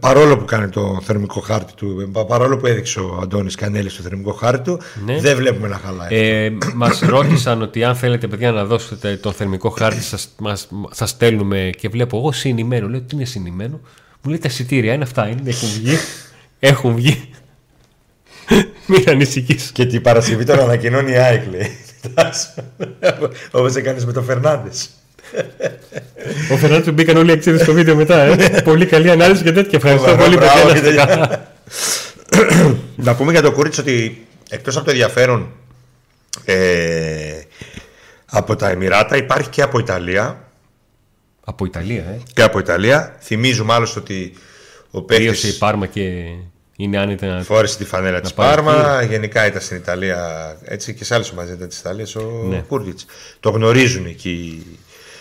Παρόλο 0.00 0.38
που 0.38 0.44
κάνει 0.44 0.68
το 0.68 1.00
θερμικό 1.02 1.40
χάρτη 1.40 1.74
του, 1.74 2.10
παρόλο 2.28 2.56
που 2.56 2.66
έδειξε 2.66 3.00
ο 3.00 3.18
Αντώνης 3.22 3.54
Κανέλη 3.54 3.90
το 3.90 4.02
θερμικό 4.02 4.32
χάρτη 4.32 4.62
του, 4.62 4.80
ναι. 5.04 5.20
δεν 5.20 5.36
βλέπουμε 5.36 5.68
να 5.68 5.76
χαλάει. 5.76 6.18
Ε, 6.18 6.52
Μας 6.74 7.00
ρώτησαν 7.00 7.62
ότι 7.62 7.84
αν 7.84 7.94
θέλετε, 7.94 8.26
παιδιά, 8.28 8.52
να 8.52 8.64
δώσετε 8.64 9.16
το 9.16 9.32
θερμικό 9.32 9.70
χάρτη, 9.70 10.02
σας 10.90 11.10
στέλνουμε 11.10 11.70
και 11.78 11.88
βλέπω 11.88 12.16
εγώ 12.18 12.32
συνημένο. 12.32 12.88
Λέω 12.88 13.00
τι 13.00 13.14
είναι 13.16 13.24
συνημένο; 13.24 13.80
Μου 14.22 14.30
λέει 14.30 14.38
τα 14.38 14.48
εισιτήρια 14.48 14.92
είναι 14.92 15.02
αυτά, 15.02 15.28
είναι, 15.28 15.50
έχουν 15.50 15.68
βγει. 15.68 15.96
έχουν 16.58 16.94
βγει. 16.94 17.30
Μην 18.86 19.04
ανησυχείς. 19.08 19.70
Και 19.72 19.86
την 19.86 20.02
Παρασκευή 20.02 20.44
τώρα 20.44 20.62
ανακοινώνει 20.62 21.12
η 21.12 21.16
ΑΕΚ, 21.16 21.42
λέει. 21.50 21.76
Όπως 23.50 23.74
έκανες 23.74 24.04
με 24.04 24.12
τον 24.12 24.24
Φερνάνδε. 24.24 24.70
Ο 26.52 26.56
Φερνάνδε 26.56 26.84
του 26.84 26.92
μπήκαν 26.92 27.16
όλοι 27.16 27.30
οι 27.30 27.32
αξίδε 27.32 27.62
στο 27.62 27.72
βίντεο 27.72 27.96
μετά. 27.96 28.22
Ε. 28.22 28.60
πολύ 28.64 28.86
καλή 28.86 29.10
ανάλυση 29.10 29.42
και 29.42 29.52
τέτοια. 29.52 29.80
Ευχαριστώ 29.82 30.16
πολύ. 30.16 30.38
Να 33.06 33.14
πούμε 33.14 33.32
για 33.32 33.42
το 33.42 33.52
Κούριτς 33.52 33.78
ότι 33.78 34.26
εκτός 34.48 34.76
από 34.76 34.84
το 34.84 34.90
ενδιαφέρον 34.90 35.52
ε, 36.44 37.40
από 38.26 38.56
τα 38.56 38.68
Εμμυράτα 38.68 39.16
υπάρχει 39.16 39.48
και 39.48 39.62
από 39.62 39.78
Ιταλία. 39.78 40.51
Από 41.44 41.64
Ιταλία, 41.64 42.02
ε. 42.02 42.20
Και 42.32 42.42
από 42.42 42.58
Ιταλία. 42.58 43.16
Θυμίζουμε 43.20 43.72
άλλωστε 43.72 43.98
ότι 43.98 44.34
ο 44.90 45.02
παίκτης. 45.02 45.54
η 45.54 45.58
Πάρμα 45.58 45.86
και. 45.86 46.00
είναι 46.76 46.98
άνετα 46.98 47.26
να. 47.26 47.42
Φόρησε 47.42 47.76
τη 47.76 47.84
φανέλα 47.84 48.20
της 48.20 48.34
Πάρμα. 48.34 49.02
Γενικά 49.02 49.46
ήταν 49.46 49.60
στην 49.60 49.76
Ιταλία 49.76 50.56
έτσι 50.64 50.94
και 50.94 51.04
σε 51.04 51.14
άλλες 51.14 51.30
ομάδες 51.30 51.68
της 51.68 51.78
Ιταλίας 51.78 52.14
ο 52.16 52.46
ναι. 52.48 52.64
Κούρτιτς. 52.68 53.06
Το 53.40 53.50
γνωρίζουν 53.50 54.06
εκεί 54.06 54.66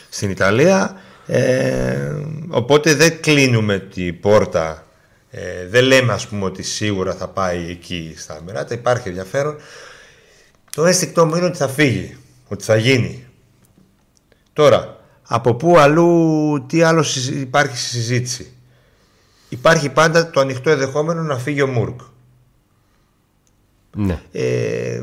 στην 0.10 0.29
Ιταλία. 0.29 1.01
Ε, 1.25 2.12
οπότε 2.49 2.93
δεν 2.93 3.21
κλείνουμε 3.21 3.79
την 3.79 4.19
πόρτα. 4.19 4.86
Ε, 5.31 5.67
δεν 5.67 5.84
λέμε 5.84 6.13
ας 6.13 6.27
πούμε 6.27 6.45
ότι 6.45 6.63
σίγουρα 6.63 7.13
θα 7.13 7.27
πάει 7.27 7.69
εκεί 7.69 8.13
στα 8.17 8.36
Αμεράτα. 8.36 8.73
Υπάρχει 8.73 9.07
ενδιαφέρον. 9.07 9.55
Το 10.75 10.86
αίσθηκτό 10.86 11.25
μου 11.25 11.36
είναι 11.36 11.45
ότι 11.45 11.57
θα 11.57 11.67
φύγει. 11.67 12.17
Ότι 12.47 12.63
θα 12.63 12.75
γίνει. 12.75 13.25
Τώρα, 14.53 15.00
από 15.34 15.54
πού 15.54 15.78
αλλού, 15.78 16.65
τι 16.67 16.82
άλλο 16.82 17.06
υπάρχει 17.32 17.78
στη 17.78 17.88
συζήτηση. 17.88 18.52
Υπάρχει 19.50 19.89
πάντα 19.89 20.30
το 20.30 20.39
ανοιχτό 20.39 20.70
ενδεχόμενο 20.70 21.22
να 21.22 21.38
φύγει 21.38 21.62
ο 21.62 21.67
Μούρκ. 21.67 22.00
Ναι. 23.96 24.22
Ε, 24.32 25.02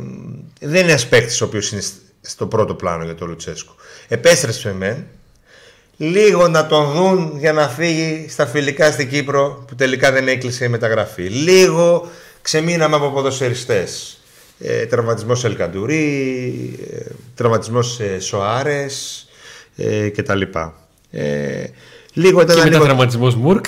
δεν 0.60 0.82
είναι 0.82 0.90
ένας 0.90 1.08
παίκτης 1.08 1.40
ο 1.40 1.44
οποίος 1.44 1.72
είναι 1.72 1.82
στο 2.20 2.46
πρώτο 2.46 2.74
πλάνο 2.74 3.04
για 3.04 3.14
τον 3.14 3.28
Λουτσέσκου. 3.28 3.72
Επέστρεψε 4.08 4.72
μεν. 4.72 5.04
Λίγο 5.96 6.48
να 6.48 6.66
τον 6.66 6.92
δουν 6.92 7.38
για 7.38 7.52
να 7.52 7.68
φύγει 7.68 8.26
στα 8.28 8.46
φιλικά 8.46 8.92
στην 8.92 9.08
Κύπρο 9.08 9.64
που 9.68 9.74
τελικά 9.74 10.12
δεν 10.12 10.28
έκλεισε 10.28 10.64
η 10.64 10.68
μεταγραφή. 10.68 11.22
Λίγο 11.22 12.10
ξεμείναμε 12.42 12.96
από 12.96 13.10
ποδοσφαιριστές. 13.10 14.20
Ε, 14.58 14.86
τραυματισμός 14.86 15.44
Ελκαντουρί, 15.44 16.78
ε, 16.92 17.10
τραυματισμός 17.34 18.00
ε, 18.00 18.20
Σοάρες 18.20 19.22
ε, 19.78 20.08
κτλ. 20.08 20.42
Ε, 21.10 21.64
λίγο 22.12 22.40
ήταν 22.40 22.56
και 22.56 22.62
μετά 22.62 22.70
λίγο... 22.70 22.84
τραυματισμός 22.84 23.34
Μουρκ. 23.34 23.66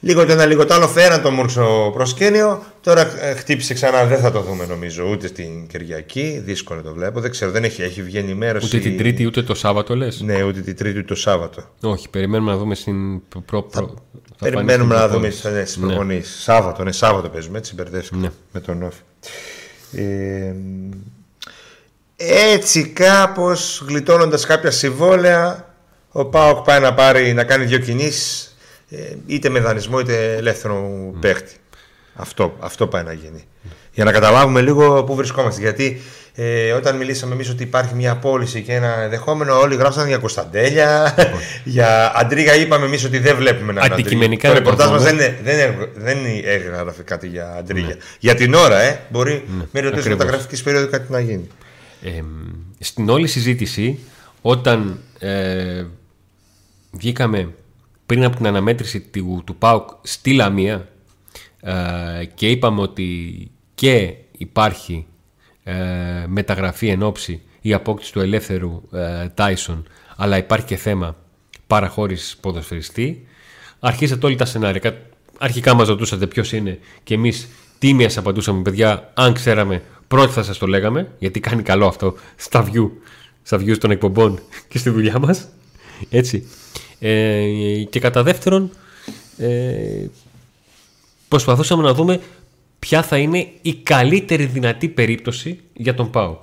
Λίγο 0.00 0.26
το 0.26 0.32
ένα, 0.32 0.46
λίγο 0.46 0.64
το 0.66 0.74
άλλο. 0.74 0.88
Φέραν 0.88 1.22
το 1.22 1.30
Μούρξο 1.30 1.90
προσκήνιο. 1.94 2.64
Τώρα 2.80 3.24
ε, 3.24 3.34
χτύπησε 3.34 3.74
ξανά. 3.74 4.04
Δεν 4.04 4.18
θα 4.18 4.32
το 4.32 4.40
δούμε 4.40 4.66
νομίζω 4.66 5.08
ούτε 5.10 5.28
την 5.28 5.66
Κυριακή. 5.66 6.42
Δύσκολο 6.44 6.82
το 6.82 6.92
βλέπω. 6.92 7.20
Δεν 7.20 7.30
ξέρω, 7.30 7.50
δεν 7.50 7.64
έχει, 7.64 7.82
έχει 7.82 8.02
βγαίνει 8.02 8.24
ενημέρωση. 8.30 8.66
Ούτε 8.66 8.78
την 8.78 8.96
Τρίτη 8.96 9.26
ούτε 9.26 9.42
το 9.42 9.54
Σάββατο 9.54 9.96
λες; 9.96 10.20
Ναι, 10.20 10.42
ούτε 10.42 10.60
την 10.60 10.76
Τρίτη 10.76 10.98
ούτε 10.98 11.06
το 11.06 11.14
Σάββατο. 11.14 11.62
Όχι, 11.80 12.10
περιμένουμε 12.10 12.50
να 12.50 12.58
δούμε 12.58 12.74
στην 12.74 13.28
προ. 13.28 13.40
προ... 13.40 13.66
Θα... 13.70 13.80
Θα 14.36 14.50
περιμένουμε 14.50 14.94
να 14.94 15.08
δούμε 15.08 15.28
ναι, 15.52 15.64
στι 15.64 15.80
ναι. 15.80 16.20
Σάββατο, 16.22 16.84
ναι, 16.84 16.92
Σάββατο 16.92 17.28
παίζουμε. 17.28 17.58
Έτσι 17.58 17.74
μπερδεύτηκα 17.74 18.16
ναι. 18.16 18.30
με 18.52 18.60
τον 18.60 18.82
Όφη. 18.82 19.00
Ε, 19.92 20.54
έτσι 22.16 22.86
κάπως 22.86 23.84
γλιτώνοντας 23.88 24.46
κάποια 24.46 24.70
συμβόλαια 24.70 25.74
ο 26.10 26.24
Πάοκ 26.24 26.64
πάει 26.64 26.80
να, 26.80 26.94
πάρει, 26.94 27.32
να 27.32 27.44
κάνει 27.44 27.64
δύο 27.64 27.78
κινήσεις 27.78 28.56
ε, 28.90 28.96
είτε 29.26 29.48
με 29.48 29.60
δανεισμό 29.60 30.00
είτε 30.00 30.34
ελεύθερο 30.34 31.10
mm. 31.14 31.20
παίχτη. 31.20 31.52
Αυτό, 32.14 32.56
αυτό 32.58 32.86
πάει 32.86 33.02
να 33.02 33.12
γίνει. 33.12 33.44
Για 33.92 34.04
να 34.04 34.12
καταλάβουμε 34.12 34.60
λίγο 34.60 35.04
πού 35.04 35.14
βρισκόμαστε. 35.14 35.60
Γιατί 35.60 36.00
ε, 36.34 36.72
όταν 36.72 36.96
μιλήσαμε 36.96 37.34
εμείς 37.34 37.50
ότι 37.50 37.62
υπάρχει 37.62 37.94
μια 37.94 38.16
πώληση 38.16 38.62
και 38.62 38.72
ένα 38.72 39.00
ενδεχόμενο, 39.02 39.58
όλοι 39.58 39.76
γράψαν 39.76 40.06
για 40.06 40.18
Κωνσταντέλια. 40.18 41.14
για 41.64 42.12
Αντρίγα 42.16 42.54
είπαμε 42.54 42.86
εμείς 42.86 43.04
ότι 43.04 43.18
δεν 43.18 43.36
βλέπουμε 43.36 43.72
να 43.72 43.82
Αντικειμενικά. 43.82 44.48
Το 44.48 44.54
ρεπορτάζ 44.54 44.90
μας 44.90 45.02
δεν, 45.02 45.16
δεν, 45.42 45.74
δεν 45.94 46.18
έγραφε 46.44 47.02
κάτι 47.02 47.26
για 47.26 47.54
Αντρίγα. 47.58 47.86
Ναι. 47.86 47.94
Για 48.18 48.34
την 48.34 48.54
ώρα, 48.54 48.80
ε, 48.80 49.00
μπορεί 49.08 49.44
ναι. 49.58 49.64
με 49.70 49.80
ρωτήσεις 49.80 50.08
μεταγραφικής 50.08 50.62
περίοδο 50.62 50.86
κάτι 50.88 51.12
να 51.12 51.20
γίνει. 51.20 51.48
Ε, 52.02 52.22
στην 52.78 53.08
όλη 53.08 53.26
συζήτηση, 53.26 53.98
όταν 54.42 55.00
ε, 55.18 55.84
βγήκαμε 56.92 57.54
πριν 58.06 58.24
από 58.24 58.36
την 58.36 58.46
αναμέτρηση 58.46 59.00
του, 59.00 59.42
του 59.46 59.56
ΠΑΟΚ 59.56 59.88
στη 60.02 60.32
Λαμία 60.32 60.88
ε, 61.60 62.24
και 62.34 62.50
είπαμε 62.50 62.80
ότι 62.80 63.50
και 63.74 64.14
υπάρχει 64.38 65.06
ε, 65.62 65.74
μεταγραφή 66.26 66.88
εν 66.88 67.02
ώψη 67.02 67.42
ή 67.60 67.72
απόκτηση 67.72 68.12
του 68.12 68.20
ελεύθερου 68.20 68.82
ε, 68.92 69.28
Τάισον 69.28 69.86
αλλά 70.16 70.36
υπάρχει 70.36 70.66
και 70.66 70.76
θέμα 70.76 71.16
παραχώρησης 71.66 72.36
ποδοσφαιριστή 72.36 73.26
αρχίσατε 73.80 74.26
όλοι 74.26 74.36
τα 74.36 74.44
σενάρια. 74.44 75.00
Αρχικά 75.38 75.74
μας 75.74 75.88
ρωτούσατε 75.88 76.26
ποιος 76.26 76.52
είναι 76.52 76.78
και 77.02 77.14
εμείς 77.14 77.48
τίμιας 77.78 78.16
απαντούσαμε 78.16 78.62
παιδιά 78.62 79.10
αν 79.14 79.32
ξέραμε 79.32 79.82
πρώτοι 80.08 80.32
θα 80.32 80.42
σας 80.42 80.58
το 80.58 80.66
λέγαμε 80.66 81.10
γιατί 81.18 81.40
κάνει 81.40 81.62
καλό 81.62 81.86
αυτό 81.86 82.14
στα 82.36 82.68
view, 82.72 82.90
στα 83.42 83.58
views 83.58 83.78
των 83.78 83.90
εκπομπών 83.90 84.40
και 84.68 84.78
στη 84.78 84.90
δουλειά 84.90 85.18
μας 85.18 85.48
έτσι 86.10 86.48
ε, 86.98 87.82
και 87.90 88.00
κατά 88.00 88.22
δεύτερον, 88.22 88.70
ε, 89.36 90.06
προσπαθούσαμε 91.28 91.82
να 91.82 91.94
δούμε 91.94 92.20
ποια 92.78 93.02
θα 93.02 93.18
είναι 93.18 93.48
η 93.62 93.74
καλύτερη 93.74 94.44
δυνατή 94.44 94.88
περίπτωση 94.88 95.60
για 95.72 95.94
τον 95.94 96.10
ΠΑΟΚ. 96.10 96.42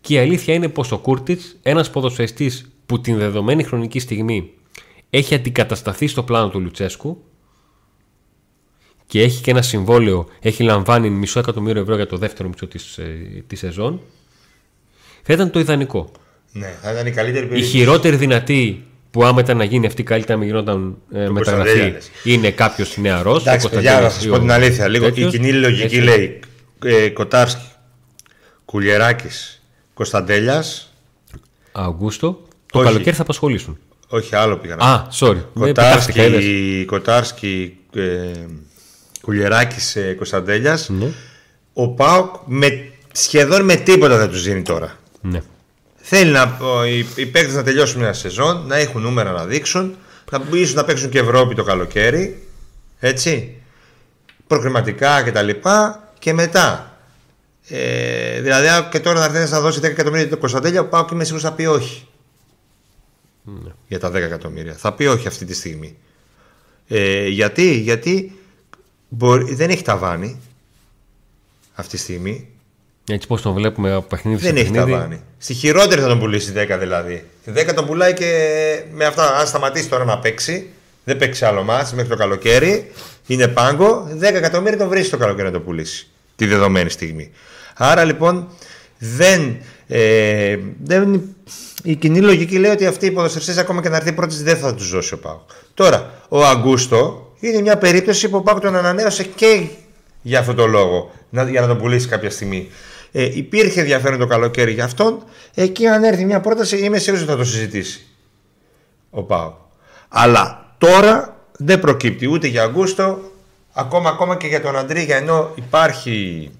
Και 0.00 0.14
η 0.14 0.18
αλήθεια 0.18 0.54
είναι 0.54 0.68
πως 0.68 0.92
ο 0.92 0.98
Κούρτιτς, 0.98 1.56
ένας 1.62 1.90
ποδοσφαιριστής 1.90 2.70
που 2.86 3.00
την 3.00 3.16
δεδομένη 3.16 3.62
χρονική 3.62 3.98
στιγμή 3.98 4.50
έχει 5.10 5.34
αντικατασταθεί 5.34 6.06
στο 6.06 6.22
πλάνο 6.22 6.48
του 6.48 6.60
Λουτσέσκου 6.60 7.24
και 9.10 9.22
έχει 9.22 9.40
και 9.40 9.50
ένα 9.50 9.62
συμβόλαιο, 9.62 10.28
έχει 10.40 10.62
λαμβάνει 10.62 11.10
μισό 11.10 11.38
εκατομμύριο 11.38 11.82
ευρώ 11.82 11.96
για 11.96 12.06
το 12.06 12.16
δεύτερο 12.16 12.48
μισό 12.48 12.66
της, 12.66 12.98
ε, 12.98 13.44
της 13.46 13.58
σεζόν, 13.58 14.00
θα 15.22 15.32
ήταν 15.32 15.50
το 15.50 15.58
ιδανικό. 15.58 16.12
Ναι, 16.52 16.74
θα 16.82 16.92
ήταν 16.92 17.06
η 17.06 17.10
καλύτερη 17.10 17.46
περίπτωση. 17.46 17.76
Η 17.76 17.78
χειρότερη 17.78 18.16
δυνατή 18.16 18.84
που 19.10 19.24
άμα 19.24 19.40
ήταν 19.40 19.56
να 19.56 19.64
γίνει 19.64 19.86
αυτή 19.86 20.02
καλύτερα 20.02 20.38
να 20.38 20.44
γινόταν 20.44 20.96
ε, 21.12 21.28
μεταγραφή 21.28 21.94
είναι 22.24 22.50
κάποιος 22.50 22.96
νεαρός. 22.96 23.40
Εντάξει, 23.46 23.68
παιδιά, 23.68 24.00
να 24.00 24.10
σας 24.10 24.26
πω 24.26 24.38
την 24.38 24.50
αλήθεια. 24.50 24.88
Λίγο, 24.88 25.06
η 25.06 25.24
κοινή 25.24 25.52
λογική 25.52 25.82
έτσι. 25.82 26.00
λέει 26.00 26.40
ε, 26.84 27.08
Κοτάρσκι, 27.08 27.68
Κουλιεράκης, 28.64 29.62
Κωνσταντέλιας. 29.94 30.94
Αυγούστο. 31.72 32.42
Το 32.72 32.82
καλοκαίρι 32.82 33.16
θα 33.16 33.22
απασχολήσουν. 33.22 33.78
Όχι, 34.08 34.36
άλλο 34.36 34.56
πήγα 34.56 34.76
να 34.76 34.84
Α, 34.84 35.06
sorry. 35.18 35.42
Κοτάρσκι, 35.54 36.84
Κοτάρσκι 36.86 37.76
ε, 37.94 38.30
Κουλιεράκης, 39.22 39.96
ε, 39.96 40.12
Κωνσταντέλιας. 40.12 40.88
Ναι. 40.88 41.12
Ο 41.72 41.88
Πάοκ 41.88 42.34
με, 42.46 42.92
σχεδόν 43.12 43.64
με 43.64 43.74
τίποτα 43.74 44.16
δεν 44.16 44.28
τους 44.28 44.42
δίνει 44.42 44.62
τώρα. 44.62 44.98
Ναι. 45.20 45.42
Θέλει 45.96 46.30
να, 46.30 46.58
οι, 46.88 46.98
οι 47.14 47.26
παίκτες 47.26 47.54
να 47.54 47.62
τελειώσουν 47.62 48.00
μια 48.00 48.12
σεζόν, 48.12 48.66
να 48.66 48.76
έχουν 48.76 49.02
νούμερα 49.02 49.32
να 49.32 49.44
δείξουν, 49.44 49.96
να, 50.30 50.42
ίσως 50.52 50.74
να 50.74 50.84
παίξουν 50.84 51.10
και 51.10 51.18
Ευρώπη 51.18 51.54
το 51.54 51.64
καλοκαίρι, 51.64 52.46
έτσι, 52.98 53.56
προκριματικά 54.46 55.22
κτλ. 55.22 55.48
Και, 55.48 55.60
και 56.18 56.32
μετά. 56.32 56.94
Ε, 57.68 58.40
δηλαδή, 58.40 58.88
και 58.90 59.00
τώρα 59.00 59.18
να 59.18 59.24
έρθει 59.24 59.52
να 59.52 59.60
δώσει 59.60 59.80
10 59.82 59.84
εκατομμύρια 59.84 60.28
το 60.28 60.36
Κωνσταντέλια, 60.36 60.84
πάω 60.84 61.04
και 61.04 61.14
είμαι 61.14 61.24
σίγουρος 61.24 61.48
θα 61.48 61.52
πει 61.52 61.66
όχι. 61.66 62.06
Ναι. 63.42 63.70
Για 63.88 63.98
τα 63.98 64.10
10 64.10 64.14
εκατομμύρια. 64.14 64.74
Θα 64.74 64.92
πει 64.92 65.06
όχι 65.06 65.28
αυτή 65.28 65.44
τη 65.44 65.54
στιγμή. 65.54 65.96
Ε, 66.88 67.28
γιατί, 67.28 67.72
γιατί 67.72 68.38
μπορεί, 69.10 69.54
δεν 69.54 69.70
έχει 69.70 69.82
ταβάνι 69.82 70.40
αυτή 71.74 71.96
τη 71.96 72.02
στιγμή. 72.02 72.48
Έτσι 73.08 73.26
πώς 73.26 73.42
τον 73.42 73.54
βλέπουμε 73.54 73.92
από 73.92 74.06
παιχνίδι 74.06 74.42
Δεν 74.42 74.56
έχει 74.56 74.70
ταβάνι. 74.70 75.20
Στη 75.38 75.54
χειρότερη 75.54 76.00
θα 76.00 76.08
τον 76.08 76.18
πουλήσει 76.18 76.52
10 76.56 76.76
δηλαδή. 76.78 77.24
Τη 77.44 77.52
10 77.54 77.74
τον 77.74 77.86
πουλάει 77.86 78.14
και 78.14 78.26
με 78.92 79.04
αυτά. 79.04 79.36
Αν 79.36 79.46
σταματήσει 79.46 79.88
τώρα 79.88 80.04
να 80.04 80.18
παίξει, 80.18 80.70
δεν 81.04 81.16
παίξει 81.16 81.44
άλλο 81.44 81.62
μάτς 81.62 81.92
μέχρι 81.92 82.10
το 82.10 82.16
καλοκαίρι, 82.16 82.90
είναι 83.26 83.48
πάγκο, 83.48 84.08
10 84.18 84.22
εκατομμύρια 84.22 84.78
τον 84.78 84.88
βρίσκει 84.88 85.10
το 85.10 85.16
καλοκαίρι 85.16 85.46
να 85.46 85.52
το 85.52 85.60
πουλήσει. 85.60 86.08
Τη 86.36 86.46
δεδομένη 86.46 86.90
στιγμή. 86.90 87.30
Άρα 87.74 88.04
λοιπόν 88.04 88.48
δεν, 88.98 89.56
ε, 89.86 90.56
δεν 90.82 91.22
η 91.82 91.94
κοινή 91.94 92.20
λογική 92.20 92.58
λέει 92.58 92.70
ότι 92.70 92.86
αυτοί 92.86 93.06
οι 93.06 93.10
ποδοσφαιριστές 93.10 93.56
ακόμα 93.56 93.82
και 93.82 93.88
να 93.88 93.96
έρθει 93.96 94.12
πρώτης 94.12 94.42
δεν 94.42 94.56
θα 94.56 94.74
τους 94.74 94.90
δώσει 94.90 95.14
ο 95.14 95.18
Πάο. 95.18 95.40
Τώρα, 95.74 96.10
ο 96.28 96.44
Αγκούστο 96.44 97.29
είναι 97.40 97.60
μια 97.60 97.78
περίπτωση 97.78 98.28
που 98.28 98.36
ο 98.36 98.40
Πάο 98.42 98.58
τον 98.58 98.76
ανανέωσε 98.76 99.24
και 99.24 99.66
για 100.22 100.38
αυτό 100.38 100.54
το 100.54 100.66
λόγο, 100.66 101.10
για 101.30 101.60
να 101.60 101.66
τον 101.66 101.78
πουλήσει 101.78 102.08
κάποια 102.08 102.30
στιγμή. 102.30 102.68
Ε, 103.12 103.36
υπήρχε 103.36 103.80
ενδιαφέρον 103.80 104.18
το 104.18 104.26
καλοκαίρι 104.26 104.72
για 104.72 104.84
αυτόν. 104.84 105.24
Εκεί, 105.54 105.86
αν 105.86 106.04
έρθει 106.04 106.24
μια 106.24 106.40
πρόταση, 106.40 106.78
είμαι 106.78 106.98
σίγουρος 106.98 107.22
ότι 107.22 107.32
θα 107.32 107.38
το 107.38 107.44
συζητήσει 107.44 108.06
ο 109.10 109.22
Πάο. 109.22 109.52
Αλλά 110.08 110.74
τώρα 110.78 111.36
δεν 111.56 111.80
προκύπτει 111.80 112.26
ούτε 112.26 112.46
για 112.46 112.62
Αγκούστο, 112.62 113.18
ακόμα, 113.72 114.10
ακόμα 114.10 114.36
και 114.36 114.46
για 114.46 114.60
τον 114.60 114.76
Αντρίγια, 114.76 115.16
ενώ 115.16 115.50
υπάρχει. 115.54 116.50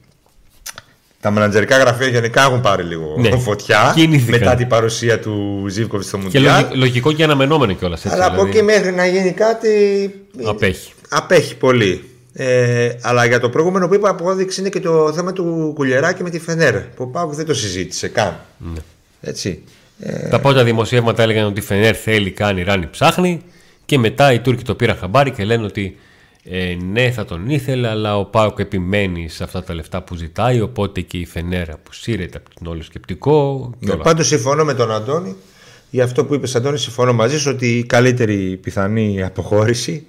Τα 1.20 1.30
μανατζερικά 1.30 1.78
γραφεία 1.78 2.06
γενικά 2.06 2.42
έχουν 2.42 2.61
πάρει 2.61 2.83
λίγο 2.83 3.14
ναι. 3.18 3.38
φωτιά 3.38 3.94
μετά 4.26 4.54
την 4.54 4.66
παρουσία 4.66 5.20
του 5.20 5.66
Ζήβκοβιτ 5.68 6.06
στο 6.06 6.18
Μουντιάλ. 6.18 6.68
Και 6.68 6.74
λογικό 6.74 7.12
και 7.12 7.22
αναμενόμενο 7.22 7.72
κιόλας. 7.72 8.06
Αλλά 8.06 8.24
από 8.24 8.35
δηλαδή. 8.35 8.50
εκεί 8.50 8.62
μέχρι 8.62 8.92
να 8.92 9.06
γίνει 9.06 9.33
κάτι. 9.33 9.70
Απέχει. 10.44 10.92
Απέχει 11.09 11.56
πολύ. 11.56 12.04
Ε, 12.33 12.90
αλλά 13.02 13.24
για 13.24 13.40
το 13.40 13.48
προηγούμενο 13.48 13.88
που 13.88 13.94
είπα, 13.94 14.09
απόδειξη 14.09 14.61
είναι 14.61 14.68
και 14.68 14.80
το 14.80 15.12
θέμα 15.12 15.33
του 15.33 15.72
Κουλιεράκη 15.74 16.22
με 16.22 16.30
τη 16.30 16.38
Φενέρ. 16.38 16.78
Που 16.80 17.02
ο 17.02 17.06
Πάουκ 17.06 17.35
δεν 17.35 17.46
το 17.46 17.54
συζήτησε 17.54 18.09
καν. 18.09 18.40
Ναι. 18.59 18.80
Έτσι. 19.20 19.62
Ε... 20.00 20.28
Τα 20.28 20.40
πρώτα 20.40 20.64
δημοσιεύματα 20.64 21.22
έλεγαν 21.22 21.46
ότι 21.46 21.61
η 21.61 21.62
Φενέρ 21.62 21.96
θέλει, 22.02 22.30
κάνει, 22.30 22.62
ράνει, 22.62 22.87
ψάχνει. 22.90 23.42
Και 23.85 23.98
μετά 23.98 24.33
οι 24.33 24.40
Τούρκοι 24.40 24.62
το 24.62 24.74
πήραν 24.74 24.96
χαμπάρι 24.96 25.30
και 25.30 25.44
λένε 25.44 25.64
ότι 25.64 25.96
ε, 26.44 26.76
ναι 26.92 27.11
θα 27.11 27.24
τον 27.24 27.50
ήθελε 27.50 27.88
αλλά 27.88 28.18
ο 28.18 28.24
Πάοκ 28.24 28.59
επιμένει 28.59 29.29
σε 29.29 29.44
αυτά 29.44 29.62
τα 29.62 29.74
λεφτά 29.74 30.03
που 30.03 30.14
ζητάει 30.14 30.61
οπότε 30.61 31.00
και 31.00 31.16
η 31.18 31.26
Φενέρα 31.26 31.79
που 31.83 31.92
σύρεται 31.92 32.38
από 32.38 32.48
τον 32.55 32.72
όλο 32.72 32.83
σκεπτικό 32.83 33.70
ναι, 33.79 33.96
πάντως 33.96 34.26
συμφωνώ 34.26 34.64
με 34.64 34.74
τον 34.74 34.92
Αντώνη 34.92 35.37
για 35.90 36.05
αυτό 36.05 36.24
που 36.24 36.35
είπες 36.35 36.55
Αντώνη 36.55 36.79
συμφωνώ 36.79 37.12
μαζί 37.12 37.38
σου 37.38 37.50
ότι 37.55 37.79
η 37.79 37.85
καλύτερη 37.85 38.59
πιθανή 38.62 39.22
αποχώρηση 39.22 40.07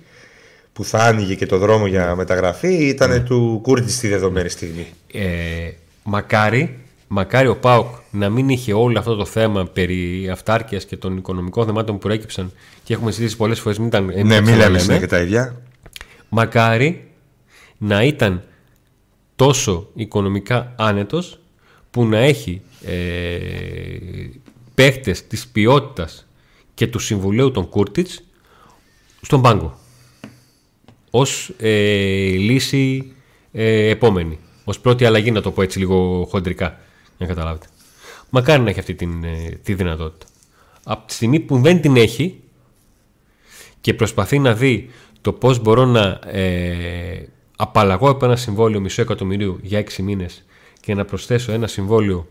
που 0.74 0.84
θα 0.84 0.98
άνοιγε 0.98 1.36
και 1.36 1.46
το 1.46 1.58
δρόμο 1.58 1.88
για 1.88 2.16
μεταγραφή 2.16 2.74
ήταν 2.74 3.10
ναι. 3.10 3.20
του 3.20 3.60
Κούρτη 3.62 3.92
στη 3.92 4.08
δεδομένη 4.08 4.50
στιγμή 4.50 4.88
ε, 5.12 5.24
μακάρι 6.04 6.76
Μακάρι 7.14 7.48
ο 7.48 7.56
Πάοκ 7.56 7.88
να 8.12 8.30
μην 8.30 8.50
είχε 8.50 8.74
όλο 8.74 9.00
αυτό 9.00 9.16
το 9.16 9.26
θέμα 9.26 9.66
περί 9.66 10.30
αυτάρκειας 10.32 10.86
και 10.86 10.98
των 10.98 11.18
οικονομικών 11.18 11.66
θεμάτων 11.66 11.96
που 11.96 12.02
προέκυψαν 12.02 12.52
και 12.84 12.94
έχουμε 12.94 13.12
συζητήσει 13.12 13.38
πολλές 13.38 13.60
φορές. 13.60 13.78
Μην 13.78 13.88
ήταν. 13.88 14.06
Ναι, 14.06 14.42
μην 14.42 14.56
λέμε 14.56 14.98
και 15.00 15.08
τα 15.08 15.20
ίδια. 15.20 15.62
Μακάρι 16.34 17.12
να 17.78 18.04
ήταν 18.04 18.44
τόσο 19.36 19.90
οικονομικά 19.96 20.74
άνετος 20.78 21.40
που 21.92 22.06
να 22.06 22.18
έχει 22.18 22.62
ε, 22.86 23.38
παίχτες 24.76 25.28
της 25.28 25.48
ποιότητας 25.48 26.28
και 26.74 26.88
του 26.88 27.00
συμβουλίου 27.00 27.52
των 27.52 27.70
Κούρτιτς 27.70 28.24
στον 29.22 29.42
πάγκο. 29.42 29.80
Ως 31.10 31.54
ε, 31.58 31.70
λύση 32.32 33.14
ε, 33.52 33.90
επόμενη. 33.90 34.40
Ως 34.64 34.80
πρώτη 34.80 35.06
αλλαγή 35.06 35.32
να 35.32 35.42
το 35.42 35.52
πω 35.52 35.62
έτσι 35.62 35.80
λίγο 35.80 36.28
χοντρικά 36.30 36.80
να 37.18 37.26
καταλάβετε. 37.26 37.68
Μακάρι 38.30 38.62
να 38.62 38.70
έχει 38.70 38.80
αυτή 38.80 38.96
την, 38.96 39.24
ε, 39.24 39.60
τη 39.64 39.74
δυνατότητα. 39.74 40.26
Από 40.84 41.08
τη 41.08 41.14
στιγμή 41.14 41.40
που 41.40 41.62
δεν 41.62 41.82
την 41.82 41.96
έχει 41.96 42.40
και 43.82 43.94
προσπαθεί 43.94 44.40
να 44.40 44.54
δει 44.54 44.90
το 45.22 45.34
πώς 45.34 45.60
μπορώ 45.60 45.86
να 45.86 46.20
ε, 46.26 47.28
απαλλαγώ 47.56 48.10
από 48.10 48.26
ένα 48.26 48.36
συμβόλαιο 48.36 48.80
μισό 48.80 49.02
εκατομμυρίου 49.02 49.60
για 49.62 49.84
6 49.84 49.96
μήνες 50.04 50.46
και 50.80 50.94
να 50.94 51.06
προσθέσω 51.06 51.52
ένα 51.52 51.68
συμβόλαιο 51.68 52.28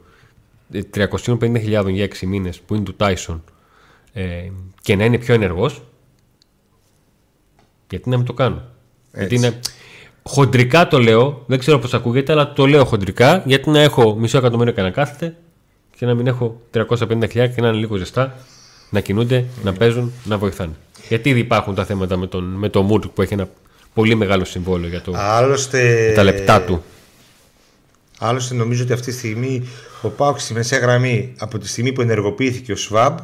350.000 0.94 1.52
ε, 1.52 1.90
για 1.90 2.08
6 2.08 2.26
μήνες 2.26 2.60
που 2.60 2.74
είναι 2.74 2.84
του 2.84 2.96
Tyson 2.98 3.40
ε, 4.12 4.50
και 4.82 4.96
να 4.96 5.04
είναι 5.04 5.18
πιο 5.18 5.34
ενεργός 5.34 5.82
γιατί 7.90 8.08
να 8.08 8.16
μην 8.16 8.26
το 8.26 8.32
κάνω. 8.32 8.62
Γιατί 9.14 9.34
είναι, 9.34 9.60
χοντρικά 10.22 10.88
το 10.88 10.98
λέω, 10.98 11.42
δεν 11.46 11.58
ξέρω 11.58 11.78
πώς 11.78 11.94
ακούγεται, 11.94 12.32
αλλά 12.32 12.52
το 12.52 12.66
λέω 12.66 12.84
χοντρικά 12.84 13.42
γιατί 13.46 13.70
να 13.70 13.80
έχω 13.80 14.14
μισό 14.14 14.38
εκατομμύριο 14.38 14.72
και 14.72 14.82
να 14.82 14.90
κάθεται 14.90 15.36
και 15.96 16.06
να 16.06 16.14
μην 16.14 16.26
έχω 16.26 16.60
350.000 16.74 17.28
και 17.28 17.60
να 17.60 17.68
είναι 17.68 17.76
λίγο 17.76 17.96
ζεστά, 17.96 18.36
να 18.90 19.00
κινούνται, 19.00 19.44
να 19.62 19.72
παίζουν, 19.72 20.12
να 20.24 20.38
βοηθάνε. 20.38 20.72
Γιατί 21.08 21.28
ήδη 21.28 21.40
υπάρχουν 21.40 21.74
τα 21.74 21.84
θέματα 21.84 22.16
με 22.16 22.26
τον, 22.26 22.44
με 22.44 22.68
το 22.68 22.82
Μουρκ 22.82 23.06
που 23.06 23.22
έχει 23.22 23.32
ένα 23.32 23.48
πολύ 23.94 24.14
μεγάλο 24.14 24.44
συμβόλαιο 24.44 24.88
για, 24.88 25.00
το, 25.00 25.12
Άλλωστε, 25.16 26.12
τα 26.14 26.22
λεπτά 26.22 26.62
του. 26.62 26.82
Άλλωστε 28.18 28.54
νομίζω 28.54 28.82
ότι 28.82 28.92
αυτή 28.92 29.10
τη 29.10 29.16
στιγμή 29.16 29.68
ο 30.02 30.08
Πάουκ 30.08 30.40
στη 30.40 30.52
μεσαία 30.52 30.78
γραμμή 30.78 31.34
από 31.38 31.58
τη 31.58 31.68
στιγμή 31.68 31.92
που 31.92 32.00
ενεργοποιήθηκε 32.00 32.72
ο 32.72 32.76
Σβάμπ 32.76 33.18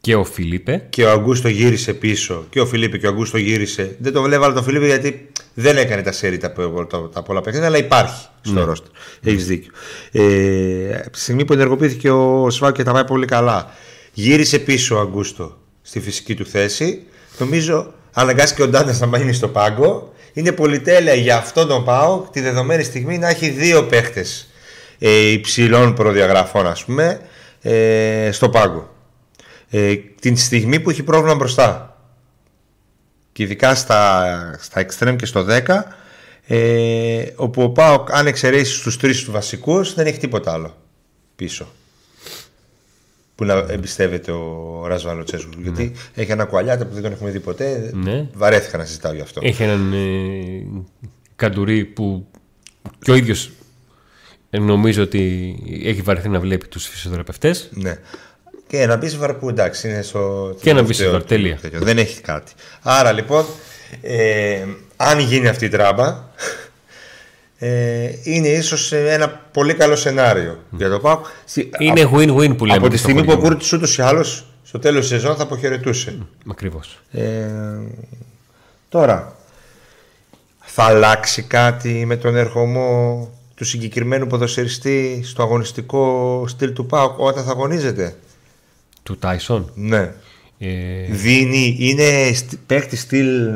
και 0.00 0.14
ο 0.14 0.24
Φιλίπε. 0.24 0.86
Και 0.88 1.04
ο 1.04 1.10
Αγκούστο 1.10 1.48
γύρισε 1.48 1.92
πίσω. 1.92 2.44
Και 2.50 2.60
ο 2.60 2.66
Φιλίπε 2.66 2.98
και 2.98 3.06
ο 3.06 3.10
Αγκούστο 3.10 3.38
γύρισε. 3.38 3.96
Δεν 3.98 4.12
το 4.12 4.22
βλέπω 4.22 4.52
τον 4.52 4.62
Φιλίπε 4.62 4.86
γιατί 4.86 5.30
δεν 5.54 5.76
έκανε 5.76 6.02
τα 6.02 6.12
σέρι 6.12 6.38
τα, 6.38 6.52
τα, 6.88 7.08
τα 7.12 7.22
πολλά 7.22 7.40
παιχνίδια, 7.40 7.68
αλλά 7.68 7.78
υπάρχει 7.78 8.26
στο 8.40 8.52
ναι. 8.52 8.62
ρόστερ. 8.62 8.90
Έχεις 9.22 9.46
δίκιο. 9.46 9.72
Ε, 10.12 10.96
από 10.96 11.10
τη 11.10 11.20
στιγμή 11.20 11.44
που 11.44 11.52
ενεργοποιήθηκε 11.52 12.10
ο 12.10 12.50
Σβάμπ 12.50 12.74
και 12.74 12.82
τα 12.82 12.92
πάει 12.92 13.04
πολύ 13.04 13.26
καλά, 13.26 13.70
γύρισε 14.12 14.58
πίσω 14.58 14.96
ο 14.96 15.00
Αγκούστο 15.00 15.58
στη 15.90 16.00
φυσική 16.00 16.34
του 16.34 16.46
θέση. 16.46 17.02
Νομίζω 17.38 17.92
αναγκάστηκε 18.12 18.62
ο 18.62 18.68
Ντάντα 18.68 18.96
να 18.98 19.06
μείνει 19.06 19.32
στο 19.32 19.48
πάγκο. 19.48 20.12
Είναι 20.32 20.52
πολυτέλεια 20.52 21.14
για 21.14 21.36
αυτόν 21.36 21.68
τον 21.68 21.84
Πάο 21.84 22.18
τη 22.32 22.40
δεδομένη 22.40 22.82
στιγμή 22.82 23.18
να 23.18 23.28
έχει 23.28 23.48
δύο 23.48 23.84
παίχτε 23.84 24.24
ε, 24.98 25.30
υψηλών 25.30 25.94
προδιαγραφών, 25.94 26.66
ας 26.66 26.84
πούμε, 26.84 27.20
ε, 27.62 28.28
στο 28.32 28.48
πάγκο. 28.48 28.94
Ε, 29.70 29.94
την 30.20 30.36
στιγμή 30.36 30.80
που 30.80 30.90
έχει 30.90 31.02
πρόβλημα 31.02 31.34
μπροστά. 31.34 31.98
Και 33.32 33.42
ειδικά 33.42 33.74
στα, 33.74 34.24
στα 34.60 34.86
extreme 34.86 35.16
και 35.16 35.26
στο 35.26 35.46
10, 35.48 35.60
ε, 36.46 37.22
όπου 37.36 37.62
ο 37.62 37.70
Πάοκ, 37.70 38.12
αν 38.12 38.26
εξαιρέσεις 38.26 38.80
τους 38.80 38.96
τρεις 38.96 39.18
τους 39.18 39.30
βασικούς, 39.30 39.94
δεν 39.94 40.06
έχει 40.06 40.18
τίποτα 40.18 40.52
άλλο 40.52 40.76
πίσω 41.36 41.66
που 43.40 43.46
να 43.46 43.64
εμπιστεύεται 43.68 44.32
ο 44.32 44.82
Ράσβαλο 44.86 45.22
Τσέσου. 45.22 45.48
Ναι. 45.48 45.62
Γιατί 45.62 45.92
έχει 46.14 46.30
ένα 46.30 46.44
κουαλιάτα 46.44 46.86
που 46.86 46.94
δεν 46.94 47.02
τον 47.02 47.12
έχουμε 47.12 47.30
δει 47.30 47.40
ποτέ. 47.40 47.90
Ναι. 47.94 48.26
Βαρέθηκα 48.32 48.78
να 48.78 48.84
συζητάω 48.84 49.12
γι' 49.12 49.20
αυτό. 49.20 49.40
Έχει 49.44 49.62
έναν 49.62 49.92
ε, 49.92 50.66
καντουρί 51.36 51.84
που 51.84 52.26
και 52.98 53.10
ο 53.10 53.14
ίδιος 53.14 53.50
νομίζω 54.50 55.02
ότι 55.02 55.56
έχει 55.84 56.02
βαρεθεί 56.02 56.28
να 56.28 56.40
βλέπει 56.40 56.66
τους 56.66 56.86
φυσιοθεραπευτές. 56.86 57.68
Ναι. 57.72 57.96
Και 58.66 58.80
ένα 58.80 58.96
μπίσβαρ 58.96 59.34
που 59.34 59.48
εντάξει 59.48 59.88
είναι 59.88 60.02
στο. 60.02 60.54
Και 60.60 60.70
ένα 60.70 60.82
μπίσβαρ, 60.82 61.24
τέλεια. 61.24 61.58
Δεν 61.72 61.98
έχει 61.98 62.20
κάτι. 62.20 62.52
Άρα 62.82 63.12
λοιπόν, 63.12 63.44
ε, 64.00 64.64
αν 64.96 65.18
γίνει 65.18 65.48
αυτή 65.48 65.64
η 65.64 65.68
τράμπα, 65.68 66.24
ε, 67.62 68.10
είναι 68.22 68.48
ίσως 68.48 68.92
ένα 68.92 69.28
πολύ 69.28 69.74
καλό 69.74 69.96
σενάριο 69.96 70.52
mm. 70.52 70.76
για 70.76 70.90
το 70.90 70.98
ΠΑΟΚ. 70.98 71.26
Είναι 71.78 72.10
win-win 72.14 72.56
που 72.56 72.64
λέμε. 72.64 72.78
Από 72.78 72.88
τη 72.88 72.96
στιγμή 72.96 73.24
που 73.24 73.32
ο 73.32 73.38
Κούρτης 73.38 73.72
ούτως 73.72 73.98
ή 73.98 74.02
άλλως 74.02 74.44
στο 74.62 74.78
τέλος 74.78 75.00
της 75.00 75.08
σεζόν 75.08 75.36
θα 75.36 75.42
αποχαιρετούσε. 75.42 76.18
Mm. 76.20 76.50
Ακριβώς. 76.50 76.98
Ε, 77.10 77.46
τώρα, 78.88 79.36
θα 80.60 80.82
αλλάξει 80.82 81.42
κάτι 81.42 82.04
με 82.06 82.16
τον 82.16 82.36
ερχομό 82.36 83.28
του 83.54 83.64
συγκεκριμένου 83.64 84.26
ποδοσφαιριστή 84.26 85.20
στο 85.24 85.42
αγωνιστικό 85.42 86.44
στυλ 86.48 86.72
του 86.72 86.86
ΠΑΟΚ 86.86 87.18
όταν 87.18 87.44
θα 87.44 87.50
αγωνίζεται; 87.50 88.16
Του 89.02 89.18
Τάισον. 89.18 89.70
Ναι. 89.74 90.12
Ε... 90.58 91.04
Δίνει, 91.10 91.76
είναι 91.78 92.32
παίκτη 92.66 92.96
στυλ 92.96 93.50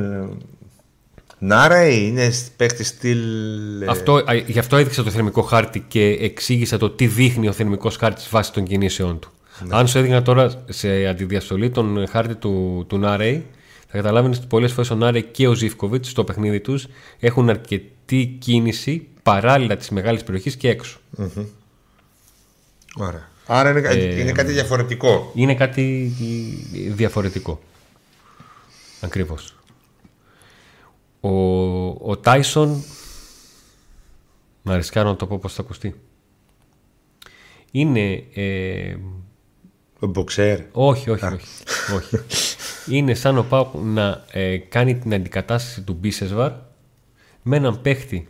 Νάρα 1.38 1.88
είναι 1.88 2.32
παίχτη 2.56 2.84
στυλ. 2.84 3.82
Ε, 3.82 3.86
αυτό, 3.88 4.22
γι' 4.46 4.58
αυτό 4.58 4.76
έδειξα 4.76 5.02
το 5.02 5.10
θερμικό 5.10 5.42
χάρτη 5.42 5.84
και 5.88 6.02
εξήγησα 6.20 6.78
το 6.78 6.90
τι 6.90 7.06
δείχνει 7.06 7.48
ο 7.48 7.52
θερμικός 7.52 7.96
χάρτης 7.96 8.28
βάσει 8.28 8.52
των 8.52 8.64
κινήσεών 8.64 9.18
του. 9.18 9.30
Ναι. 9.66 9.76
Αν 9.76 9.88
σου 9.88 9.98
έδειχνα 9.98 10.22
τώρα 10.22 10.64
σε 10.68 11.06
αντιδιαστολή 11.06 11.70
τον 11.70 12.08
χάρτη 12.08 12.34
του, 12.34 12.84
του 12.88 12.98
Νάρεϊ, 12.98 13.46
θα 13.88 13.96
καταλάβει 13.96 14.28
ότι 14.28 14.46
πολλές 14.48 14.72
φορές 14.72 14.90
ο 14.90 14.94
Νάρεϊ 14.94 15.22
και 15.22 15.48
ο 15.48 15.54
Ζήφκοβιτς 15.54 16.08
στο 16.08 16.24
παιχνίδι 16.24 16.60
τους 16.60 16.86
έχουν 17.20 17.48
αρκετή 17.48 18.36
κίνηση 18.38 19.06
παράλληλα 19.22 19.76
της 19.76 19.90
μεγάλης 19.90 20.22
περιοχής 20.22 20.56
και 20.56 20.68
έξω. 20.68 20.98
Mm-hmm. 21.18 21.44
Ωραία. 22.96 23.28
Άρα 23.46 23.70
είναι, 23.70 23.88
ε, 23.88 24.20
είναι 24.20 24.32
κάτι 24.32 24.52
διαφορετικό. 24.52 25.30
Είναι 25.34 25.54
κάτι 25.54 26.12
διαφορετικό. 26.94 27.60
Ακριβώς. 29.00 29.54
Ο, 31.24 32.10
ο 32.10 32.16
Τάισον 32.16 32.82
να 34.62 34.76
ρισκάρω 34.76 35.08
να 35.08 35.16
το 35.16 35.26
πω 35.26 35.38
πώς 35.38 35.54
θα 35.54 35.62
ακουστεί 35.62 35.94
είναι 37.70 38.24
ε, 38.34 38.96
ο 39.98 40.06
μποξέρ. 40.06 40.60
Όχι 40.72 41.10
όχι, 41.10 41.24
όχι, 41.24 41.46
όχι. 41.94 42.18
είναι 42.96 43.14
σαν 43.14 43.38
ο 43.38 43.42
Πάουκ 43.42 43.74
να 43.74 44.24
ε, 44.32 44.56
κάνει 44.56 44.98
την 44.98 45.14
αντικατάσταση 45.14 45.82
του 45.82 45.92
Μπίσεσβαρ 45.92 46.52
με 47.42 47.56
έναν 47.56 47.80
παίχτη 47.80 48.28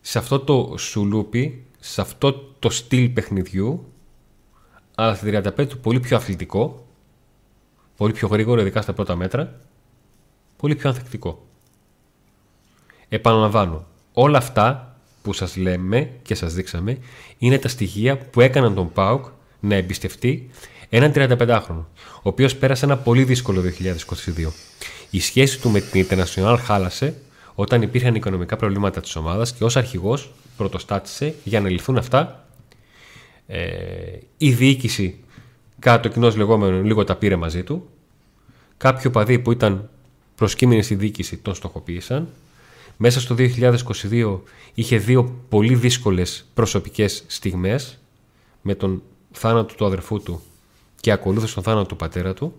σε 0.00 0.18
αυτό 0.18 0.40
το 0.40 0.74
σουλούπι 0.78 1.64
σε 1.80 2.00
αυτό 2.00 2.32
το 2.34 2.70
στυλ 2.70 3.08
παιχνιδιού 3.08 3.92
αλλά 4.94 5.14
στη 5.14 5.30
35 5.34 5.68
του 5.68 5.78
πολύ 5.78 6.00
πιο 6.00 6.16
αθλητικό 6.16 6.86
πολύ 7.96 8.12
πιο 8.12 8.28
γρήγορο 8.28 8.60
ειδικά 8.60 8.82
στα 8.82 8.92
πρώτα 8.92 9.16
μέτρα 9.16 9.60
πολύ 10.56 10.74
πιο 10.74 10.88
ανθεκτικό 10.88 11.46
Επαναλαμβάνω, 13.14 13.86
όλα 14.12 14.38
αυτά 14.38 14.96
που 15.22 15.32
σας 15.32 15.56
λέμε 15.56 16.10
και 16.22 16.34
σας 16.34 16.54
δείξαμε 16.54 16.98
είναι 17.38 17.58
τα 17.58 17.68
στοιχεία 17.68 18.16
που 18.16 18.40
έκαναν 18.40 18.74
τον 18.74 18.92
ΠΑΟΚ 18.92 19.26
να 19.60 19.74
εμπιστευτεί 19.74 20.50
έναν 20.88 21.12
35χρονο, 21.14 21.84
ο 22.16 22.28
οποίος 22.28 22.56
πέρασε 22.56 22.84
ένα 22.84 22.96
πολύ 22.96 23.24
δύσκολο 23.24 23.62
2022. 23.62 24.52
Η 25.10 25.20
σχέση 25.20 25.60
του 25.60 25.70
με 25.70 25.80
την 25.80 26.06
International 26.08 26.56
χάλασε 26.64 27.14
όταν 27.54 27.82
υπήρχαν 27.82 28.14
οικονομικά 28.14 28.56
προβλήματα 28.56 29.00
της 29.00 29.16
ομάδας 29.16 29.52
και 29.52 29.64
ως 29.64 29.76
αρχηγός 29.76 30.30
πρωτοστάτησε 30.56 31.34
για 31.44 31.60
να 31.60 31.68
λυθούν 31.68 31.96
αυτά. 31.96 32.46
Ε, 33.46 33.66
η 34.36 34.52
διοίκηση 34.52 35.18
κάτω 35.78 36.08
κοινό 36.08 36.32
λεγόμενο 36.36 36.82
λίγο 36.82 37.04
τα 37.04 37.16
πήρε 37.16 37.36
μαζί 37.36 37.62
του. 37.62 37.88
Κάποιοι 38.76 39.04
οπαδοί 39.06 39.38
που 39.38 39.52
ήταν 39.52 39.88
προσκύμενοι 40.34 40.82
στη 40.82 40.94
διοίκηση 40.94 41.36
τον 41.36 41.54
στοχοποίησαν 41.54 42.28
μέσα 42.96 43.20
στο 43.20 43.34
2022 43.38 44.40
είχε 44.74 44.96
δύο 44.96 45.34
πολύ 45.48 45.74
δύσκολες 45.74 46.48
προσωπικές 46.54 47.24
στιγμές 47.26 47.98
με 48.62 48.74
τον 48.74 49.02
θάνατο 49.32 49.74
του 49.74 49.86
αδερφού 49.86 50.22
του 50.22 50.42
και 51.00 51.12
ακολούθως 51.12 51.54
τον 51.54 51.62
θάνατο 51.62 51.86
του 51.86 51.96
πατέρα 51.96 52.34
του. 52.34 52.52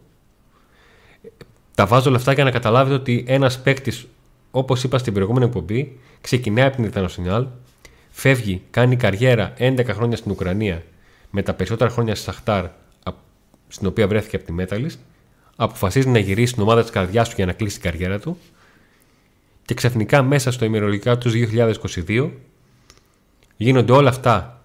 Τα 1.76 1.86
βάζω 1.86 2.10
όλα 2.10 2.18
αυτά 2.18 2.34
για 2.34 2.44
να 2.44 2.52
καταλάβετε 2.52 2.96
ότι 2.96 3.24
ένας 3.28 3.62
παίκτης 3.62 4.08
όπως 4.56 4.84
είπα 4.84 4.98
στην 4.98 5.14
προηγούμενη 5.14 5.46
εκπομπή, 5.46 6.00
ξεκινάει 6.22 6.66
από 6.66 6.76
την 6.76 6.86
Ιντερνασιονάλ, 6.86 7.48
φεύγει, 8.12 8.62
κάνει 8.72 8.96
καριέρα 8.96 9.54
11 9.58 9.86
χρόνια 9.90 10.18
στην 10.18 10.32
Ουκρανία, 10.32 10.84
με 11.30 11.42
τα 11.42 11.54
περισσότερα 11.54 11.90
χρόνια 11.90 12.16
στη 12.16 12.24
Σαχτάρ, 12.24 12.66
στην 13.68 13.88
οποία 13.88 14.08
βρέθηκε 14.08 14.36
από 14.36 14.46
τη 14.46 14.52
Μέταλιστ, 14.52 15.00
αποφασίζει 15.56 16.08
να 16.08 16.20
γυρίσει 16.20 16.52
στην 16.52 16.64
ομάδα 16.64 16.82
της 16.82 16.92
καρδιάς 16.92 17.30
του 17.30 17.34
για 17.38 17.46
να 17.46 17.54
κλείσει 17.54 17.80
την 17.80 17.92
καριέρα 17.92 18.20
του 18.20 18.38
και 19.66 19.74
ξαφνικά 19.74 20.24
μέσα 20.24 20.52
στο 20.52 20.66
ημερολογικά 20.66 21.18
τους 21.18 21.34
2022 22.08 22.30
γίνονται 23.58 23.92
όλα 23.92 24.10
αυτά 24.10 24.62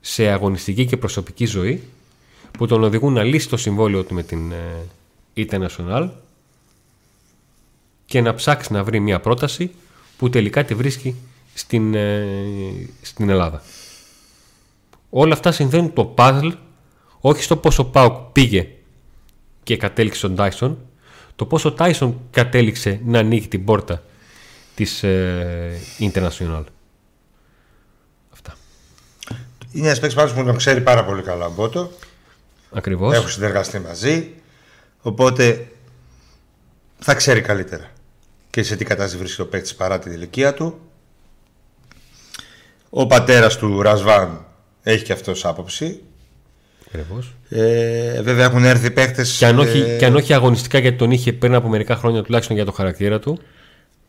σε 0.00 0.28
αγωνιστική 0.28 0.86
και 0.86 0.96
προσωπική 0.96 1.46
ζωή 1.46 1.82
που 2.50 2.66
τον 2.66 2.82
οδηγούν 2.84 3.12
να 3.12 3.22
λύσει 3.22 3.48
το 3.48 3.56
συμβόλαιο 3.56 4.04
του 4.04 4.14
με 4.14 4.22
την 4.22 4.52
International 5.36 6.08
και 8.06 8.20
να 8.20 8.34
ψάξει 8.34 8.72
να 8.72 8.84
βρει 8.84 9.00
μια 9.00 9.20
πρόταση 9.20 9.70
που 10.18 10.30
τελικά 10.30 10.64
τη 10.64 10.74
βρίσκει 10.74 11.14
στην, 11.54 11.94
ε, 11.94 12.88
στην 13.02 13.28
Ελλάδα. 13.28 13.62
Όλα 15.10 15.32
αυτά 15.32 15.52
συνδέουν 15.52 15.92
το 15.92 16.14
puzzle 16.16 16.52
όχι 17.20 17.42
στο 17.42 17.56
πόσο 17.56 17.84
Πάουκ 17.84 18.16
πήγε 18.32 18.68
και 19.62 19.76
κατέληξε 19.76 20.18
στον 20.18 20.34
Τάισον, 20.34 20.78
το 21.36 21.46
πόσο 21.46 21.72
Τάισον 21.72 22.20
κατέληξε 22.30 23.00
να 23.04 23.18
ανοίγει 23.18 23.48
την 23.48 23.64
πόρτα 23.64 24.02
της 24.74 25.02
ε, 25.02 25.80
International. 25.98 26.64
Αυτά. 28.32 28.54
Είναι 29.72 29.86
ένας 29.86 30.00
παίκτης 30.00 30.32
που 30.32 30.44
τον 30.44 30.56
ξέρει 30.56 30.80
πάρα 30.80 31.04
πολύ 31.04 31.22
καλά 31.22 31.46
ο 31.46 31.52
Μπότο. 31.52 31.90
Ακριβώς. 32.72 33.14
Έχουν 33.14 33.28
συνεργαστεί 33.30 33.78
μαζί. 33.78 34.30
Οπότε 35.00 35.68
θα 36.98 37.14
ξέρει 37.14 37.40
καλύτερα 37.40 37.90
και 38.50 38.62
σε 38.62 38.76
τι 38.76 38.84
κατάσταση 38.84 39.16
βρίσκεται 39.16 39.42
ο 39.42 39.46
παίκτης 39.46 39.74
παρά 39.74 39.98
την 39.98 40.12
ηλικία 40.12 40.54
του. 40.54 40.78
Ο 42.90 43.06
πατέρας 43.06 43.56
του 43.56 43.82
Ρασβάν 43.82 44.46
έχει 44.82 45.04
και 45.04 45.12
αυτός 45.12 45.44
άποψη. 45.44 46.02
Ε, 47.48 48.22
βέβαια 48.22 48.44
έχουν 48.44 48.64
έρθει 48.64 48.90
παίχτε. 48.90 49.24
Και, 49.38 49.46
αν 49.46 49.58
όχι, 49.58 49.78
ε... 49.78 49.96
και 49.96 50.04
αν 50.04 50.16
όχι 50.16 50.34
αγωνιστικά 50.34 50.78
γιατί 50.78 50.96
τον 50.96 51.10
είχε 51.10 51.32
πριν 51.32 51.54
από 51.54 51.68
μερικά 51.68 51.96
χρόνια 51.96 52.22
τουλάχιστον 52.22 52.56
για 52.56 52.64
το 52.64 52.72
χαρακτήρα 52.72 53.18
του. 53.18 53.38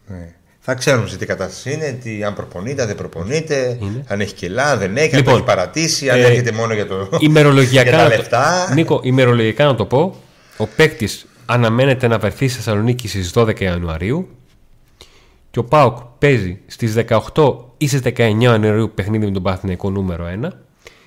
Ναι. 0.07 0.35
Θα 0.67 0.73
ξέρουν 0.73 1.07
σε 1.07 1.17
τι 1.17 1.25
κατάσταση 1.25 1.73
είναι, 1.73 1.99
τι, 2.03 2.23
αν 2.23 2.33
προπονείται, 2.33 2.81
αν 2.81 2.87
δεν 2.87 2.95
προπονείται, 2.95 3.79
αν 4.07 4.21
έχει 4.21 4.33
κιλά, 4.33 4.77
δεν 4.77 4.97
έχει, 4.97 5.15
λοιπόν, 5.15 5.33
αν 5.33 5.39
έχει 5.39 5.47
παρατήσει, 5.47 6.09
αν 6.09 6.19
ε, 6.19 6.21
έρχεται 6.21 6.51
μόνο 6.51 6.73
για, 6.73 6.87
το, 6.87 7.09
ημερολογιακά 7.19 7.89
για 7.89 7.97
τα 7.97 8.07
λεφτά. 8.07 8.65
Το, 8.67 8.73
Νίκο, 8.73 8.99
ημερολογιακά 9.03 9.65
να 9.65 9.75
το 9.75 9.85
πω, 9.85 10.15
ο 10.57 10.67
παίκτης 10.67 11.25
αναμένεται 11.45 12.07
να 12.07 12.17
βρεθεί 12.19 12.47
στη 12.47 12.57
Θεσσαλονίκη 12.57 13.07
στις 13.07 13.31
12 13.35 13.59
Ιανουαρίου 13.59 14.27
και 15.51 15.59
ο 15.59 15.63
Πάοκ 15.63 15.97
παίζει 16.19 16.59
στις 16.67 16.93
18 17.33 17.55
ή 17.77 17.87
στις 17.87 18.01
19 18.03 18.35
Ιανουαρίου 18.39 18.91
παιχνίδι 18.95 19.25
με 19.25 19.31
τον 19.31 19.43
Παναθηναϊκό 19.43 19.89
νούμερο 19.89 20.25
1 20.43 20.47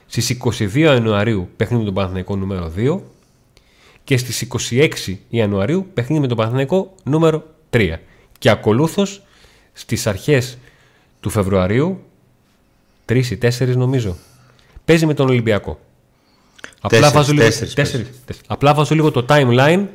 Στις 0.06 0.36
22 0.58 0.74
Ιανουαρίου 0.74 1.48
παιχνίδι 1.56 1.80
με 1.80 1.84
τον 1.84 1.94
Παναθηναϊκό 1.94 2.36
νούμερο 2.36 2.72
2 2.76 2.98
και 4.04 4.16
στις 4.16 4.46
26 5.06 5.14
Ιανουαρίου 5.28 5.86
παιχνίδι 5.94 6.20
με 6.20 6.26
τον 6.26 6.36
Παναθηναϊκό 6.36 6.94
νούμερο 7.04 7.42
3. 7.70 7.94
Και 8.38 8.50
ακολούθως 8.50 9.22
στις 9.78 10.06
αρχές 10.06 10.58
του 11.20 11.30
Φεβρουαρίου, 11.30 12.04
3 13.06 13.24
ή 13.30 13.38
4 13.42 13.76
νομίζω, 13.76 14.16
παίζει 14.84 15.06
με 15.06 15.14
τον 15.14 15.28
Ολυμπιακό. 15.28 15.80
Απλά, 16.80 17.10
βάζω 17.10 17.32
λίγο, 17.32 17.48
Απλά 18.46 18.74
βάζω 18.74 18.94
λίγο 18.94 19.10
το 19.10 19.26
timeline 19.28 19.86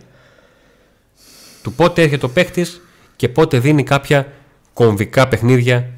του 1.63 1.73
πότε 1.73 2.01
έρχεται 2.01 2.25
ο 2.25 2.29
παίχτης 2.29 2.81
και 3.15 3.29
πότε 3.29 3.59
δίνει 3.59 3.83
κάποια 3.83 4.31
κομβικά 4.73 5.27
παιχνίδια 5.27 5.89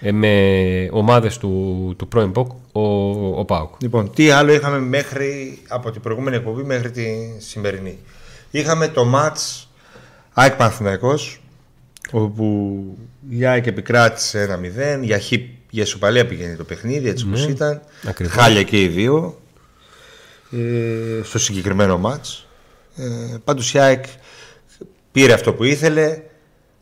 ε, 0.00 0.12
με 0.12 0.88
ομάδες 0.92 1.38
του, 1.38 1.94
του 1.98 2.08
πρώην 2.08 2.32
ΠΟΚ 2.32 2.50
ο, 2.72 2.80
ο 3.38 3.44
ΠΑΟΚ. 3.44 3.74
Λοιπόν, 3.82 4.10
τι 4.14 4.30
άλλο 4.30 4.52
είχαμε 4.52 4.78
μέχρι 4.78 5.58
από 5.68 5.90
την 5.90 6.00
προηγούμενη 6.00 6.36
εκπομπή 6.36 6.62
μέχρι 6.62 6.90
τη 6.90 7.04
σημερινή. 7.38 7.98
Είχαμε 8.50 8.88
το 8.88 9.04
μάτς 9.04 9.68
ΑΕΚ 10.32 10.54
Παναθηναϊκός 10.54 11.40
όπου 12.10 12.84
η 13.28 13.46
ΑΕΚ 13.46 13.66
επικράτησε 13.66 14.58
1-0 15.00 15.02
για, 15.02 15.20
χ, 15.20 15.32
για 15.70 15.82
ισοπαλία 15.82 16.26
πηγαίνει 16.26 16.56
το 16.56 16.64
παιχνίδι 16.64 17.08
έτσι 17.08 17.24
όπως 17.28 17.46
ναι, 17.46 17.52
ήταν 17.52 17.80
ακριβώς. 18.04 18.34
χάλια 18.34 18.62
και 18.62 18.82
οι 18.82 18.88
δύο 18.88 19.40
ε, 20.52 21.22
στο 21.22 21.38
συγκεκριμένο 21.38 21.98
μάτς 21.98 22.46
ε, 22.96 23.36
πάντως 23.44 23.74
η 23.74 23.78
ΑΕΚ 23.78 24.04
πήρε 25.12 25.32
αυτό 25.32 25.52
που 25.52 25.64
ήθελε 25.64 26.22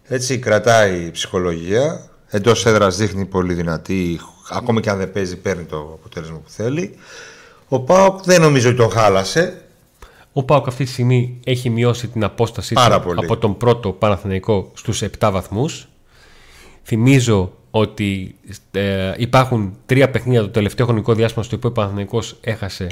έτσι 0.04 0.38
κρατάει 0.38 1.04
η 1.04 1.10
ψυχολογία 1.10 2.08
εντός 2.34 2.66
έδρας 2.66 2.96
δείχνει 2.96 3.24
πολύ 3.24 3.54
δυνατή. 3.54 4.20
Ακόμη 4.50 4.80
και 4.80 4.90
αν 4.90 4.98
δεν 4.98 5.12
παίζει, 5.12 5.36
παίρνει 5.36 5.64
το 5.64 5.76
αποτέλεσμα 5.76 6.36
που 6.36 6.50
θέλει. 6.50 6.94
Ο 7.68 7.80
Πάοκ 7.80 8.22
δεν 8.24 8.40
νομίζω 8.40 8.68
ότι 8.68 8.76
τον 8.76 8.90
χάλασε. 8.90 9.63
Ο 10.36 10.42
Πάοκ 10.42 10.66
αυτή 10.68 10.84
τη 10.84 10.90
στιγμή 10.90 11.40
έχει 11.44 11.70
μειώσει 11.70 12.08
την 12.08 12.24
απόσταση 12.24 12.74
από 13.16 13.36
τον 13.36 13.56
πρώτο 13.56 13.92
Παναθηναϊκό 13.92 14.70
στους 14.74 15.02
7 15.18 15.30
βαθμούς. 15.32 15.88
Θυμίζω 16.84 17.52
ότι 17.70 18.34
ε, 18.70 19.12
υπάρχουν 19.16 19.76
τρία 19.86 20.10
παιχνίδια 20.10 20.40
το 20.40 20.48
τελευταίο 20.48 20.86
χρονικό 20.86 21.14
διάστημα 21.14 21.44
στο 21.44 21.56
οποίο 21.56 21.68
ο 21.68 21.72
Παναθηναϊκός 21.72 22.36
έχασε 22.40 22.86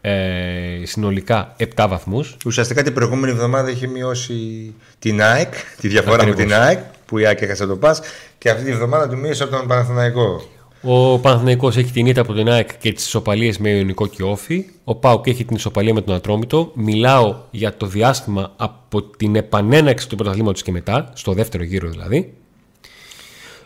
ε, 0.00 0.82
συνολικά 0.82 1.56
7 1.76 1.86
βαθμούς. 1.88 2.36
Ουσιαστικά 2.46 2.82
την 2.82 2.94
προηγούμενη 2.94 3.32
εβδομάδα 3.32 3.68
έχει 3.68 3.88
μειώσει 3.88 4.74
την 4.98 5.22
ΑΕΚ, 5.22 5.54
τη 5.80 5.88
διαφορά 5.88 6.26
με 6.26 6.34
την 6.34 6.52
ΑΕΚ 6.54 6.78
που 7.06 7.18
η 7.18 7.26
ΑΕΚ 7.26 7.40
έχασε 7.40 7.66
το 7.66 7.76
ΠΑΣ 7.76 8.00
και 8.38 8.50
αυτή 8.50 8.64
τη 8.64 8.72
βδομάδα 8.72 9.08
του 9.08 9.18
μείωσε 9.18 9.42
από 9.42 9.56
τον 9.56 9.66
Παναθηναϊκό. 9.66 10.48
Ο 10.82 11.18
Παναθηναϊκός 11.18 11.76
έχει 11.76 11.92
την 11.92 12.06
ήττα 12.06 12.20
από 12.20 12.32
τον 12.32 12.48
ΑΕΚ 12.48 12.78
και 12.78 12.92
τις 12.92 13.06
ισοπαλίες 13.06 13.58
με 13.58 13.68
Ιωνικό 13.68 14.06
και 14.06 14.22
Όφη. 14.22 14.64
Ο 14.84 14.94
ΠΑΟΚ 14.94 15.26
έχει 15.26 15.44
την 15.44 15.56
ισοπαλία 15.56 15.94
με 15.94 16.00
τον 16.00 16.14
Ατρόμητο. 16.14 16.70
Μιλάω 16.74 17.36
για 17.50 17.76
το 17.76 17.86
διάστημα 17.86 18.52
από 18.56 19.02
την 19.02 19.36
επανέναξη 19.36 20.08
του 20.08 20.16
πρωταθλήματος 20.16 20.62
και 20.62 20.72
μετά, 20.72 21.10
στο 21.12 21.32
δεύτερο 21.32 21.64
γύρο 21.64 21.88
δηλαδή. 21.88 22.34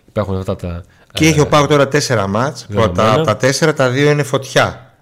Υπάρχουν 0.08 0.36
αυτά 0.36 0.56
τα. 0.56 0.82
Και 1.12 1.26
έχει 1.26 1.40
ο 1.40 1.48
ΠΑΟΚ 1.48 1.68
τώρα 1.68 1.88
τέσσερα 1.88 2.26
μάτς. 2.26 2.66
Τα, 2.94 3.20
τα 3.20 3.36
τέσσερα 3.36 3.74
τα 3.74 3.90
δύο 3.90 4.10
είναι 4.10 4.22
φωτιά. 4.22 4.94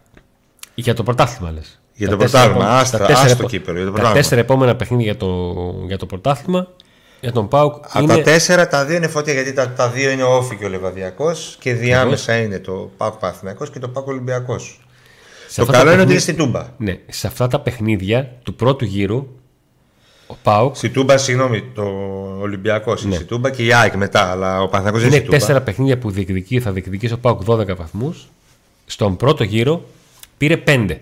Για 0.75 0.95
το 0.95 1.03
πρωτάθλημα 1.03 1.51
λες. 1.51 1.81
Για 1.95 2.09
το 2.09 2.17
πρωτάθλημα, 2.17 2.69
άστα, 2.79 3.07
το 3.39 3.47
κύπελο. 3.47 3.93
Τα 3.93 4.13
τέσσερα 4.13 4.41
επόμενα 4.41 4.77
παιχνίδια 4.77 5.05
για 5.05 5.17
το, 5.17 5.55
για 5.87 5.99
το 5.99 6.07
πρωτάθλημα 6.07 6.69
για 7.23 7.33
τον 7.33 7.49
Πάουκ. 7.49 7.75
Από 7.89 8.05
είναι... 8.05 8.15
τα 8.17 8.23
τέσσερα, 8.23 8.69
τα 8.69 8.85
δύο 8.85 8.97
είναι 8.97 9.09
φωτιά 9.09 9.33
γιατί 9.33 9.53
τα, 9.53 9.71
τα 9.71 9.89
δύο 9.89 10.11
είναι 10.11 10.23
ο 10.23 10.37
Όφη 10.37 10.57
και 10.57 10.65
ο 10.65 10.69
Λεβαδιακός 10.69 11.57
και 11.61 11.75
διάμεσα 11.75 12.37
είναι 12.37 12.59
το 12.59 12.91
Πάουκ 12.97 13.15
Παθηνακό 13.15 13.67
και 13.67 13.79
το 13.79 13.89
Πάουκ 13.89 14.07
Ολυμπιακός. 14.07 14.81
Το 15.55 15.67
καλό 15.67 15.93
είναι 15.93 16.03
ότι 16.03 16.11
είναι 16.11 16.21
στη 16.21 16.35
Τούμπα. 16.35 16.67
Ναι, 16.77 16.99
σε 17.09 17.27
αυτά 17.27 17.49
τα 17.49 17.61
παιχνίδια 17.61 18.33
του 18.43 18.55
πρώτου 18.55 18.85
γύρου 18.85 19.27
ο 20.27 20.35
Πάουκ. 20.43 20.77
Στη 20.77 20.91
Τούμπα, 20.91 21.19
συγγνώμη, 21.19 21.63
το 21.75 21.83
Ολυμπιακός 22.41 23.01
είναι 23.03 23.11
ναι. 23.11 23.17
στη 23.17 23.25
Τούμπα 23.25 23.51
και 23.51 23.65
η 23.65 23.73
ΑΕΚ 23.73 23.95
μετά, 23.95 24.31
αλλά 24.31 24.63
ο 24.63 24.69
Παθηνακό 24.69 24.97
είναι, 24.97 25.07
είναι 25.07 25.17
στη 25.17 25.25
Τούμπα. 25.25 25.39
τέσσερα 25.39 25.61
παιχνίδια 25.61 25.99
που 25.99 26.11
διεκδικεί, 26.11 26.61
θα 26.61 26.73
διεκδικήσει 26.73 27.13
ο 27.13 27.19
Πάουκ 27.19 27.41
12 27.47 27.77
βαθμούς. 27.77 28.29
Στον 28.87 29.17
πρώτο 29.17 29.45
γύρο 29.45 29.85
πήρε 30.39 30.57
πέντε 30.57 31.01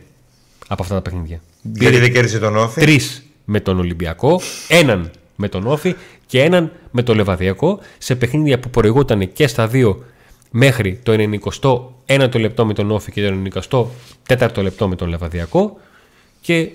από 0.69 0.83
αυτά 0.83 0.95
τα 0.95 1.03
παιχνίδια. 1.03 1.41
Γιατί 1.63 1.99
δεν 1.99 2.13
κέρδισε 2.13 2.39
τον 2.39 2.57
Όφη; 2.57 2.81
Τρεις 2.81 3.25
με 3.45 3.61
τον 3.61 3.79
Ολυμπιακό, 3.79 4.41
έναν 4.69 5.11
με 5.41 5.49
τον 5.49 5.67
Όφη 5.67 5.95
και 6.27 6.43
έναν 6.43 6.73
με 6.91 7.03
το 7.03 7.15
Λεβαδιακό 7.15 7.79
σε 7.99 8.15
παιχνίδια 8.15 8.59
που 8.59 8.71
προηγούταν 8.71 9.33
και 9.33 9.47
στα 9.47 9.67
δύο 9.67 10.05
μέχρι 10.51 11.01
το 11.03 11.13
91ο 12.07 12.41
λεπτό 12.41 12.67
με 12.67 12.75
τον 12.75 12.91
Όφη 12.91 13.13
και 13.13 13.33
το 13.69 13.89
94ο 14.27 14.63
λεπτό 14.63 14.89
με 14.89 14.97
τον 14.97 15.09
Λεβαδιακό 15.09 15.77
και 16.41 16.71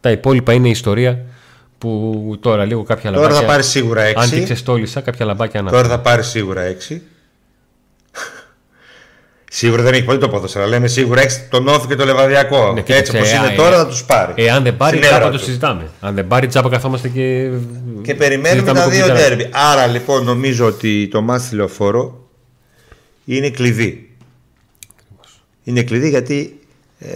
τα 0.00 0.10
υπόλοιπα 0.10 0.52
είναι 0.52 0.68
ιστορία 0.68 1.24
που 1.78 2.36
τώρα 2.40 2.64
λίγο 2.64 2.82
κάποια 2.82 3.10
λαμπάκια... 3.10 3.30
Τώρα 3.30 3.40
θα 3.40 3.52
πάρει 3.52 3.62
σίγουρα 3.62 4.10
6. 4.10 4.12
Αν 4.14 4.30
τη 4.30 4.42
ξεστόλισα 4.42 5.00
κάποια 5.00 5.26
λαμπάκια 5.26 5.62
να 5.62 5.70
Τώρα 5.70 5.88
θα 5.88 6.00
πάρει 6.00 6.22
σίγουρα 6.22 6.62
6. 6.88 6.98
Σίγουρα 9.56 9.82
δεν 9.82 9.92
έχει 9.92 10.04
πολύ 10.04 10.18
το 10.18 10.28
ποδόσφαιρο. 10.28 10.66
Λέμε 10.66 10.86
σίγουρα 10.86 11.20
έχει 11.20 11.40
τον 11.48 11.68
Όφη 11.68 11.86
και 11.86 11.94
το 11.94 12.04
Λεβαδιακό. 12.04 12.72
Ναι, 12.72 12.80
και 12.80 12.94
έτσι 12.94 13.16
όπως 13.16 13.32
είναι 13.32 13.46
ε, 13.52 13.56
τώρα 13.56 13.76
θα 13.76 13.86
τους 13.86 14.04
πάρει. 14.04 14.32
Εάν 14.36 14.62
δεν 14.62 14.76
πάρει, 14.76 14.98
τσάπα 14.98 15.30
το 15.30 15.38
συζητάμε. 15.38 15.90
Αν 16.00 16.14
δεν 16.14 16.26
πάρει, 16.26 16.46
τσάπα 16.46 16.68
καθόμαστε 16.68 17.08
και. 17.08 17.50
Και 18.02 18.14
περιμένουμε 18.14 18.72
τα 18.72 18.88
δύο 18.88 19.06
τέρμι. 19.06 19.48
Άρα 19.52 19.86
λοιπόν 19.86 20.24
νομίζω 20.24 20.66
ότι 20.66 21.08
το 21.08 21.20
μάθη 21.20 21.54
λεωφόρο 21.54 22.28
είναι 23.24 23.50
κλειδί. 23.50 24.16
Είναι 25.64 25.82
κλειδί 25.82 26.08
γιατί 26.08 26.60
ε, 26.98 27.08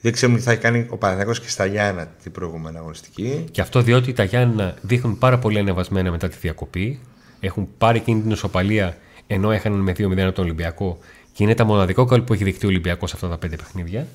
δεν 0.00 0.12
ξέρουμε 0.12 0.38
τι 0.38 0.44
θα 0.44 0.50
έχει 0.50 0.60
κάνει 0.60 0.86
ο 0.88 0.96
Παναθηναϊκός 0.96 1.40
και 1.40 1.48
στα 1.48 1.66
Γιάννα 1.66 2.08
την 2.22 2.32
προηγούμενη 2.32 2.76
αγωνιστική. 2.76 3.44
Και 3.50 3.60
αυτό 3.60 3.82
διότι 3.82 4.12
τα 4.12 4.24
Γιάννα 4.24 4.74
δείχνουν 4.80 5.18
πάρα 5.18 5.38
πολύ 5.38 5.58
ανεβασμένα 5.58 6.10
μετά 6.10 6.28
τη 6.28 6.36
διακοπή. 6.40 7.00
Έχουν 7.40 7.68
πάρει 7.78 7.98
εκείνη 7.98 8.20
την 8.20 8.30
ισοπαλία 8.30 8.96
ενώ 9.26 9.50
έχαναν 9.50 9.80
με 9.80 9.92
2-0 9.92 10.32
τον 10.34 10.44
Ολυμπιακό 10.44 10.98
και 11.32 11.42
είναι 11.42 11.54
τα 11.54 11.64
μοναδικό 11.64 12.04
καλή 12.04 12.22
που 12.22 12.32
έχει 12.32 12.44
δεχτεί 12.44 12.66
ο 12.66 12.68
Ολυμπιακός 12.68 13.10
σε 13.10 13.16
αυτά 13.16 13.28
τα 13.28 13.38
πέντε 13.38 13.56
παιχνίδια. 13.56 14.06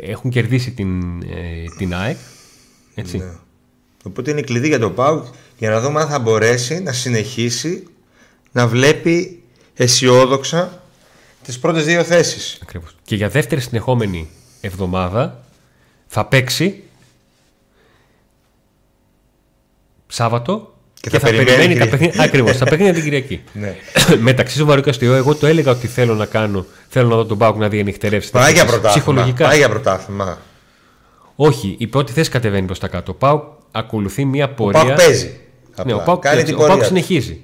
Έχουν 0.00 0.30
κερδίσει 0.30 0.70
την, 0.70 1.22
ε, 1.22 1.64
την 1.78 1.94
ΑΕΚ. 1.94 2.16
Έτσι. 2.94 3.18
Ναι. 3.18 3.32
Οπότε 4.02 4.30
είναι 4.30 4.42
κλειδί 4.42 4.68
για 4.68 4.78
τον 4.78 4.94
Πάουκ 4.94 5.24
για 5.58 5.70
να 5.70 5.80
δούμε 5.80 6.00
αν 6.00 6.08
θα 6.08 6.18
μπορέσει 6.18 6.80
να 6.80 6.92
συνεχίσει 6.92 7.86
να 8.52 8.66
βλέπει 8.66 9.42
αισιόδοξα 9.74 10.82
τις 11.42 11.58
πρώτες 11.58 11.84
δύο 11.84 12.04
θέσεις. 12.04 12.58
Ακριβώς. 12.62 12.96
Και 13.04 13.16
για 13.16 13.28
δεύτερη 13.28 13.60
συνεχόμενη 13.60 14.28
εβδομάδα 14.60 15.44
θα 16.06 16.26
παίξει 16.26 16.82
Σάββατο 20.06 20.74
Και 21.00 21.10
και, 21.10 21.18
θα 21.18 21.26
θα, 21.28 21.32
περιμένει 21.34 21.56
περιμένει 21.56 21.78
τα 21.78 21.84
Κυριακή. 21.84 21.90
παιχνίδια. 21.96 22.22
Ακριβώς, 22.24 22.58
τα 22.58 22.64
παιχνίδια 22.64 22.92
την 22.94 23.02
Κυριακή. 23.02 23.40
Ναι. 23.52 23.74
Μεταξύ 24.28 24.56
σοβαρού 24.56 24.80
και 24.80 24.90
αστείου, 24.90 25.12
εγώ 25.12 25.34
το 25.34 25.46
έλεγα 25.46 25.70
ότι 25.70 25.86
θέλω 25.86 26.14
να 26.14 26.26
κάνω. 26.26 26.66
Θέλω 26.88 27.08
να 27.08 27.16
δω 27.16 27.24
τον 27.24 27.38
Πάουκ 27.38 27.56
να 27.56 27.68
διανυχτερεύσει. 27.68 28.30
Πάει 28.30 28.42
για 28.52 28.52
θέσεις. 28.52 28.70
πρωτάθλημα. 28.78 28.92
Ψυχολογικά. 28.94 29.46
Πάει 29.48 29.58
για 29.58 29.68
πρωτάθλημα. 29.68 30.38
Όχι, 31.36 31.74
η 31.78 31.86
πρώτη 31.86 32.12
θέση 32.12 32.30
κατεβαίνει 32.30 32.66
προς 32.66 32.78
τα 32.78 32.88
κάτω. 32.88 33.12
Ο 33.12 33.14
Πάουκ 33.14 33.42
ακολουθεί 33.70 34.24
μια 34.24 34.44
Ο 34.44 34.54
πορεία. 34.54 34.84
Πάουκ 34.84 34.96
παίζει. 34.96 35.26
Ναι, 35.26 35.92
Απλά. 35.92 35.94
ο 35.96 36.02
Πάουκ, 36.04 36.22
Κάνει 36.22 36.40
ο 36.40 36.44
την 36.44 36.54
Πάουκ 36.56 36.66
πορεία. 36.68 36.82
του. 36.82 36.88
συνεχίζει. 36.88 37.40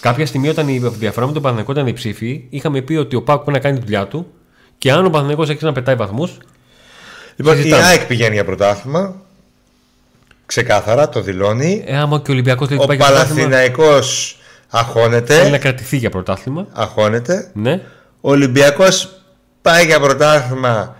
Κάποια 0.00 0.26
στιγμή, 0.26 0.48
όταν 0.48 0.68
η 0.68 0.78
διαφορά 0.78 1.26
με 1.26 1.32
τον 1.32 1.42
Παναγενικό 1.42 1.72
ήταν 1.72 1.84
διψήφιοι, 1.84 2.46
είχαμε 2.50 2.80
πει 2.82 2.94
ότι 2.94 3.16
ο 3.16 3.22
Πάουκ 3.22 3.42
πρέπει 3.42 3.56
να 3.58 3.62
κάνει 3.64 3.78
τη 3.78 3.84
δουλειά 3.84 4.06
του 4.06 4.26
και 4.78 4.92
αν 4.92 5.04
ο 5.06 5.10
Παναγενικό 5.10 5.42
έχει 5.42 5.64
να 5.64 5.72
πετάει 5.72 5.94
βαθμούς, 5.94 6.38
Λοιπόν, 7.36 7.54
η 7.54 7.56
συζητάμε. 7.56 7.82
ΑΕΚ 7.84 8.04
πηγαίνει 8.06 8.34
για 8.34 8.44
πρωτάθλημα. 8.44 9.22
Ξεκάθαρα 10.48 11.08
το 11.08 11.20
δηλώνει. 11.20 11.84
ε, 11.86 11.96
άμα 11.98 12.16
και 12.20 12.30
ο 12.30 12.32
Ολυμπιακός 12.34 12.68
δεν 12.68 12.78
Ο 12.78 12.84
πάει 12.86 12.96
για 12.96 13.06
πρωτάθλημα, 13.06 13.40
Παλαθηναϊκός 13.48 14.38
θέλει 14.68 14.72
να 14.72 14.78
αχώνεται. 14.80 15.58
κρατηθεί 15.58 15.96
για 15.96 16.10
πρωτάθλημα. 16.10 16.66
Αχώνεται. 16.72 17.50
Ναι. 17.54 17.72
Ο 18.20 18.30
Ολυμπιακός 18.30 19.22
πάει 19.62 19.84
για 19.84 20.00
πρωτάθλημα 20.00 20.96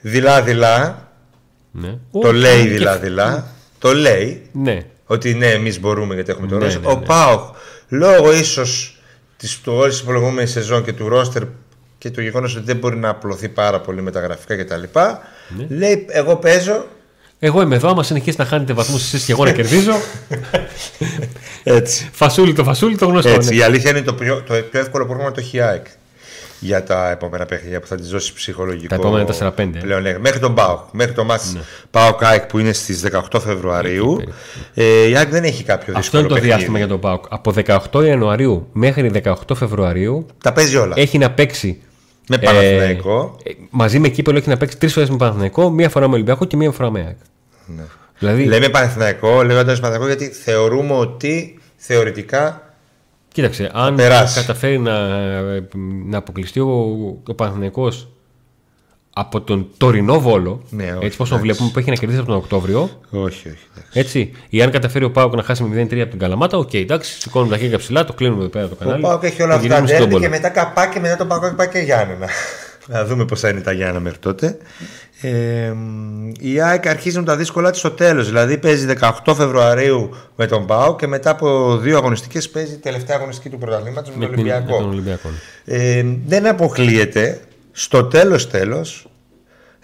δειλά-δειλά. 0.00 1.08
ναι. 1.70 1.88
Το 2.12 2.28
Όχι, 2.28 2.36
λέει 2.36 2.62
και- 2.62 2.68
δειλά-δειλά. 2.68 3.46
Το 3.78 3.94
λέει 3.94 4.48
Ναι. 4.52 4.78
ότι 5.06 5.34
ναι, 5.34 5.46
εμείς 5.46 5.80
μπορούμε 5.80 6.14
γιατί 6.14 6.30
έχουμε 6.30 6.46
το 6.46 6.56
Ναι, 6.58 6.64
ρόστερ. 6.64 6.80
ναι, 6.80 6.86
Ο 6.88 6.94
ναι. 6.98 7.04
ΠΑΟΚ, 7.06 7.54
λόγω 7.88 8.32
ίσως 8.32 9.00
της, 9.36 9.60
του 9.60 9.72
όλης 9.76 9.94
της 9.94 10.04
προηγούμενης 10.04 10.50
σεζόν 10.50 10.84
και 10.84 10.92
του 10.92 11.08
ρόστερ 11.08 11.42
και 11.98 12.10
το 12.10 12.20
γεγονός 12.20 12.56
ότι 12.56 12.64
δεν 12.64 12.76
μπορεί 12.76 12.96
να 12.96 13.08
απλωθεί 13.08 13.48
πάρα 13.48 13.80
πολύ 13.80 14.02
με 14.02 14.10
τα 14.10 14.20
γραφικά 14.20 14.56
κτλ. 14.56 14.82
Ναι. 15.56 15.66
Λέει, 15.76 16.06
εγώ 16.08 16.36
παίζω 16.36 16.86
Εγώ 17.44 17.62
είμαι 17.62 17.74
εδώ. 17.74 17.88
Άμα 17.88 18.02
συνεχίσει 18.02 18.36
να 18.38 18.44
χάνετε 18.44 18.72
βαθμούς 18.72 19.02
εσείς 19.02 19.24
και 19.24 19.32
εγώ 19.32 19.44
να 19.44 19.52
κερδίζω. 19.52 19.92
έτσι. 21.64 22.08
φασούλι 22.12 22.52
το 22.52 22.64
φασούλι 22.64 22.96
το 22.96 23.06
γνωστό. 23.06 23.28
Έτσι, 23.30 23.48
ναι. 23.50 23.54
η 23.56 23.62
αλήθεια 23.62 23.90
είναι 23.90 24.02
το 24.02 24.14
πιο, 24.14 24.42
το 24.46 24.54
πιο 24.70 24.80
εύκολο 24.80 25.06
πρόγραμμα 25.06 25.30
το 25.32 25.40
έχει 25.40 25.56
η 25.56 25.60
ΑΕΚ 25.60 25.86
για 26.60 26.82
τα 26.82 27.10
επόμενα 27.10 27.44
παιχνίδια 27.46 27.80
που 27.80 27.86
θα 27.86 27.96
τη 27.96 28.02
δώσει 28.02 28.32
ψυχολογικό. 28.34 28.86
Τα 28.88 28.94
επόμενα 28.94 29.26
4-5. 29.56 29.68
Πλέον, 29.80 30.02
ναι. 30.02 30.18
Μέχρι 30.18 30.38
τον 30.38 30.54
ΠΑΟΚ. 30.54 30.80
Μέχρι 30.92 31.12
το 31.12 31.24
μάτς 31.24 31.52
Ναι. 31.54 31.60
ΠΑΟΚ 31.90 32.24
ΑΕΚ 32.24 32.46
που 32.46 32.58
είναι 32.58 32.72
στις 32.72 33.00
18 33.32 33.40
Φεβρουαρίου. 33.40 34.18
Εκεί 34.20 34.32
Ε, 34.74 35.08
η 35.08 35.16
ΑΕΚ 35.16 35.28
δεν 35.28 35.44
έχει 35.44 35.62
κάποιο 35.64 35.92
Αυτό 35.96 35.98
δύσκολο 36.00 36.20
είναι 36.20 36.28
το 36.28 36.34
παιχνίδι. 36.34 36.54
διάστημα 36.56 36.78
για 36.78 36.88
τον 36.88 37.00
Πάουκ. 37.00 37.24
Από 37.28 37.52
18 37.92 38.04
Ιανουαρίου 38.06 38.68
μέχρι 38.72 39.10
18 39.24 39.34
Φεβρουαρίου 39.54 40.26
Τα 40.42 40.52
παίζει 40.52 40.76
όλα. 40.76 40.94
έχει 40.98 41.18
να 41.18 41.30
παίξει. 41.30 41.80
Με 42.28 42.38
Παναθηναϊκό. 42.38 43.36
ε, 43.44 43.50
μαζί 43.70 43.98
με 43.98 44.08
κύπελο 44.08 44.38
έχει 44.38 44.48
να 44.48 44.56
παίξει 44.56 44.76
τρεις 44.78 44.92
φορές 44.92 45.10
με 45.10 45.16
Παναθηναϊκό, 45.16 45.70
μία 45.70 45.88
φορά 45.88 46.08
με 46.08 46.14
Ολυμπιακό 46.14 46.44
και 46.44 46.56
μία 46.56 46.70
φορά 46.70 46.90
με 46.90 47.00
ΑΕΚ. 47.00 47.16
Ναι. 47.66 47.82
Δηλαδή, 48.18 48.44
Λέμε 48.44 48.68
Παναθηναϊκό, 48.68 49.42
λέμε 49.42 49.58
Αντώνης 49.60 49.80
Παναθηναϊκό 49.80 50.16
γιατί 50.18 50.34
θεωρούμε 50.34 50.92
ότι 50.94 51.58
θεωρητικά 51.76 52.74
κοίταξε, 53.32 53.70
αν 53.74 53.94
περάσει. 53.94 54.40
καταφέρει 54.40 54.78
να, 54.78 55.08
να 56.06 56.18
αποκλειστεί 56.18 56.60
ο, 56.60 56.68
ο 57.26 57.34
Παναθηναϊκός 57.34 58.06
από 59.14 59.40
τον 59.40 59.66
τωρινό 59.76 60.20
βόλο, 60.20 60.62
Ναι, 60.70 60.84
όχι, 60.84 61.04
έτσι 61.04 61.16
πώ 61.16 61.24
τον 61.24 61.32
εντάξει. 61.36 61.40
βλέπουμε 61.42 61.70
που 61.72 61.78
έχει 61.78 61.90
να 61.90 61.96
κερδίσει 61.96 62.20
από 62.20 62.28
τον 62.28 62.36
Οκτώβριο, 62.36 62.80
όχι, 63.10 63.24
όχι. 63.48 63.58
εντάξει. 63.76 63.98
έτσι, 63.98 64.32
ή 64.48 64.62
αν 64.62 64.70
καταφέρει 64.70 65.04
ο 65.04 65.10
Πάουκ 65.10 65.34
να 65.34 65.42
χάσει 65.42 65.62
με 65.62 65.82
0-3 65.82 65.98
από 66.00 66.10
την 66.10 66.18
Καλαμάτα, 66.18 66.56
οκ, 66.58 66.74
εντάξει, 66.74 67.20
σηκώνουμε 67.20 67.52
τα 67.52 67.58
χέρια 67.58 67.78
ψηλά, 67.78 68.04
το 68.04 68.12
κλείνουμε 68.12 68.40
εδώ 68.40 68.48
πέρα 68.50 68.68
το 68.68 68.74
Ο 68.80 68.82
κανάλι. 68.84 69.02
Πάοκ 69.02 69.22
έχει 69.22 69.42
όλα 69.42 69.58
και 69.58 69.66
αυτά 69.66 69.68
τα 69.68 69.74
γυρίζουμε 69.74 69.86
στον 69.98 70.08
ντέρμπι 70.08 70.24
και 70.24 70.28
πόλο. 70.28 70.42
μετά 70.42 70.48
καπά 70.48 70.86
και 70.86 71.00
μετά 71.00 71.16
το 71.16 71.24
Πάοκ 71.26 71.54
πάει 71.54 71.68
και 71.68 71.78
Γιάννενα. 71.78 72.28
Να 72.86 73.04
δούμε 73.04 73.24
πώς 73.24 73.40
θα 73.40 73.48
είναι 73.48 73.60
τα 73.60 73.72
Γιάννα 73.72 74.00
μέχρι 74.00 74.18
τότε. 74.18 74.56
Ε, 75.24 75.72
η 76.40 76.60
ΑΕΚ 76.60 76.86
αρχίζει 76.88 77.18
με 77.18 77.24
τα 77.24 77.36
δύσκολα 77.36 77.70
της 77.70 77.78
στο 77.78 77.90
τέλος. 77.90 78.26
Δηλαδή 78.26 78.58
παίζει 78.58 78.86
18 79.24 79.34
Φεβρουαρίου 79.34 80.14
με 80.36 80.46
τον 80.46 80.66
Πάο 80.66 80.96
και 80.96 81.06
μετά 81.06 81.30
από 81.30 81.76
δύο 81.78 81.96
αγωνιστικές 81.96 82.50
παίζει 82.50 82.72
η 82.72 82.76
τελευταία 82.76 83.16
αγωνιστική 83.16 83.48
του 83.48 83.58
πρωταθλήματος 83.58 84.10
με, 84.10 84.16
Με 84.16 84.26
τον 84.26 84.34
την- 84.34 84.44
με 84.44 84.52
Ολυμπιακό. 84.52 84.80
τον 84.80 84.88
Ολυμπιακό. 84.90 85.28
Ε, 85.64 86.04
δεν 86.26 86.46
αποκλείεται 86.46 87.40
στο 87.72 88.04
τέλος 88.04 88.50
τέλος 88.50 89.06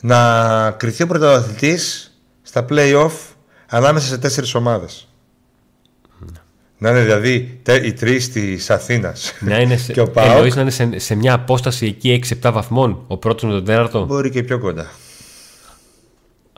να 0.02 0.70
κριθεί 0.70 1.02
ο 1.02 1.06
πρωταθλητής 1.06 2.12
στα 2.42 2.64
play-off 2.70 3.10
ανάμεσα 3.68 4.06
σε 4.06 4.18
τέσσερις 4.18 4.54
ομάδες. 4.54 5.08
Να 6.80 6.90
είναι 6.90 7.00
δηλαδή 7.00 7.60
τε- 7.62 7.84
οι 7.84 7.92
τρεις 7.92 8.30
της 8.32 8.70
Αθήνας 8.70 9.32
Να 9.40 9.58
είναι 9.60 9.76
σε, 9.86 9.92
και 9.92 10.00
ο 10.00 10.10
ΠΑΟΚ 10.10 10.30
εννοείς 10.30 10.54
να 10.54 10.60
είναι 10.60 10.70
σε, 10.70 10.98
σε 10.98 11.14
μια 11.14 11.32
απόσταση 11.32 11.86
εκεί 11.86 12.22
6-7 12.42 12.50
βαθμών 12.52 13.04
ο 13.06 13.16
πρώτος 13.16 13.42
με 13.44 13.50
τον 13.50 13.64
τέταρτο; 13.64 14.04
μπορεί 14.04 14.30
και 14.30 14.42
πιο 14.42 14.58
κοντά. 14.58 14.90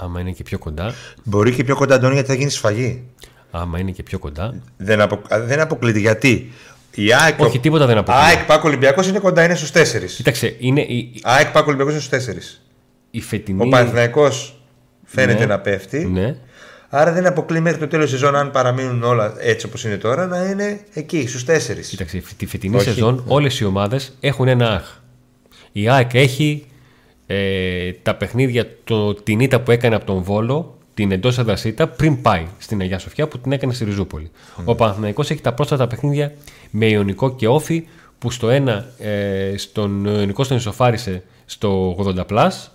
Άμα 0.03 0.21
είναι 0.21 0.31
και 0.31 0.43
πιο 0.43 0.59
κοντά. 0.59 0.95
Μπορεί 1.23 1.53
και 1.53 1.65
πιο 1.65 1.77
κοντά 1.77 1.95
Αντώνη 1.95 2.15
γιατί 2.15 2.29
θα 2.29 2.35
γίνει 2.35 2.51
σφαγή. 2.51 3.03
Άμα 3.51 3.79
είναι 3.79 3.91
και 3.91 4.03
πιο 4.03 4.19
κοντά. 4.19 4.55
Δεν, 4.77 5.01
απο, 5.01 5.21
δεν 5.47 5.61
αποκλείεται 5.61 5.99
γιατί 5.99 6.53
η 6.95 7.13
ΑΕΚ, 7.15 7.41
Όχι, 7.41 7.59
τίποτα 7.59 7.87
δεν 7.87 7.99
αποκλείεται. 7.99 8.27
ΑΕΚ 8.27 8.45
Πάκο 8.47 8.69
Ολυμπιακός 8.69 9.09
είναι 9.09 9.19
κοντά, 9.19 9.45
είναι 9.45 9.55
στους 9.55 9.71
τέσσερις. 9.71 10.15
Κοίταξε, 10.15 10.57
είναι 10.59 10.81
η, 10.81 11.13
ΑΕΚ 11.23 11.47
Πάκο 11.47 11.65
Ολυμπιακός 11.67 11.93
είναι 11.93 12.03
στους 12.03 12.19
τέσσερις. 12.19 12.63
η 13.11 13.21
φετινή. 13.21 13.63
Ο 13.63 13.69
Παναθηναϊκός 13.69 14.61
φαίνεται 15.05 15.39
Ναι. 15.39 15.47
να 15.47 15.59
πέφτει. 15.61 16.05
Ναι. 16.05 16.37
Άρα 16.89 17.13
δεν 17.13 17.27
αποκλεί 17.27 17.61
μέχρι 17.61 17.79
το 17.79 17.87
τέλος 17.89 18.11
της 18.11 18.19
σεζόν, 18.21 18.37
αν 18.37 18.51
παραμείνουν 18.51 19.03
όλα 19.03 19.35
έτσι 19.39 19.67
όπως 19.67 19.85
είναι 19.85 19.97
τώρα, 19.97 20.27
να 20.27 20.45
είναι 20.45 20.81
εκεί, 20.95 21.27
στους 21.29 21.45
τέσσερις. 21.45 21.89
Κοίταξε, 21.89 22.23
τη 22.37 22.47
φετινή 22.47 22.77
Όχι. 22.77 22.85
σεζόν 22.85 23.25
όλες 23.27 23.61
οι 23.61 23.65
ομάδες 23.65 24.17
έχουν 24.21 24.49
ένα 24.49 24.69
αχ. 24.71 24.85
Η 25.73 25.89
ΑΕΚ 25.89 26.15
έχει 26.15 26.65
ε, 27.33 27.93
τα 28.03 28.15
παιχνίδια, 28.15 28.69
το, 28.85 29.15
την 29.15 29.41
ήττα 29.41 29.61
που 29.61 29.71
έκανε 29.71 29.95
από 29.95 30.05
τον 30.05 30.23
Βόλο, 30.23 30.79
την 30.95 31.13
εντός 31.13 31.39
έδρασίτα, 31.39 31.89
πριν 31.89 32.23
πάει 32.23 32.47
στην 32.59 32.81
Αγία 32.81 32.99
Σοφιά 32.99 33.29
που 33.29 33.39
την 33.39 33.53
έκανε 33.53 33.73
στη 33.73 33.85
Ριζούπολη. 33.85 34.31
Ο 34.65 34.75
Παναθηναϊκός 34.75 35.31
έχει 35.31 35.41
τα 35.41 35.53
πρόσφατα 35.53 35.87
παιχνίδια 35.87 36.33
με 36.71 36.87
Ιωνικό 36.87 37.35
και 37.35 37.49
Όφη 37.49 37.87
που 38.19 38.31
στο 38.31 38.49
ένα 38.49 38.87
ε, 38.99 39.55
στον 39.57 40.05
Ιωνικό 40.05 40.47
τον 40.47 40.57
ισοφάρισε 40.57 41.23
στο 41.45 41.97
80 41.99 42.27
πλάς 42.27 42.71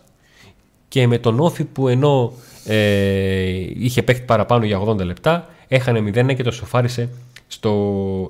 και 0.87 1.07
με 1.07 1.17
τον 1.17 1.39
Όφη 1.39 1.63
που 1.63 1.87
ενώ 1.87 2.33
ε, 2.65 3.45
είχε 3.77 4.03
παίχτη 4.03 4.25
παραπάνω 4.25 4.65
για 4.65 4.81
80 4.81 4.97
λεπτά 4.97 5.49
έχανε 5.67 6.29
0 6.29 6.35
και 6.35 6.43
το 6.43 6.51
σοφάρισε 6.51 7.09
στο 7.47 7.71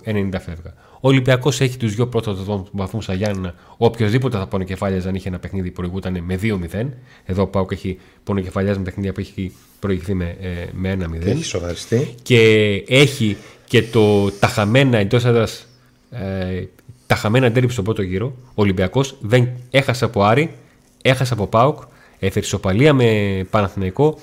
90 0.05 0.29
φεύγα. 0.31 0.73
Ο 1.05 1.07
Ολυμπιακός 1.07 1.61
έχει 1.61 1.77
τους 1.77 1.95
δύο 1.95 2.07
πρώτου 2.07 2.67
βαθμούς 2.71 3.03
στα 3.03 3.13
Γιάννα. 3.13 3.55
Οποιοδήποτε 3.77 4.37
θα 4.37 4.47
πονοκεφάλιαζε 4.47 5.07
αν 5.07 5.15
είχε 5.15 5.27
ένα 5.27 5.39
παιχνίδι 5.39 5.71
προηγούταν 5.71 6.23
με 6.23 6.39
2-0. 6.41 6.85
Εδώ 7.25 7.41
ο 7.41 7.47
Πάουκ 7.47 7.71
έχει 7.71 7.97
πονοκεφαλιάζει 8.23 8.77
με 8.77 8.83
παιχνίδια 8.83 9.13
που 9.13 9.19
έχει 9.19 9.51
προηγηθεί 9.79 10.13
με, 10.13 10.35
ε, 10.41 10.49
με 10.73 10.91
1-0 10.91 11.25
Έχει 11.25 11.43
σοβαριστεί. 11.43 12.15
και 12.21 12.39
έχει 12.87 13.37
και 13.67 13.83
το, 13.83 14.31
τα 14.31 14.47
χαμένα 14.47 14.97
εντός 14.97 15.25
έδρας. 15.25 15.67
Ε, 16.11 16.63
τα 17.07 17.15
χαμένα 17.15 17.51
ντέρμπι 17.51 17.71
στον 17.71 17.83
πρώτο 17.83 18.01
γύρο. 18.01 18.33
Ο 18.47 18.61
Ολυμπιακός 18.61 19.17
δεν 19.21 19.49
έχασε 19.69 20.05
από 20.05 20.23
Άρη, 20.23 20.55
έχασε 21.01 21.33
από 21.33 21.47
Πάουκ, 21.47 21.81
έφερε 22.19 22.45
ισοπαλία 22.45 22.93
με 22.93 23.41
Παναθηναϊκό 23.49 24.17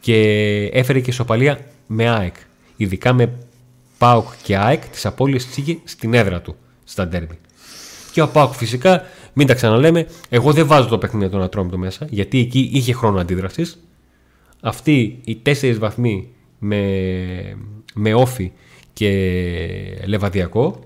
και 0.00 0.22
έφερε 0.72 1.00
και 1.00 1.10
ισοπαλία 1.10 1.58
με 1.86 2.08
ΑΕΚ. 2.08 2.34
Ειδικά 2.76 3.12
με 3.12 3.32
Πάουκ 4.00 4.26
και 4.42 4.56
ΑΕΚ, 4.56 4.88
τις 4.88 5.06
απώλειες 5.06 5.46
τι 5.46 5.60
είχε 5.60 5.78
στην 5.84 6.14
έδρα 6.14 6.40
του 6.40 6.56
στα 6.84 7.06
ντέρμπι. 7.06 7.38
Και 8.12 8.22
ο 8.22 8.28
Πάουκ 8.28 8.52
φυσικά, 8.52 9.02
μην 9.32 9.46
τα 9.46 9.54
ξαναλέμε, 9.54 10.06
εγώ 10.28 10.52
δεν 10.52 10.66
βάζω 10.66 10.88
το 10.88 10.98
παιχνίδι 10.98 11.30
των 11.30 11.42
Ατρόμητο 11.42 11.78
μέσα, 11.78 12.06
γιατί 12.10 12.38
εκεί 12.40 12.70
είχε 12.72 12.92
χρόνο 12.92 13.20
αντίδρασης. 13.20 13.78
Αυτοί 14.60 15.20
οι 15.24 15.36
τέσσερις 15.36 15.78
βαθμοί 15.78 16.28
με, 16.58 16.82
με 17.94 18.14
όφη 18.14 18.52
και 18.92 19.10
λεβαδιακό 20.06 20.78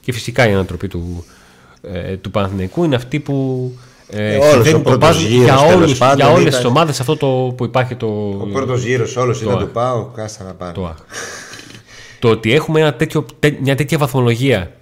και 0.00 0.12
φυσικά 0.12 0.48
η 0.48 0.52
ανατροπή 0.52 0.88
του, 0.88 1.24
ε, 1.82 2.16
του 2.16 2.30
Παναθηναϊκού 2.30 2.84
είναι 2.84 2.94
αυτή 2.96 3.20
που 3.20 3.70
ε, 4.08 4.34
Ε, 4.34 4.36
όλος 4.36 4.52
συμβαίνει 4.52 4.74
ο 4.74 4.78
το 4.78 4.82
πρώτος 4.82 4.98
πάζο 5.08 5.26
γύρος, 5.26 5.44
για, 5.44 5.56
τέλος 5.56 5.74
όλους, 5.74 5.98
πάντων, 5.98 6.16
για 6.16 6.28
όλες 6.30 6.40
ήταν- 6.46 6.54
τις 6.60 6.64
ομάδες 6.64 7.00
αυτό 7.00 7.16
το, 7.16 7.54
που 7.56 7.64
υπάρχει 7.64 7.94
το, 7.94 8.06
Ο 8.40 8.48
πρώτος 8.52 8.82
γύρος 8.84 9.16
όλος 9.16 9.40
ήταν 9.42 9.54
αχ. 9.54 9.60
του 9.62 9.70
Πάου, 9.70 10.10
κάστα 10.14 10.44
να 10.44 10.54
πάρει. 10.54 10.74
το, 10.74 10.86
αχ. 10.86 10.96
Το 12.22 12.28
ότι 12.30 12.52
έχουμε 12.52 12.80
ένα 12.80 12.94
τέτοιο, 12.94 13.26
τε- 13.38 13.60
μια 13.60 13.76
τέτοια 13.76 13.98
βαθμολογία 13.98 14.72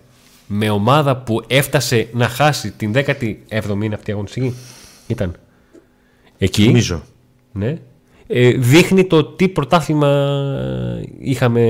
με 0.46 0.70
ομάδα 0.70 1.16
που 1.16 1.44
έφτασε 1.46 2.08
να 2.12 2.28
χάσει 2.28 2.70
την 2.70 2.92
17η 2.94 3.34
είναι 3.82 3.94
αυτή 3.94 4.10
η 4.10 4.12
αγωνιστική 4.12 4.54
ήταν 5.06 5.36
εκεί 6.38 6.64
Νομίζω. 6.66 7.02
ναι. 7.52 7.78
Ε, 8.26 8.50
δείχνει 8.50 9.04
το 9.04 9.24
τι 9.24 9.48
πρωτάθλημα 9.48 10.40
είχαμε 11.18 11.60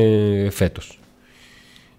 φέτος. 0.53 0.99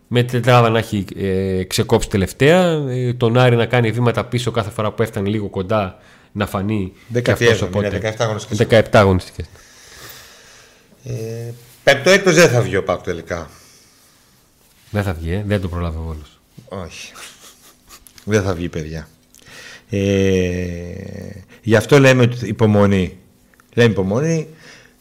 Με 0.07 0.24
τετράδα 0.24 0.69
να 0.69 0.78
έχει 0.78 1.05
ε, 1.17 1.63
ξεκόψει 1.63 2.09
τελευταία, 2.09 2.63
ε, 2.89 3.13
τον 3.13 3.38
Άρη 3.38 3.55
να 3.55 3.65
κάνει 3.65 3.91
βήματα 3.91 4.26
πίσω 4.26 4.51
κάθε 4.51 4.69
φορά 4.69 4.91
που 4.91 5.01
έφτανε 5.01 5.30
λίγο 5.30 5.49
κοντά 5.49 5.97
να 6.32 6.47
φανεί 6.47 6.91
και 7.13 7.19
17η, 7.19 7.32
αυτός 7.32 7.59
είναι 7.59 7.99
17 8.03 8.13
αγωνιστικές. 8.17 8.67
17 8.69 8.84
αγωνιστικές. 8.91 9.45
Ε, 11.03 11.13
πέμπτο 11.84 12.09
έκτος 12.09 12.36
δεν 12.36 12.49
θα 12.49 12.61
βγει 12.61 12.76
ο 12.76 12.84
Πάκ 12.84 13.01
τελικά. 13.01 13.49
Δεν 14.91 15.03
θα 15.03 15.13
βγει, 15.13 15.31
ε; 15.31 15.43
δεν 15.47 15.61
το 15.61 15.67
προλάβει 15.67 15.97
ο 15.97 16.01
Βόλος. 16.05 16.39
Όχι. 16.85 17.11
δεν 18.23 18.41
θα 18.43 18.53
βγει, 18.53 18.69
παιδιά. 18.69 19.07
Ε, 19.89 19.99
γι' 21.61 21.75
αυτό 21.75 21.99
λέμε 21.99 22.21
ότι 22.23 22.47
υπομονή. 22.47 23.17
Λέμε 23.73 23.89
υπομονή. 23.91 24.47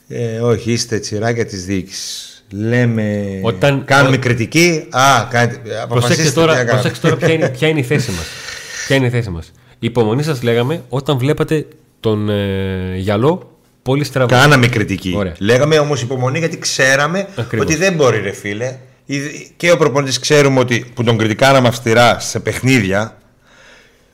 Ε, 0.09 0.41
όχι, 0.41 0.73
είστε 0.73 0.99
τσιράκια 0.99 1.47
της 1.47 1.65
διοίκησης. 1.65 2.45
Λέμε, 2.51 3.39
Όταν- 3.43 3.85
κάνουμε 3.85 4.17
ο- 4.17 4.19
κριτική. 4.19 4.87
Α, 4.91 5.27
κάνετε, 5.31 5.57
Προσέξτε 5.57 5.83
αποφασίστε 5.83 6.23
τι 6.23 6.33
τώρα, 6.33 6.47
να 6.53 6.59
κάνετε. 6.59 6.73
προσέξτε 6.75 7.09
τώρα 7.09 7.21
ποια, 7.21 7.33
είναι, 7.35 7.49
ποια 7.49 7.69
είναι 7.69 7.81
η 7.81 7.83
θέση 7.83 8.11
μας. 8.11 8.27
Ποια 8.87 8.97
είναι 8.97 9.07
η 9.07 9.11
θέση 9.11 9.31
μας. 9.31 9.53
Η 9.79 9.87
υπομονή 9.87 10.23
σας 10.23 10.43
λέγαμε 10.43 10.83
όταν 10.89 11.19
βλέπατε 11.19 11.67
τον 12.01 12.29
ε, 12.29 12.97
γυαλό 12.97 13.59
πολύ 13.83 14.05
στραβό. 14.05 14.29
Κάναμε 14.29 14.67
κριτική. 14.67 15.15
Ωραία. 15.17 15.35
Λέγαμε 15.39 15.79
όμως 15.79 16.03
υπομονή 16.03 16.39
γιατί 16.39 16.59
ξέραμε 16.59 17.29
Ακριβώς. 17.37 17.67
ότι 17.67 17.77
δεν 17.77 17.93
μπορεί, 17.95 18.21
ρε 18.21 18.33
φίλε. 18.33 18.77
Ήδη- 19.13 19.53
Και 19.57 19.71
ο 19.71 19.77
προπονητής 19.77 20.19
ξέρουμε 20.19 20.61
ότι 20.61 20.91
που 20.95 21.05
τον 21.05 21.19
κριτικάραμε 21.19 21.69
αυστηρά 21.69 22.19
σε 22.19 22.41
παιχνίδια 22.41 23.19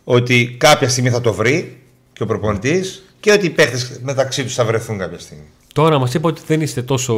ότι 0.04 0.54
κάποια 0.58 0.88
στιγμή 0.88 1.10
θα 1.10 1.20
το 1.20 1.32
βρει 1.32 1.80
και 2.12 2.22
ο 2.22 2.26
προπονητής 2.26 3.02
και 3.20 3.32
ότι 3.32 3.46
οι 3.46 3.50
παίχτε 3.50 3.98
μεταξύ 4.02 4.42
τους 4.44 4.54
θα 4.54 4.64
βρεθούν 4.64 4.98
κάποια 4.98 5.18
στιγμή. 5.18 5.44
Τώρα 5.74 5.98
μας 5.98 6.14
είπε 6.14 6.26
ότι 6.26 6.40
δεν 6.46 6.60
είστε 6.60 6.82
τόσο 6.82 7.14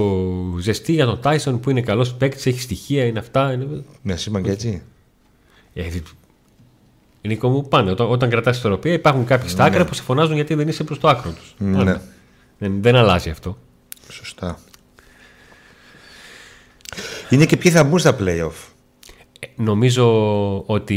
ζεστοί 0.61 0.93
για 0.93 1.05
τον 1.05 1.21
Τάισον 1.21 1.61
που 1.61 1.71
είναι 1.71 1.81
καλός 1.81 2.15
παίκτης, 2.15 2.47
έχει 2.47 2.61
στοιχεία, 2.61 3.05
είναι 3.05 3.19
αυτά. 3.19 3.53
Είναι... 3.53 3.67
Ναι, 4.03 4.17
σήμα 4.17 4.41
και 4.41 4.51
έτσι. 4.51 4.83
Ε, 5.75 5.83
Νίκο 7.23 7.49
μου, 7.49 7.69
πάνε. 7.69 7.91
Όταν, 7.91 8.11
όταν 8.11 8.31
κρατάς 8.31 8.57
ισορροπία 8.57 8.93
υπάρχουν 8.93 9.25
κάποιοι 9.25 9.49
στα 9.49 9.65
άκρα 9.65 9.85
που 9.85 9.95
σε 9.95 10.03
φωνάζουν 10.03 10.35
γιατί 10.35 10.55
δεν 10.55 10.69
είσαι 10.69 10.85
προς 10.85 10.99
το 10.99 11.09
άκρο 11.09 11.31
τους. 11.31 11.55
Ναι. 11.59 11.77
Πάνε. 11.77 12.01
Δεν, 12.59 12.83
δεν 12.83 12.97
αλλάζει 12.97 13.31
αυτό. 13.31 13.59
Σωστά. 14.11 14.59
Είναι 17.31 17.45
και 17.45 17.57
ποιοι 17.57 17.71
θα 17.71 17.85
μπουν 17.85 17.99
στα 17.99 18.17
playoff. 18.21 18.53
Ε, 19.41 19.47
Νομίζω 19.57 20.07
ότι 20.67 20.95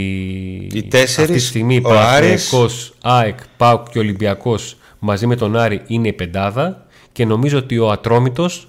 Οι 0.74 0.84
τέσσερις, 0.84 1.18
αυτή 1.20 1.34
τη 1.34 1.40
στιγμή 1.40 1.78
ο 1.78 1.82
Παναθηναϊκός, 1.82 2.94
ΑΕΚ, 3.02 3.40
ΠΑΟΚ 3.58 3.90
και 3.90 4.00
Ολυμπιακός 4.00 4.78
μαζί 5.00 5.28
με 5.28 5.36
τον 5.36 5.58
Άρη 5.58 5.82
είναι 5.88 6.08
η 6.08 6.14
πεντάδα 6.14 6.86
και 7.12 7.26
νομίζω 7.26 7.58
ότι 7.58 7.78
ο 7.78 7.90
Ατρόμητος 7.92 8.68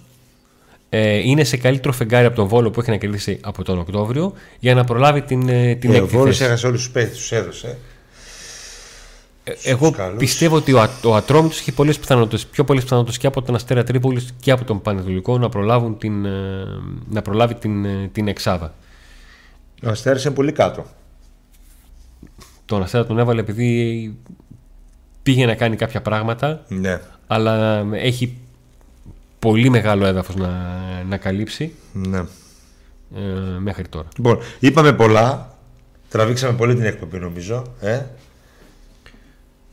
ε, 0.88 1.18
είναι 1.18 1.44
σε 1.44 1.56
καλύτερο 1.56 1.92
φεγγάρι 1.92 2.26
από 2.26 2.36
τον 2.36 2.46
Βόλο 2.46 2.70
που 2.70 2.80
έχει 2.80 2.90
να 2.90 2.96
κερδίσει 2.96 3.38
από 3.42 3.64
τον 3.64 3.78
Οκτώβριο 3.78 4.32
για 4.58 4.74
να 4.74 4.84
προλάβει 4.84 5.22
την, 5.22 5.48
ε, 5.48 5.74
την 5.74 5.90
Ε, 5.92 5.98
ο 6.00 6.02
έκτη 6.02 6.16
Βόλος 6.16 6.36
θέση. 6.36 6.48
έχασε 6.48 6.66
όλους 6.66 6.82
τους 6.82 6.90
παίχτες, 6.90 7.16
τους 7.16 7.32
έδωσε. 7.32 7.78
Ε, 9.44 9.52
Εγώ 9.64 9.90
καλούς. 9.90 10.18
πιστεύω 10.18 10.56
ότι 10.56 10.72
ο, 10.72 10.80
Α- 10.80 10.88
ο 11.04 11.14
Ατρόμητος 11.14 11.58
έχει 11.60 11.72
πολλές 11.72 11.98
πιθανότητες, 11.98 12.46
πιο 12.46 12.64
πολλές 12.64 12.82
πιθανότητες 12.82 13.18
και 13.18 13.26
από 13.26 13.42
τον 13.42 13.54
Αστέρα 13.54 13.84
Τρίπολης 13.84 14.34
και 14.40 14.50
από 14.50 14.64
τον 14.64 14.82
Πανετολικό 14.82 15.38
να, 15.38 15.48
προλάβουν 15.48 15.98
την, 15.98 16.24
ε, 16.24 16.64
να 17.10 17.22
προλάβει 17.22 17.54
την, 17.54 17.84
ε, 17.84 18.08
την 18.12 18.28
εξάδα. 18.28 18.74
Ο 19.84 19.88
Αστέρας 19.88 20.24
είναι 20.24 20.34
πολύ 20.34 20.52
κάτω. 20.52 20.84
Τον 22.64 22.82
Αστέρα 22.82 23.06
τον 23.06 23.18
έβαλε 23.18 23.40
επειδή 23.40 24.14
πήγε 25.22 25.46
να 25.46 25.54
κάνει 25.54 25.76
κάποια 25.76 26.02
πράγματα 26.02 26.64
Ναι. 26.68 27.00
αλλά 27.26 27.84
έχει 27.92 28.36
πολύ 29.38 29.68
μεγάλο 29.70 30.06
έδαφος 30.06 30.34
να, 30.36 30.50
να 31.08 31.16
καλύψει 31.16 31.72
ναι. 31.92 32.18
ε, 33.16 33.20
μέχρι 33.58 33.88
τώρα. 33.88 34.08
Λοιπόν, 34.16 34.38
είπαμε 34.60 34.92
πολλά. 34.92 35.56
Τραβήξαμε 36.08 36.56
πολύ 36.56 36.74
την 36.74 36.84
εκπομπή 36.84 37.18
νομίζω. 37.18 37.64
Ε; 37.80 38.00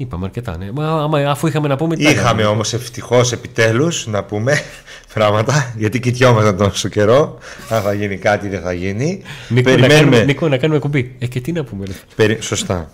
Είπαμε 0.01 0.25
αρκετά, 0.25 0.57
ναι. 0.57 0.71
Μα, 0.71 1.03
άμα, 1.03 1.19
αφού 1.31 1.47
είχαμε 1.47 1.67
να 1.67 1.75
πούμε... 1.75 1.95
τα 1.95 2.01
Είχαμε 2.01 2.19
έκαναμε. 2.19 2.43
όμως 2.43 2.73
ευτυχώς 2.73 3.31
επιτέλους 3.31 4.07
να 4.07 4.23
πούμε 4.23 4.61
πράγματα 5.13 5.73
γιατί 5.77 5.99
κοιτιόμασταν 5.99 6.57
τόσο 6.57 6.87
καιρό. 6.89 7.37
Αν 7.69 7.81
θα 7.81 7.93
γίνει 7.93 8.17
κάτι 8.17 8.45
ή 8.45 8.49
δεν 8.49 8.61
θα 8.61 8.73
γίνει. 8.73 9.21
Νίκο, 9.49 9.69
να 9.69 9.75
Περιμένουμε. 9.75 9.99
κάνουμε, 10.09 10.23
Νίκο, 10.23 10.47
να 10.47 10.57
κάνουμε 10.57 10.79
κουμπί. 10.79 11.15
Ε, 11.19 11.25
και 11.27 11.41
τι 11.41 11.51
να 11.51 11.63
πούμε. 11.63 11.85
ρε. 11.85 11.91
Περι- 12.15 12.43
Σωστά. 12.43 12.91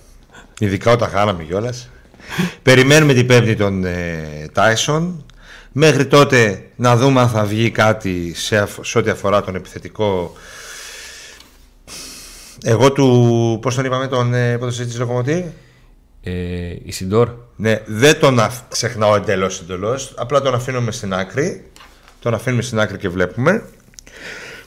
Ειδικά 0.59 0.91
όταν 0.91 1.09
χάναμε 1.09 1.43
κιόλας. 1.43 1.89
Περιμένουμε 2.63 3.13
την 3.13 3.27
πέμπτη 3.27 3.55
τον 3.55 3.85
ε, 3.85 4.17
Τάισον. 4.53 5.25
Μέχρι 5.71 6.05
τότε 6.05 6.65
να 6.75 6.95
δούμε 6.97 7.21
αν 7.21 7.29
θα 7.29 7.43
βγει 7.45 7.69
κάτι 7.69 8.31
σε, 8.35 8.57
αφ- 8.57 8.85
σε 8.85 8.97
ό,τι 8.97 9.09
αφορά 9.09 9.41
τον 9.43 9.55
επιθετικό. 9.55 10.33
Εγώ 12.63 12.91
του. 12.91 13.59
Πώς 13.61 13.75
τον 13.75 13.85
είπαμε, 13.85 14.07
τον 14.07 14.33
ε, 14.33 14.57
ποδοσφαιριστή 14.57 14.85
της 14.97 14.99
Λοκομοτή. 14.99 15.53
Ε, 16.27 16.75
η 16.83 16.91
Σιντόρ. 16.91 17.29
Ναι, 17.55 17.81
δεν 17.85 18.19
τον 18.19 18.39
αφ- 18.39 18.61
ξεχνάω 18.69 19.15
εντελώς 19.15 19.59
εντελώς. 19.59 20.13
Απλά 20.17 20.41
τον 20.41 20.53
αφήνουμε 20.53 20.91
στην 20.91 21.13
άκρη. 21.13 21.71
Τον 22.19 22.33
αφήνουμε 22.33 22.61
στην 22.61 22.79
άκρη 22.79 22.97
και 22.97 23.09
βλέπουμε. 23.09 23.63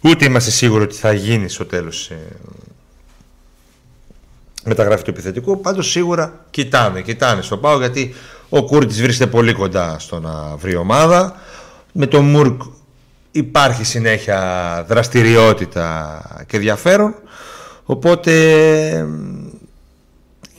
Ούτε 0.02 0.24
είμαστε 0.24 0.50
σίγουροι 0.50 0.82
ότι 0.82 0.94
θα 0.94 1.12
γίνει 1.12 1.48
στο 1.48 1.64
τέλος 1.64 2.11
ε, 2.11 2.16
μεταγραφή 4.64 5.02
του 5.02 5.11
επιθετικού. 5.11 5.61
Πάντως 5.61 5.90
σίγουρα 5.90 6.44
κοιτάνε, 6.50 7.00
κοιτάνε 7.02 7.42
στο 7.42 7.56
πάω 7.56 7.78
γιατί 7.78 8.14
ο 8.48 8.64
Κούρτης 8.64 9.02
βρίσκεται 9.02 9.30
πολύ 9.30 9.52
κοντά 9.52 9.96
στο 9.98 10.20
να 10.20 10.56
βρει 10.56 10.76
ομάδα. 10.76 11.36
Με 11.92 12.06
τον 12.06 12.24
Μουρκ 12.24 12.61
υπάρχει 13.30 13.84
συνέχεια 13.84 14.84
δραστηριότητα 14.88 16.22
και 16.46 16.56
ενδιαφέρον. 16.56 17.14
Οπότε 17.84 18.32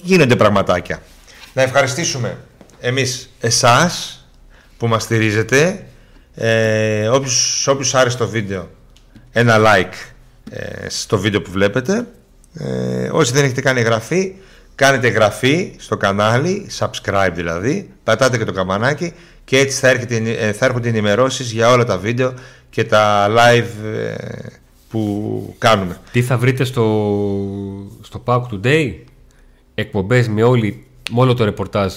γίνονται 0.01 0.35
πραγματάκια. 0.35 1.01
Να 1.53 1.61
ευχαριστήσουμε 1.61 2.37
εμείς 2.79 3.29
εσάς 3.39 4.23
που 4.77 4.87
μας 4.87 5.03
στηρίζετε. 5.03 5.83
Ε, 6.35 7.07
όποιους, 7.07 7.61
σε 7.61 7.69
όποιους 7.69 7.95
άρεσε 7.95 8.17
το 8.17 8.27
βίντεο, 8.27 8.69
ένα 9.31 9.57
like 9.59 10.11
ε, 10.49 10.89
στο 10.89 11.17
βίντεο 11.17 11.41
που 11.41 11.51
βλέπετε. 11.51 12.07
Ε, 12.53 13.09
όσοι 13.11 13.33
δεν 13.33 13.43
έχετε 13.43 13.61
κάνει 13.61 13.79
εγγραφή, 13.79 14.33
κάνετε 14.75 15.07
εγγραφή 15.07 15.73
στο 15.77 15.97
κανάλι, 15.97 16.69
subscribe 16.79 17.31
δηλαδή, 17.33 17.89
πατάτε 18.03 18.37
και 18.37 18.45
το 18.45 18.51
καμπανάκι 18.51 19.13
και 19.45 19.57
έτσι 19.57 19.79
θα, 19.79 19.87
έρχεται, 19.87 20.15
ε, 20.15 20.51
θα 20.51 20.65
έρχονται 20.65 20.89
ενημερώσεις 20.89 21.51
για 21.51 21.69
όλα 21.69 21.85
τα 21.85 21.97
βίντεο 21.97 22.33
και 22.69 22.83
τα 22.83 23.27
live 23.29 23.85
ε, 23.85 24.15
που 24.89 25.55
κάνουμε. 25.57 25.97
Τι 26.11 26.21
θα 26.21 26.37
βρείτε 26.37 26.63
στο, 26.63 26.85
στο 28.01 28.23
PAOK 28.25 28.41
Today; 28.41 28.93
Εκπομπές 29.79 30.27
με, 30.27 30.43
όλη, 30.43 30.85
με 31.11 31.19
όλο 31.19 31.33
το 31.33 31.43
ρεπορτάζ 31.43 31.93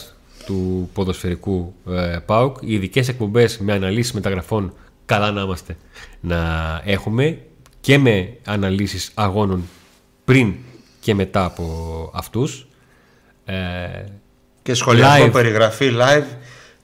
του 0.46 0.90
ποδοσφαιρικού 0.92 1.74
ε, 1.88 2.18
ΠΑΟΚ. 2.26 2.56
Οι 2.60 2.72
ειδικές 2.74 3.08
εκπομπές 3.08 3.58
με 3.58 3.72
αναλύσεις 3.72 4.12
μεταγραφών 4.12 4.72
καλά 5.06 5.30
να 5.30 5.40
είμαστε 5.40 5.76
να 6.20 6.38
έχουμε 6.84 7.38
και 7.80 7.98
με 7.98 8.36
αναλύσεις 8.44 9.10
αγώνων 9.14 9.62
πριν 10.24 10.54
και 11.00 11.14
μετά 11.14 11.44
από 11.44 12.10
αυτούς. 12.14 12.66
Ε, 13.44 13.54
Και 14.62 14.74
σχολιασμό, 14.74 15.26
Live. 15.26 15.32
περιγραφή 15.32 15.90
live 15.94 16.24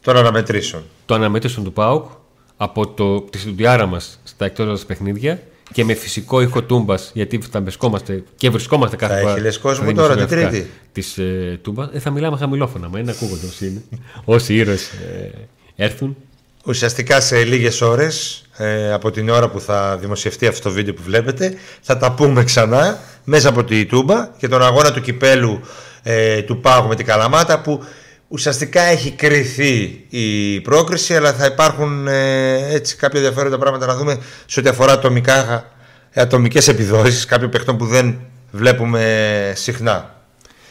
των 0.03 0.17
αναμετρήσεων. 0.17 0.83
το 1.07 1.15
αναμέτρησαν 1.15 1.65
του 1.65 1.73
ΠΑΟΚ 1.73 2.11
από 2.57 2.89
το, 2.89 3.21
της 3.21 3.41
στουδιάρα 3.41 3.87
μας 3.87 4.21
στα 4.25 4.45
εκτός 4.45 4.67
μας 4.67 4.85
παιχνίδια 4.87 5.43
και 5.73 5.85
με 5.85 5.95
φυσικό 5.95 6.41
ήχο 6.41 6.63
τούμπας 6.63 7.11
γιατί 7.15 7.41
θα 7.51 7.61
βρισκόμαστε 7.61 8.23
και 8.37 8.51
βρισκόμαστε 8.51 8.97
κάθε 8.97 9.15
Θα 9.15 9.21
φορά 9.21 9.33
έχει 9.33 9.41
λες 9.41 9.59
κόσμο 9.59 9.85
στα 9.85 9.95
τώρα, 9.95 10.15
την 10.15 10.27
δημοσιογραφικά 10.27 10.51
Τρίτη. 10.51 10.71
της 10.93 11.19
ε, 11.19 11.59
τούμπας. 11.63 11.89
Ε, 11.93 11.99
θα 11.99 12.11
μιλάμε 12.11 12.37
χαμηλόφωνα 12.37 12.89
μα 12.89 12.99
είναι 12.99 13.11
ακούγονται 13.11 13.47
όσοι 13.47 13.67
είναι. 13.67 13.83
Όσοι 14.25 14.55
ήρωες 14.55 14.89
ε, 14.89 15.31
έρθουν. 15.77 16.17
Ουσιαστικά 16.65 17.21
σε 17.21 17.45
λίγες 17.45 17.81
ώρες 17.81 18.43
ε, 18.57 18.93
από 18.93 19.11
την 19.11 19.29
ώρα 19.29 19.49
που 19.49 19.61
θα 19.61 19.97
δημοσιευτεί 20.01 20.47
αυτό 20.47 20.69
το 20.69 20.75
βίντεο 20.75 20.95
που 20.95 21.03
βλέπετε 21.03 21.55
θα 21.81 21.97
τα 21.97 22.13
πούμε 22.13 22.45
ξανά 22.45 22.99
μέσα 23.25 23.49
από 23.49 23.65
τη 23.65 23.87
YouTube 23.91 24.27
και 24.39 24.49
τον 24.49 24.63
αγώνα 24.63 24.93
του 24.93 25.01
κυπέλου 25.01 25.61
ε, 26.03 26.43
του 26.43 26.61
Πάγου 26.61 26.89
με 26.89 26.95
την 26.95 27.07
Καλαμάτα 27.07 27.61
που 27.61 27.85
ουσιαστικά 28.29 28.83
έχει 28.83 29.11
κρυθεί 29.11 30.05
η 30.09 30.61
πρόκριση 30.61 31.17
αλλά 31.17 31.33
θα 31.33 31.47
υπάρχουν 31.47 32.07
ε, 32.09 32.75
έτσι 32.75 32.97
κάποια 32.97 33.21
ενδιαφέροντα 33.21 33.59
πράγματα 33.59 33.87
να 33.87 33.97
δούμε 33.97 34.21
σε 34.47 34.61
ό,τι 34.61 34.69
αφορά 34.69 34.93
ατομικά, 34.93 35.67
ε, 36.11 36.21
ατομικές 36.21 36.69
επιδόσεις 36.69 37.25
κάποιων 37.25 37.51
παιχτών 37.51 37.77
που 37.77 37.87
δεν 37.87 38.19
βλέπουμε 38.51 39.53
συχνά. 39.57 40.23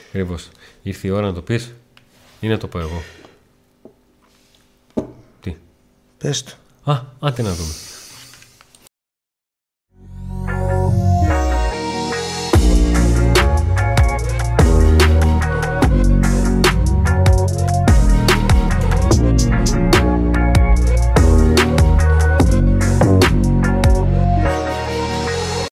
Ακριβώς. 0.07 0.49
ήρθε 0.81 1.07
η 1.07 1.11
ώρα 1.11 1.25
να 1.25 1.33
το 1.33 1.41
πεις 1.41 1.73
ή 2.39 2.47
να 2.47 2.57
το 2.57 2.67
πω 2.67 2.79
εγώ 2.79 3.03
τι; 5.41 5.55
Πες 6.17 6.43
το. 6.43 6.51
α, 6.91 7.01
άντε 7.19 7.41
να 7.41 7.53
δούμε 7.53 7.73